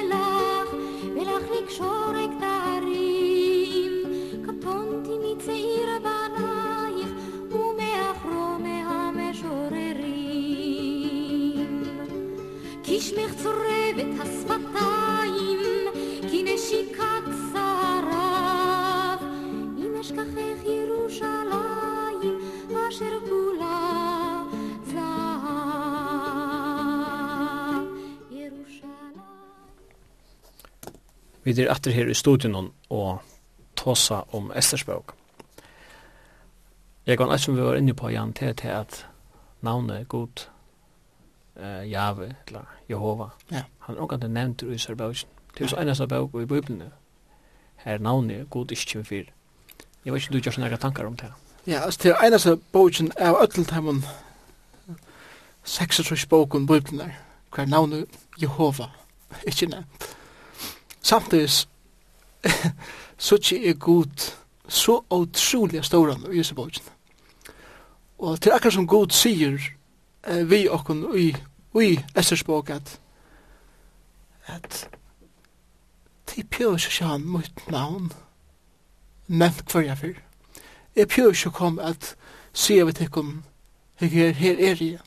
Vi 31.47 31.53
er 31.63 31.69
etter 31.71 31.95
her 31.95 32.09
i 32.11 32.15
studien 32.15 32.57
og 32.91 33.21
tåsa 33.79 34.25
om 34.35 34.49
Esters 34.51 34.83
Estersbøk. 34.83 35.13
Jeg 37.07 37.19
kan 37.19 37.31
ikke 37.31 37.39
som 37.39 37.57
vi 37.57 37.63
var 37.63 37.77
inne 37.79 37.95
på, 37.95 38.09
Jan, 38.09 38.33
til 38.33 38.55
til 38.55 38.69
at 38.69 39.07
navnet 39.63 40.09
god 40.09 40.49
eh, 41.57 41.91
Jave, 41.91 42.35
eller 42.47 42.65
Jehova, 42.91 43.29
ja. 43.51 43.63
han 43.79 43.97
er 43.97 44.01
omgant 44.01 44.31
nevnt 44.31 44.63
i 44.63 44.79
Sørbøkken. 44.79 45.29
Det 45.59 45.65
er 45.65 45.69
så 45.69 45.77
eneste 45.77 46.07
bøk 46.07 46.35
i 46.35 46.47
Bibelen. 46.47 46.83
Her 47.77 47.99
navnet 47.99 48.51
god 48.51 48.71
ikke 48.71 49.05
fyr. 49.05 49.25
Jeg 50.05 50.13
vet 50.13 50.23
ikke 50.23 50.29
om 50.29 50.33
du 50.33 50.39
gjør 50.41 50.53
sånne 50.53 50.77
tankar 50.77 51.07
om 51.07 51.17
det. 51.17 51.33
Ja, 51.67 51.85
altså 51.85 52.01
det 52.03 52.11
er 52.11 52.27
eneste 52.27 52.57
bøkken 52.73 53.13
av 53.19 53.39
Øtteltheimen 53.43 54.05
36 55.65 56.27
bøkken 56.27 56.67
Bibelen, 56.67 57.13
hver 57.55 57.67
navnet 57.67 58.07
Jehova, 58.43 58.91
ikke 59.49 59.67
nevnt. 59.67 60.16
Samtidig 61.07 61.51
så 63.17 63.35
ikke 63.35 63.69
er 63.71 63.75
god 63.75 64.35
så 64.69 65.05
utrolig 65.11 65.85
stor 65.85 66.09
i 66.09 66.15
disse 66.15 66.37
Jøsebogjen. 66.37 66.85
Og 68.19 68.41
til 68.41 68.53
akkurat 68.53 68.73
som 68.73 68.87
god 68.87 69.15
sier 69.15 69.61
eh, 70.27 70.51
vi 70.51 70.69
okken 70.69 71.05
i, 71.15 71.29
i 71.79 71.93
Esters 71.95 72.17
Estersbog 72.17 72.71
at 72.71 73.01
at 74.47 74.89
de 76.35 76.45
pjør 76.45 76.75
ikke 76.75 77.05
han 77.05 77.23
mot 77.25 77.71
navn 77.71 78.13
nevnt 79.27 79.73
hver 79.73 79.81
jeg 79.81 79.99
fyr. 79.99 80.21
Jeg 80.97 81.09
pjør 81.09 81.29
ikke 81.29 81.51
kom 81.51 81.79
at 81.79 82.17
sier 82.53 82.85
vi 82.85 82.93
til 82.93 83.11
kom 83.11 83.45
her, 84.01 84.33
her 84.33 84.55
er 84.59 84.77
jeg. 84.81 84.99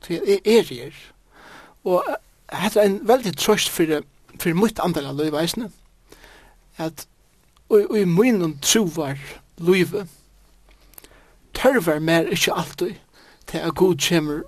Så 0.00 0.12
jeg 0.12 0.40
er 0.44 0.74
jeg. 0.74 0.92
Og 1.84 2.04
hette 2.52 2.80
er 2.80 2.84
en 2.84 3.08
veldig 3.08 3.36
trøst 3.36 3.68
for 3.68 3.84
det 3.84 4.04
for 4.40 4.54
mitt 4.54 4.80
andal 4.82 5.10
av 5.10 5.20
løyve 5.20 5.40
eisne, 5.42 5.70
at 6.78 7.06
og 7.68 7.98
i 7.98 8.04
munnen 8.06 8.58
trovar 8.62 9.18
løyve, 9.58 10.06
tørvar 11.56 11.98
mer 11.98 12.28
ikkje 12.30 12.54
alltid 12.54 12.94
til 13.46 13.58
at 13.58 13.74
god 13.74 13.98
chimmer 13.98 14.42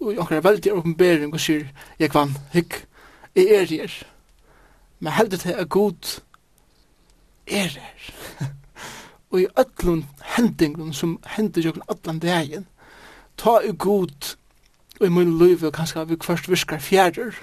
og 0.00 0.12
i 0.12 0.18
okkar 0.20 0.44
veldig 0.44 0.72
åpenbering 0.72 1.32
og 1.32 1.40
sier, 1.40 1.66
jeg 1.98 2.12
kvann, 2.12 2.36
hygg, 2.52 2.84
jeg 3.34 3.48
er 3.56 3.70
her, 3.70 3.94
men 5.00 5.16
heldig 5.16 5.40
til 5.40 5.56
at 5.58 5.68
god 5.68 6.20
er 7.46 7.72
her. 7.78 8.10
og 9.30 9.40
i 9.40 9.46
öllun 9.58 10.04
hendingun 10.36 10.92
som 10.92 11.18
hendur 11.36 11.62
jokken 11.64 11.86
allan 11.88 12.18
dagen, 12.18 12.66
ta 13.36 13.58
i 13.64 13.72
god 13.78 14.36
og 15.00 15.06
i 15.06 15.10
mun 15.10 15.38
løyve 15.38 15.66
og 15.66 15.74
kanskje 15.74 16.08
vi 16.08 16.20
først 16.22 16.50
virkar 16.50 16.78
fjærer, 16.78 17.34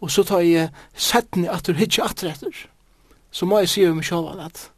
og 0.00 0.10
så 0.10 0.22
tar 0.24 0.44
jeg 0.46 0.70
settene 0.94 1.50
at 1.50 1.66
du 1.66 1.72
hittir 1.74 2.04
atter 2.04 2.30
etter, 2.32 2.66
så 3.30 3.46
må 3.46 3.62
jeg 3.62 3.72
si 3.72 3.86
om 3.86 4.02
sjål 4.02 4.40
at 4.40 4.68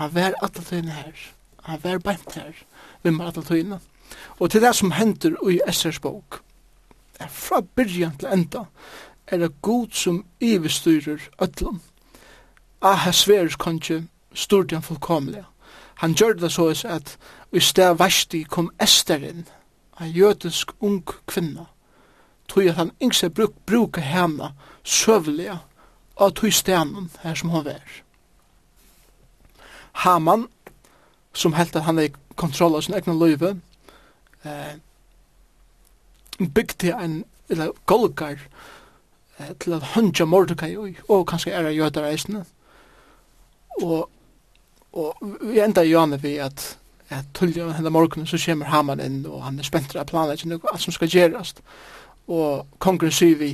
han 0.00 0.14
var 0.14 0.36
atter 0.42 0.64
tøyne 0.64 0.92
her, 0.94 1.16
han 1.64 1.80
vær 1.82 1.98
bænt 1.98 2.34
her, 2.34 2.54
vi 3.02 3.10
må 3.10 3.28
atter 3.28 3.44
tøyne. 3.44 3.80
Og 4.38 4.50
til 4.50 4.62
det 4.62 4.74
som 4.76 4.92
hender 4.96 5.36
i 5.50 5.60
Esers 5.68 6.00
bok, 6.00 6.40
er 7.20 7.28
fra 7.28 7.60
byrjan 7.60 8.16
til 8.18 8.32
enda, 8.32 8.64
er 9.26 9.38
det 9.38 9.62
god 9.62 9.88
som 9.92 10.24
ivestyrer 10.40 11.20
ötlum. 11.42 11.80
Ahasverus 12.82 13.56
konge 13.56 14.08
stort 14.34 14.72
han 14.72 14.82
fullkomlig. 14.82 15.44
Han 15.94 16.14
gjør 16.14 16.32
det 16.32 16.52
så 16.52 16.70
at 16.84 17.18
i 17.52 17.60
sted 17.60 17.94
vasti 17.98 18.42
kom 18.42 18.70
Esther 18.80 19.20
inn, 19.26 19.44
en 20.00 20.10
jødisk 20.10 20.72
ung 20.80 21.04
kvinna, 21.26 21.66
tog 22.50 22.66
at 22.66 22.78
han 22.78 22.92
yngste 23.02 23.30
bruk, 23.30 23.54
bruka 23.66 24.02
henne 24.02 24.52
søvliga 24.84 25.60
av 26.16 26.34
tog 26.34 26.52
stenen 26.52 27.10
her 27.22 27.34
som 27.38 27.52
hun 27.54 27.64
var. 27.64 27.82
Haman, 30.02 30.48
som 31.32 31.54
helt 31.54 31.76
at 31.76 31.86
han 31.86 31.98
er 31.98 32.10
i 32.10 32.14
kontroll 32.36 32.74
av 32.74 32.82
sin 32.82 32.96
egna 32.98 33.14
løyve, 33.14 33.54
eh, 34.44 34.78
bygde 36.38 36.94
en 36.94 37.24
eller 37.50 37.74
golgar 37.86 38.38
eh, 39.38 39.52
til 39.60 39.76
at 39.76 39.92
hundja 39.94 40.24
Mordecai 40.24 40.76
og, 40.76 40.94
og 41.08 41.26
kanskje 41.26 41.52
er 41.52 41.70
jødar 41.70 42.10
eisne. 42.10 42.44
Og, 43.82 44.10
og 44.92 45.34
vi 45.40 45.60
enda 45.60 45.82
i 45.82 45.92
jane 45.92 46.22
vi 46.22 46.36
at 46.38 46.80
at 47.10 47.26
tullja 47.34 47.72
henda 47.74 47.90
morgunen 47.90 48.26
så 48.26 48.38
kommer 48.38 48.70
Haman 48.70 49.00
inn 49.02 49.24
og 49.26 49.42
han 49.42 49.58
er 49.58 49.66
spenter 49.66 49.98
av 49.98 50.06
planleggen 50.06 50.54
og 50.54 50.66
alt 50.70 50.84
som 50.84 50.94
skal 50.94 51.10
gjerast 51.10 51.58
og 52.30 52.78
kongren 52.78 53.12
sier 53.14 53.36
vi, 53.40 53.50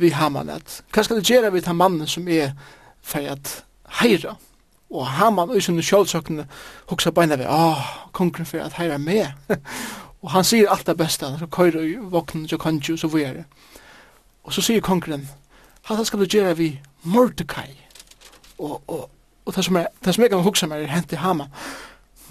vi 0.00 0.12
Haman 0.14 0.52
at 0.54 0.78
hva 0.94 1.04
skal 1.04 1.18
det 1.18 1.28
gjøre 1.28 1.52
vi 1.52 1.62
til 1.64 1.78
mannen 1.78 2.08
som 2.08 2.28
er 2.28 2.54
for 3.02 3.26
at 3.34 3.52
heira 4.00 4.36
og 4.92 5.06
Haman 5.18 5.50
og 5.52 5.62
sinne 5.62 5.84
kjølsøkene 5.84 6.46
hoksa 6.90 7.10
beina 7.10 7.36
vi, 7.40 7.48
åh, 7.48 7.82
kongren 8.12 8.48
for 8.48 8.62
at 8.62 8.78
heira 8.78 8.98
med 8.98 9.26
og 10.22 10.30
han 10.36 10.46
sier 10.46 10.70
alt 10.70 10.86
det 10.86 10.96
beste 10.96 11.26
han 11.26 11.40
skal 11.40 11.52
køyre 11.52 11.84
i 11.88 11.96
våknen 11.98 12.48
til 12.48 12.62
kongen 12.62 12.98
så 12.98 13.10
vi 13.10 13.26
er 13.26 13.44
og 14.42 14.52
så 14.54 14.62
sier 14.62 14.82
kongren 14.82 15.26
hva 15.86 16.04
skal 16.06 16.22
det 16.22 16.30
gjøre 16.30 16.56
vi 16.56 16.68
Mordecai? 17.02 17.74
Og, 18.58 18.82
og, 18.86 19.10
og 19.44 19.56
det 19.56 19.64
som 19.64 19.76
er, 19.76 19.86
det 20.04 20.14
som 20.14 20.22
jeg 20.22 20.30
kan 20.30 20.44
hoksa 20.44 20.68
meg 20.70 20.84
er 20.84 20.92
hent 20.94 21.12
i 21.12 21.18
Haman. 21.18 21.50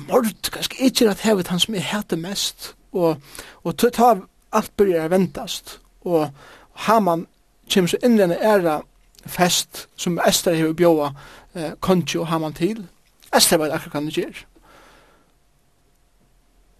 Mordecai 0.07 0.63
skal 0.63 0.85
ikke 0.87 1.09
at 1.11 1.25
hevet 1.25 1.51
han 1.51 1.59
som 1.59 1.75
er 1.75 1.83
hette 1.83 2.15
mest? 2.15 2.73
Og, 2.91 3.21
og 3.63 3.77
ta 3.77 4.15
allt 4.51 4.75
börjar 4.77 5.09
väntast 5.09 5.79
och 5.99 6.27
Haman 6.73 7.27
kommer 7.73 7.87
så 7.87 7.97
in 7.97 8.17
den 8.17 8.31
ära 8.31 8.83
fest 9.25 9.87
som 9.95 10.19
Esther 10.19 10.55
har 10.61 10.73
bjóa 10.73 11.15
eh, 11.53 11.73
Konti 11.79 12.17
og 12.17 12.27
Haman 12.27 12.53
til. 12.53 12.87
Esther 13.33 13.57
var 13.57 13.71
akkurat 13.71 13.91
kan 13.91 14.05
det 14.05 14.17
gjør 14.17 14.45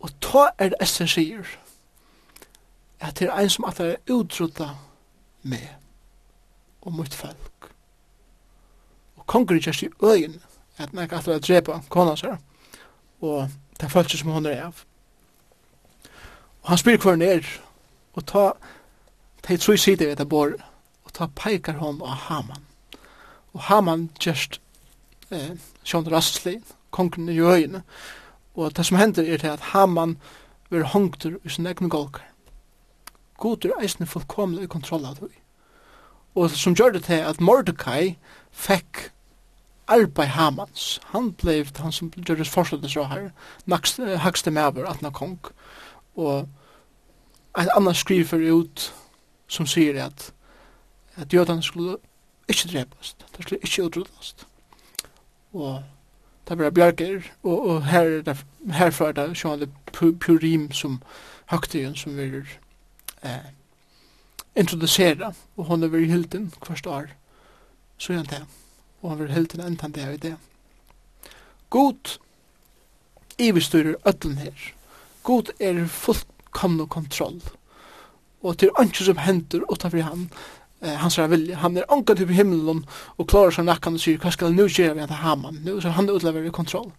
og 0.01 0.09
ta 0.21 0.49
er 0.57 0.69
det 0.73 0.81
Esther 0.81 1.05
sier 1.05 1.47
at 3.01 3.19
det 3.19 3.29
er 3.29 3.37
en 3.37 3.49
som 3.49 3.65
at 3.65 3.77
det 3.77 3.89
er 3.91 4.13
utrota 4.13 4.69
med 5.41 5.67
og 6.81 6.93
mot 6.93 7.13
folk 7.13 7.69
og 9.15 9.25
konger 9.25 9.61
gjør 9.61 9.77
seg 9.77 9.91
i 9.91 10.05
øyen 10.05 10.39
at 10.77 10.89
han 10.89 11.03
ikke 11.03 11.17
at 11.17 11.25
det 11.25 11.35
er 11.35 11.45
drepa 11.47 11.81
kona 11.89 12.15
seg 12.17 12.37
og 13.21 13.49
det 13.77 13.85
er 13.85 13.93
folk 13.93 14.09
som 14.09 14.33
hon 14.33 14.49
er 14.49 14.65
av 14.69 14.85
Og 16.61 16.69
han 16.69 16.77
spyr 16.77 16.97
hver 16.97 17.15
ned, 17.15 17.47
og 18.13 18.25
ta, 18.25 18.51
de 19.47 19.57
tru 19.57 19.75
sider 19.77 20.07
ved 20.07 20.15
det 20.15 20.29
bor, 20.29 20.53
og 21.03 21.13
ta 21.13 21.27
peikar 21.35 21.79
hon 21.81 22.01
av 22.01 22.27
Haman. 22.27 22.65
Og 23.53 23.61
Haman 23.67 24.09
gjerst 24.19 24.61
eh, 25.31 25.57
Sjón 25.83 26.09
Rastli, 26.11 26.59
kongen 26.91 27.29
i 27.29 27.39
øyene, 27.39 27.83
og 28.55 28.75
det 28.77 28.85
som 28.85 28.97
hender 28.97 29.23
er 29.23 29.37
til 29.37 29.47
at 29.47 29.71
Haman 29.71 30.17
vil 30.69 30.83
hongtur 30.83 31.39
i 31.43 31.49
sin 31.49 31.67
egen 31.67 31.89
golkar. 31.89 32.27
God 33.37 33.65
er 33.65 33.79
eisne 33.81 34.05
fullkomlig 34.05 34.63
i 34.63 34.69
kontroll 34.69 35.05
av 35.05 35.17
det. 35.19 35.31
Og 36.35 36.51
som 36.51 36.75
gjør 36.75 36.93
det 36.95 37.03
til 37.03 37.23
at 37.25 37.41
Mordecai 37.41 38.17
fekk 38.51 39.09
arbeid 39.91 40.35
Hamans. 40.35 40.99
Han 41.11 41.31
blei 41.33 41.63
han 41.79 41.91
som 41.91 42.11
gjør 42.15 42.35
det 42.35 42.47
forslaget 42.47 42.91
så 42.91 43.03
her, 43.09 43.31
hakste 44.17 44.51
med 44.51 44.63
over 44.63 44.85
at 44.85 45.01
han 45.01 45.11
kong. 45.11 45.39
Og 45.41 45.51
og 46.15 46.47
en 47.57 47.69
annan 47.75 47.95
skriver 47.95 48.51
ut 48.51 48.93
som 49.47 49.67
sier 49.67 50.05
at 50.05 50.31
at 51.15 51.33
jødene 51.33 51.63
skulle 51.63 51.97
ikke 52.47 52.69
drepast, 52.73 53.25
de 53.37 53.43
skulle 53.43 53.59
ikke 53.63 53.83
utrydast. 53.83 54.47
Og 55.53 55.83
det 56.49 56.57
var 56.57 56.69
bjerger, 56.69 57.21
og, 57.43 57.65
og 57.69 57.85
her, 57.85 58.01
er 58.01 58.21
det 58.21 58.37
herfra 58.73 59.07
er 59.09 59.17
det 59.17 59.37
sånn 59.37 59.61
det 59.61 59.69
purim 59.93 60.71
som 60.71 61.01
høgtigen 61.51 61.95
som 61.95 62.15
vil 62.17 62.41
eh, 63.23 63.51
introducera, 64.55 65.33
og 65.57 65.65
hon 65.65 65.83
er 65.83 65.91
vil 65.93 66.09
hilden 66.09 66.51
hverst 66.65 66.87
år, 66.87 67.11
så 67.97 68.13
er 68.13 68.21
han 68.23 68.31
det, 68.31 68.43
og 69.01 69.09
han 69.09 69.19
vil 69.19 69.33
hilden 69.35 69.65
enda 69.65 69.87
det 69.87 70.03
er 70.03 70.15
i 70.15 70.21
det. 70.27 70.35
God, 71.69 72.17
ivestyrer 73.39 73.95
ødlen 74.07 74.37
her, 74.37 74.73
God 75.23 75.51
er 75.59 75.85
fullkomna 75.87 76.85
kontroll. 76.85 77.41
Og 78.41 78.57
til 78.57 78.71
anki 78.79 79.05
som 79.05 79.21
hender 79.21 79.65
utanfor 79.69 80.01
han, 80.01 80.29
eh, 80.81 80.97
hans 80.97 81.17
er 81.17 81.27
vilje. 81.27 81.55
Han 81.55 81.77
er 81.77 81.89
anka 81.89 82.13
til 82.13 82.33
himmelen 82.33 82.85
og 83.17 83.27
klarar 83.27 83.51
seg 83.51 83.65
nakkan 83.65 83.99
og 83.99 84.01
sier, 84.01 84.17
hva 84.17 84.31
skal 84.31 84.53
nu 84.53 84.67
gjøre 84.67 84.95
vi 84.95 85.07
til 85.07 85.21
Haman? 85.21 85.61
Nu, 85.63 85.81
så 85.81 85.89
han 85.89 86.09
utlever 86.09 86.45
i 86.47 86.49
kontroll. 86.49 86.91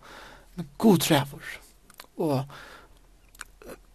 Men 0.57 0.69
god 0.79 0.99
trever. 0.99 1.59
Og 2.17 2.45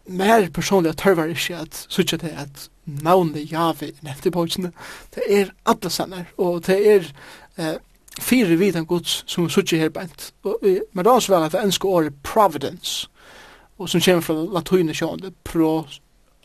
mer 0.07 0.49
personlig 0.49 0.95
tørvar 0.97 1.32
ikke 1.32 1.55
at 1.55 1.86
sutja 1.89 2.17
til 2.17 2.32
at 2.36 2.69
navnet 2.86 3.51
Javi 3.51 3.91
nevnt 4.01 4.25
i 4.25 4.32
bøkene. 4.32 4.71
Det 5.15 5.23
er 5.28 5.51
alle 5.65 5.89
sannar, 5.89 6.25
og 6.38 6.65
det 6.67 6.78
er 6.93 7.11
eh, 7.57 7.75
fire 8.19 8.55
vidan 8.57 8.86
gods 8.86 9.23
som 9.28 9.49
sutja 9.49 9.78
her 9.78 9.89
bænt. 9.89 10.32
Og, 10.43 10.57
men 10.63 11.03
det 11.03 11.07
er 11.07 11.15
også 11.15 11.36
vel 11.36 11.45
at 11.45 11.51
det 11.51 11.63
enske 11.63 11.88
året 11.88 12.15
Providence, 12.23 13.09
og 13.78 13.89
som 13.89 14.01
kommer 14.01 14.25
fra 14.25 14.43
latune 14.57 14.93
sjående, 14.93 15.32
pro 15.43 15.86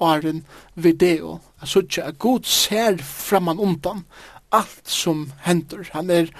aren 0.02 0.42
video, 0.74 1.38
at 1.62 1.68
suttje 1.68 2.04
at 2.04 2.18
god 2.18 2.48
ser 2.48 2.98
framman 3.02 3.60
undan 3.62 4.04
alt 4.52 4.88
som 4.88 5.30
hender. 5.46 5.88
Han 5.92 6.10
er 6.10 6.30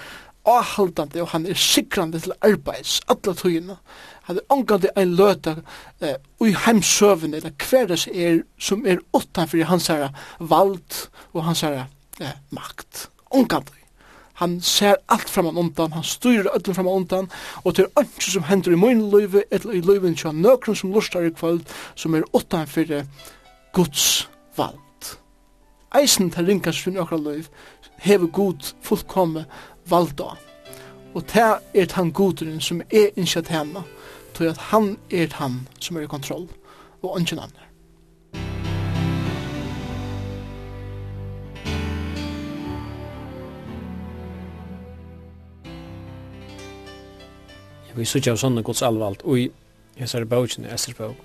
avhaldande 0.49 1.23
og 1.23 1.31
han 1.33 1.47
er 1.47 1.59
sikrande 1.59 2.21
til 2.21 2.35
arbeids, 2.43 3.01
alla 3.09 3.35
tøyina. 3.39 3.79
Han 4.29 4.39
er 4.39 4.55
angande 4.55 4.91
ein 4.99 5.15
løta 5.19 5.57
eh, 6.01 6.19
ui 6.41 6.53
heimsøvene, 6.67 7.37
eller 7.41 7.55
hver 7.59 7.95
er 7.95 8.43
som 8.59 8.87
er 8.87 9.03
utanfor 9.15 9.65
hans 9.71 9.89
herra 9.91 10.11
vald 10.39 11.07
og 11.33 11.45
hans 11.45 11.65
herra 11.67 11.87
eh, 12.21 12.37
makt. 12.51 13.09
Angande 13.33 13.82
han 14.43 14.61
ser 14.61 14.97
alt 15.09 15.31
framan 15.31 15.59
undan, 15.59 15.93
han 15.93 16.05
styrir 16.05 16.51
öllum 16.51 16.75
framan 16.75 17.03
undan, 17.03 17.29
og 17.65 17.77
til 17.79 17.91
ønske 17.99 18.31
som 18.31 18.47
hendur 18.49 18.75
i 18.75 18.81
min 18.81 19.05
løyve, 19.11 19.45
eller 19.51 19.77
i 19.77 19.81
løyven 19.81 20.17
til 20.19 20.35
nøkron 20.35 20.77
som 20.77 20.93
lustar 20.93 21.27
i 21.27 21.31
kvöld, 21.31 21.63
som 21.95 22.15
er 22.15 22.27
utanfyrre 22.35 23.05
Guds 23.73 24.29
vald. 24.57 24.79
Eisen 25.95 26.31
til 26.31 26.47
ringas 26.47 26.81
fyrir 26.83 26.99
nøkra 26.99 27.21
løyv, 27.21 27.47
hever 28.03 28.27
god 28.27 28.73
fullkomme 28.83 29.45
vald 29.87 30.21
av. 30.21 30.39
Og 31.15 31.23
det 31.31 31.49
er 31.75 31.95
han 31.95 32.13
goderen 32.13 32.61
som 32.61 32.81
er 32.91 33.13
innskjett 33.17 33.53
henne, 33.53 33.85
til 34.35 34.51
at 34.51 34.71
han 34.73 34.97
er 35.11 35.29
han 35.39 35.69
som 35.79 35.97
er 35.97 36.09
i 36.09 36.11
kontroll, 36.11 36.49
og 37.03 37.19
ønsken 37.21 37.39
andre. 37.39 37.72
Vi 47.97 48.07
sutja 48.09 48.33
av 48.33 48.41
sånne 48.41 48.63
gods 48.65 48.83
alvalt 48.87 49.25
og 49.29 49.39
i 49.39 49.51
hessare 49.99 50.29
bøkene, 50.29 50.71
Esters 50.73 50.97
bøk. 50.97 51.19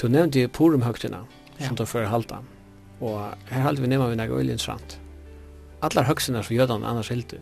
Du 0.00 0.08
nevnte 0.08 0.46
Purim 0.48 0.86
høgtina, 0.86 1.24
som 1.58 1.76
du 1.76 1.84
fyrir 1.86 2.08
halta, 2.08 2.42
Og 3.00 3.20
her 3.46 3.62
halte 3.62 3.82
vi 3.82 3.86
nema 3.86 4.08
vi 4.10 4.16
nega 4.18 4.34
veldig 4.34 4.56
interessant. 4.56 4.98
Allar 5.86 6.08
høgstina 6.08 6.42
som 6.42 6.56
jødan 6.56 6.84
annars 6.84 7.12
hildu, 7.12 7.38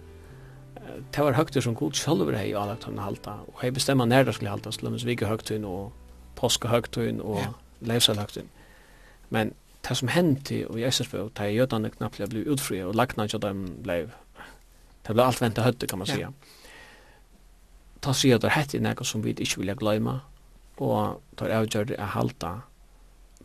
det 1.13 1.25
var 1.25 1.37
høgtir 1.37 1.65
som 1.65 1.77
god 1.77 1.97
sjálfur 1.97 2.37
hei 2.37 2.51
alagt 2.57 2.85
hann 2.85 3.01
halta, 3.01 3.39
og 3.49 3.61
hei 3.63 3.71
bestemma 3.75 4.07
nær 4.09 4.25
det 4.25 4.35
skulle 4.37 4.53
halta, 4.53 4.73
slummes 4.73 5.05
vike 5.09 5.29
høgtun 5.29 5.65
og 5.69 5.93
påska 6.37 6.71
høgtun 6.73 7.21
og 7.25 7.41
ja. 7.41 7.51
leivsal 7.89 8.21
høgtun. 8.21 8.49
Men 9.33 9.53
det 9.87 9.97
som 9.97 10.11
hendi 10.13 10.63
og 10.67 10.79
i 10.81 10.87
Esters 10.89 11.13
det 11.13 11.45
er 11.45 11.55
jødan 11.55 11.89
knapplega 11.91 12.31
blei 12.33 12.45
utfri 12.53 12.83
og 12.85 12.95
lagna 12.97 13.27
jo 13.33 13.41
dem 13.43 13.67
blei, 13.85 14.05
det 15.07 15.15
blei 15.15 15.27
alt 15.27 15.43
venta 15.43 15.65
høtti 15.67 15.89
kan 15.91 16.03
man 16.03 16.13
ja 16.13 16.31
ta 18.07 18.15
sig 18.15 18.35
at 18.37 18.45
det 18.45 18.55
hett 18.55 18.75
er 18.75 18.85
noe 18.85 19.05
som 19.07 19.25
vi 19.25 19.35
ikke 19.35 19.63
vilja 19.63 19.77
gløyma, 19.79 20.21
og 20.79 21.21
tar 21.39 21.53
avgjør 21.57 21.91
det 21.91 21.99
å 21.99 22.09
halta 22.15 22.53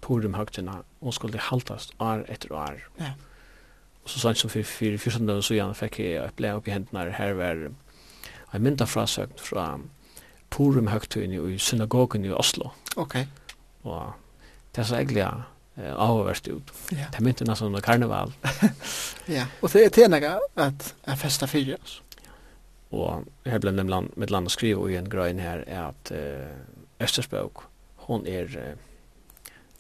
purum 0.02 0.36
høgtina, 0.38 0.82
og 1.02 1.16
skulle 1.18 1.42
haltast 1.42 1.94
år 2.02 2.26
etter 2.30 2.54
år. 2.54 2.82
Ja. 3.00 3.14
Og 4.02 4.10
så 4.10 4.22
sant 4.22 4.40
som 4.42 4.50
for 4.50 4.66
fyr, 4.66 4.98
fyr, 4.98 5.14
fyr, 5.18 5.42
så 5.46 5.56
gjerne 5.56 5.78
fikk 5.78 6.00
jeg 6.02 6.22
oppleve 6.24 6.62
opp 6.62 6.70
i 6.70 6.74
hendene 6.74 7.14
her 7.14 7.36
var 7.38 7.68
en 8.52 8.64
mynda 8.66 8.88
frasøgn 8.90 9.38
fra 9.40 9.66
purum 10.52 10.90
høgtina 10.92 11.42
i 11.48 11.58
synagogen 11.62 12.26
i 12.26 12.34
Oslo. 12.34 12.74
Ok. 12.98 13.22
Og 13.86 14.14
det 14.76 14.82
er 14.84 14.90
så 14.90 15.00
egentlig 15.00 15.26
eh 15.26 15.94
avvärst 15.96 16.48
ut. 16.48 16.72
Det 16.90 17.20
mynte 17.20 17.46
nästan 17.46 17.68
under 17.68 17.82
karneval. 17.82 18.34
ja. 19.26 19.46
Och 19.60 19.70
det 19.74 19.86
är 19.86 19.90
tänka 19.90 20.40
att 20.56 20.96
att 21.04 21.20
festa 21.20 21.48
fyra 21.48 21.78
og 22.92 23.26
här 23.46 23.60
ble 23.60 23.72
nämligen 23.72 24.12
med 24.16 24.32
land 24.32 24.48
å 24.48 24.50
skrive 24.52 24.92
i 24.92 24.96
en 24.96 25.10
grön 25.10 25.40
her, 25.40 25.64
er 25.68 25.88
at 25.88 26.12
uh, 26.12 27.04
Østersbøk, 27.04 27.64
hon 27.96 28.28
er 28.28 28.44
uh, 28.44 28.74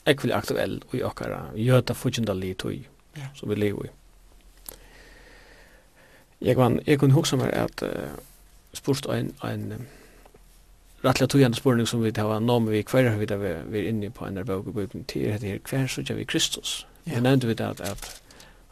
ekvile 0.05 0.35
aktuell 0.35 0.81
i 0.93 1.03
åkara 1.03 1.51
jöta 1.55 1.93
fudgenda 1.93 2.33
li 2.33 2.53
tøy, 2.53 2.85
ja. 3.17 3.27
som 3.35 3.49
vi 3.49 3.55
lever 3.55 3.85
i. 3.85 3.91
Jeg, 6.41 6.55
kan, 6.55 6.79
jeg 6.87 6.99
kunne 6.99 7.13
huske 7.13 7.37
meg 7.37 7.51
at 7.53 7.83
uh, 7.83 8.15
spørst 8.73 9.05
en, 9.11 9.35
en 9.43 9.67
uh, 9.71 9.83
rettelig 11.03 11.29
togende 11.29 11.57
spørning 11.57 11.87
som 11.87 12.03
vi 12.03 12.13
har 12.15 12.39
nå 12.39 12.59
med 12.59 12.71
vi 12.71 12.85
hver 12.91 13.09
har 13.09 13.17
vi 13.17 13.25
da 13.25 13.35
vi 13.35 13.79
er 13.79 13.89
inne 13.89 14.09
på 14.09 14.25
en 14.25 14.37
der 14.37 14.47
bøk 14.47 14.67
og 14.67 14.73
bøkken 14.73 15.03
til 15.03 15.27
er 15.27 15.37
her 15.43 15.59
hver 15.69 15.87
så 15.87 16.13
vi 16.13 16.23
Kristus. 16.23 16.87
Ja. 17.05 17.11
Jeg 17.11 17.21
nevnte 17.21 17.47
vi 17.47 17.53
det 17.53 17.65
at, 17.65 17.81
at 17.81 18.21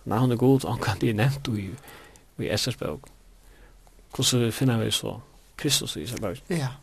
nei, 0.05 0.19
hun 0.19 0.31
er 0.31 0.35
god, 0.35 0.67
han 0.67 0.79
kan 0.79 0.99
bli 0.99 1.11
nevnt 1.13 1.47
i, 1.47 1.69
i 2.39 2.55
SS-bøk 2.55 3.18
hvordan 4.15 4.51
finner 4.51 4.79
vi 4.83 4.91
så 4.91 5.19
Kristus 5.57 5.95
i 5.97 6.07
seg 6.07 6.21
berg? 6.21 6.41
Ja. 6.49 6.73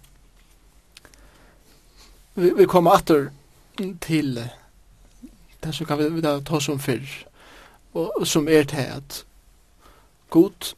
Vi, 2.35 2.53
vi 2.57 2.67
kommer 2.67 2.99
atter 2.99 3.31
til 4.01 4.37
det 5.63 5.75
som 5.75 5.87
kan 5.87 5.99
vi, 5.99 6.09
vi 6.09 6.23
ta 6.23 6.61
som 6.61 6.79
fyrr, 6.79 7.09
og 7.97 8.27
som 8.27 8.49
er 8.49 8.65
til 8.69 8.93
at 8.97 9.25
God 10.31 10.75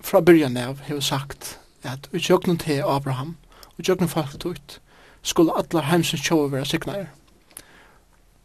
fra 0.00 0.20
byrjan 0.20 0.56
av 0.56 0.80
har 0.86 1.00
sagt 1.00 1.58
at 1.82 2.08
vi 2.12 2.20
tjøknen 2.20 2.58
til 2.58 2.82
Abraham, 2.86 3.36
vi 3.76 3.84
tjøknen 3.84 4.08
folk 4.08 4.38
tukt, 4.40 4.80
skulle 5.22 5.54
atler 5.56 5.88
heimsens 5.88 6.22
tjove 6.24 6.52
være 6.52 6.66
signair. 6.66 7.06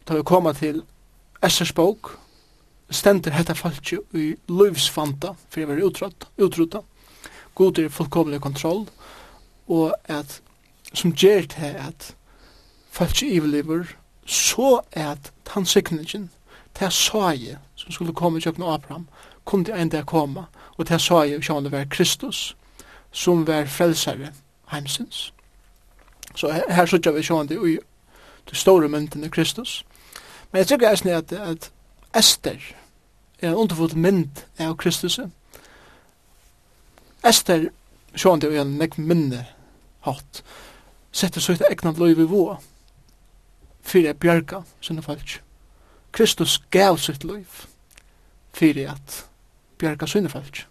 Da 0.08 0.16
vi 0.16 0.24
kommer 0.24 0.54
til 0.54 0.84
Essers 1.44 1.74
bok, 1.74 2.20
stender 2.90 3.32
hetta 3.32 3.54
falskje 3.54 4.00
i 4.14 4.36
løvsfanta, 4.48 5.34
for 5.50 5.60
jeg 5.60 5.70
var 5.70 5.82
utrota, 5.84 6.28
utrota, 6.38 6.82
god 7.56 7.78
er 7.78 7.90
fullkomlig 7.90 8.42
kontroll, 8.42 8.90
og 9.68 9.96
at 10.06 10.42
som 10.94 11.12
gjør 11.12 11.42
til 11.42 11.76
at 11.76 12.16
folk 12.92 13.22
ikke 13.22 13.36
iverlever, 13.36 13.84
så 14.26 14.80
at 14.92 15.32
tansikningen, 15.46 16.32
det 16.80 16.94
sa 16.94 17.30
jeg 17.30 17.58
som 17.76 17.92
skulle 17.92 18.14
komme 18.14 18.38
i 18.38 18.42
kjøkken 18.42 18.64
Abraham, 18.64 19.08
kunne 19.46 19.82
en 19.82 19.90
dag 19.90 20.06
komme, 20.06 20.46
og 20.78 20.88
det 20.88 21.02
sa 21.02 21.24
som 21.28 21.42
kjøkken 21.42 21.72
var 21.72 21.86
Kristus, 21.90 22.58
som 23.12 23.48
var 23.48 23.66
frelsere 23.66 24.32
heimsins. 24.72 25.34
Så 26.36 26.52
her, 26.52 26.74
her 26.74 26.86
sitter 26.86 27.12
vi 27.12 27.22
kjøkken 27.22 27.50
det 27.50 27.70
i 27.70 27.78
det 28.50 28.58
store 28.58 28.88
mynden 28.88 29.24
av 29.24 29.30
Kristus. 29.30 29.86
Men 30.52 30.60
jeg 30.60 30.68
tror 30.68 30.78
ikke 30.78 31.12
at, 31.12 31.32
at 31.32 31.72
Esther 32.16 32.60
er 33.42 33.50
en 33.50 33.56
underfot 33.56 33.96
mynd 33.96 34.46
av 34.60 34.78
Kristus, 34.78 35.20
Ester, 37.26 37.70
sjåan 38.16 38.42
det 38.42 38.52
er 38.54 38.62
en 38.62 38.78
nek 38.80 38.98
minne 39.02 39.42
hatt, 40.06 40.44
setter 41.16 41.42
så 41.42 41.56
et 41.56 41.64
egnet 41.66 41.98
løy 41.98 42.14
vi 42.18 42.28
våa, 42.30 42.60
fyrir 43.86 44.12
er 44.14 44.20
bjerga 44.22 44.62
sinne 44.84 45.02
falsk. 45.06 45.42
Kristus 46.16 46.60
gav 46.72 47.00
sitt 47.02 47.26
løy 47.28 47.44
fyrir 48.56 48.94
at 48.94 49.26
bjerga 49.82 50.08
sinne 50.08 50.30
falsk. 50.32 50.66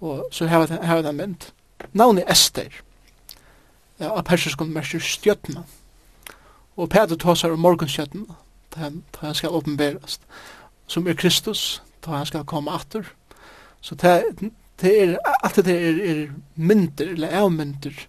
Og 0.00 0.28
så 0.32 0.46
her 0.46 0.66
er 0.70 1.02
det 1.02 1.10
en 1.10 1.16
mynd. 1.16 1.50
Navnet 1.92 2.30
Ester, 2.30 2.70
ja, 3.98 4.10
av 4.10 4.24
persiskon 4.28 4.72
mersker 4.72 5.02
stjøtna. 5.02 5.64
Og 6.76 6.90
Peter 6.90 7.16
tåsar 7.16 7.54
om 7.54 7.62
morgenstjøtna, 7.62 8.38
da 8.74 8.90
han 9.20 9.34
skal 9.34 9.54
åpenberast, 9.54 10.22
som 10.86 11.06
er 11.06 11.18
Kristus, 11.18 11.82
da 12.04 12.18
han 12.18 12.26
skal 12.26 12.44
komme 12.44 12.74
atter. 12.74 13.06
Så 13.80 13.94
det 13.94 14.50
det 14.80 15.02
er, 15.02 15.16
alt 15.42 15.56
det 15.56 15.74
er, 15.74 16.00
er 16.10 16.32
myndir, 16.54 17.12
eller 17.12 17.28
er 17.28 18.06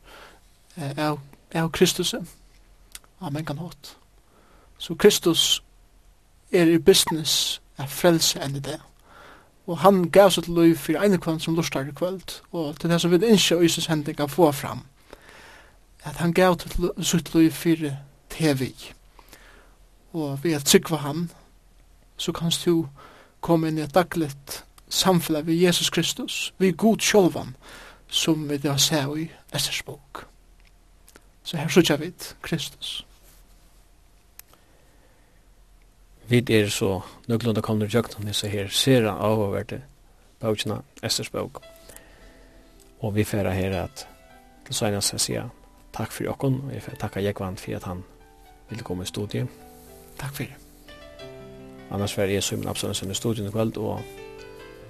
eh, 0.77 0.97
av, 0.97 1.19
av 1.53 1.71
Kristus 1.71 2.13
av 2.13 3.33
mengan 3.33 3.57
hatt. 3.57 3.95
Så 4.77 4.95
Kristus 4.95 5.63
er 6.51 6.65
i 6.65 6.77
business 6.77 7.61
av 7.77 7.87
frelse 7.87 8.39
enn 8.43 8.57
i 8.57 8.63
det. 8.63 8.79
Og 9.65 9.79
han 9.81 10.09
gav 10.13 10.29
sitt 10.29 10.47
liv 10.47 10.75
for 10.77 11.01
ene 11.01 11.17
kvann 11.17 11.39
som 11.39 11.55
lustar 11.55 11.87
i 11.89 11.95
kvöld, 11.95 12.41
og 12.51 12.79
til 12.79 12.89
det 12.89 12.99
som 13.01 13.11
vil 13.11 13.23
innskje 13.23 13.61
Jesus 13.61 13.89
hending 13.89 14.17
kan 14.17 14.29
få 14.29 14.51
fram, 14.51 14.85
at 16.03 16.21
han 16.21 16.33
gav 16.33 16.59
sitt 17.01 17.33
liv 17.33 17.51
for 17.51 17.89
TV. 18.29 18.71
Og 20.13 20.43
ved 20.43 20.53
at 20.53 20.65
trykva 20.65 20.97
han, 20.97 21.31
så 22.17 22.31
kan 22.31 22.51
du 22.65 22.87
komme 23.41 23.67
inn 23.67 23.77
i 23.77 23.81
et 23.81 23.95
dagligt 23.95 24.63
samfunnet 24.95 25.47
vi 25.47 25.63
Jesus 25.65 25.89
Kristus, 25.89 26.53
vi 26.57 26.71
god 26.71 27.01
sjolvan, 27.03 27.55
som 28.07 28.49
vi 28.49 28.57
da 28.57 28.77
ser 28.77 29.17
i 29.17 29.27
Esters 29.53 29.83
bok. 29.83 30.25
Så 31.43 31.57
her 31.57 31.69
sykja 31.69 31.97
vi 32.01 32.13
Kristus. 32.41 33.05
Vi 36.27 36.41
er 36.49 36.69
så 36.69 37.01
nøglunda 37.27 37.61
kommer 37.61 37.91
jøkna 37.91 38.25
disse 38.25 38.49
her 38.49 38.71
sera 38.73 39.11
avhåverte 39.21 39.83
bøkjena 40.41 40.79
Esters 41.03 41.29
bok. 41.29 41.61
Og 42.99 43.15
vi 43.15 43.23
færa 43.23 43.53
her 43.53 43.83
at 43.83 44.07
til 44.65 44.75
søgnas 44.75 45.11
jeg 45.13 45.21
sier 45.21 45.49
takk 45.93 46.11
for 46.11 46.23
jokken, 46.23 46.61
og 46.65 46.73
jeg 46.73 46.81
færa 46.81 46.95
takka 47.03 47.21
Jekvand 47.21 47.57
for 47.57 47.75
at 47.75 47.83
han 47.83 48.03
ville 48.69 48.83
komme 48.83 49.03
i 49.03 49.05
studiet. 49.05 49.47
Takk 50.17 50.33
for 50.33 50.43
det. 50.43 50.55
Annars 51.91 52.17
var 52.17 52.23
jeg 52.23 52.43
så 52.43 52.55
min 52.55 52.67
absolutt 52.67 53.03
i 53.03 53.13
studiet 53.13 53.47
i 53.47 53.51
kveld, 53.51 53.77
og 53.77 54.01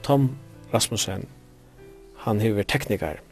Tom 0.06 0.38
Rasmussen, 0.74 1.24
han 2.16 2.40
hever 2.40 2.64
teknikar. 2.64 3.24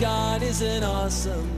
God 0.00 0.42
is 0.42 0.62
an 0.62 0.82
awesome. 0.82 1.49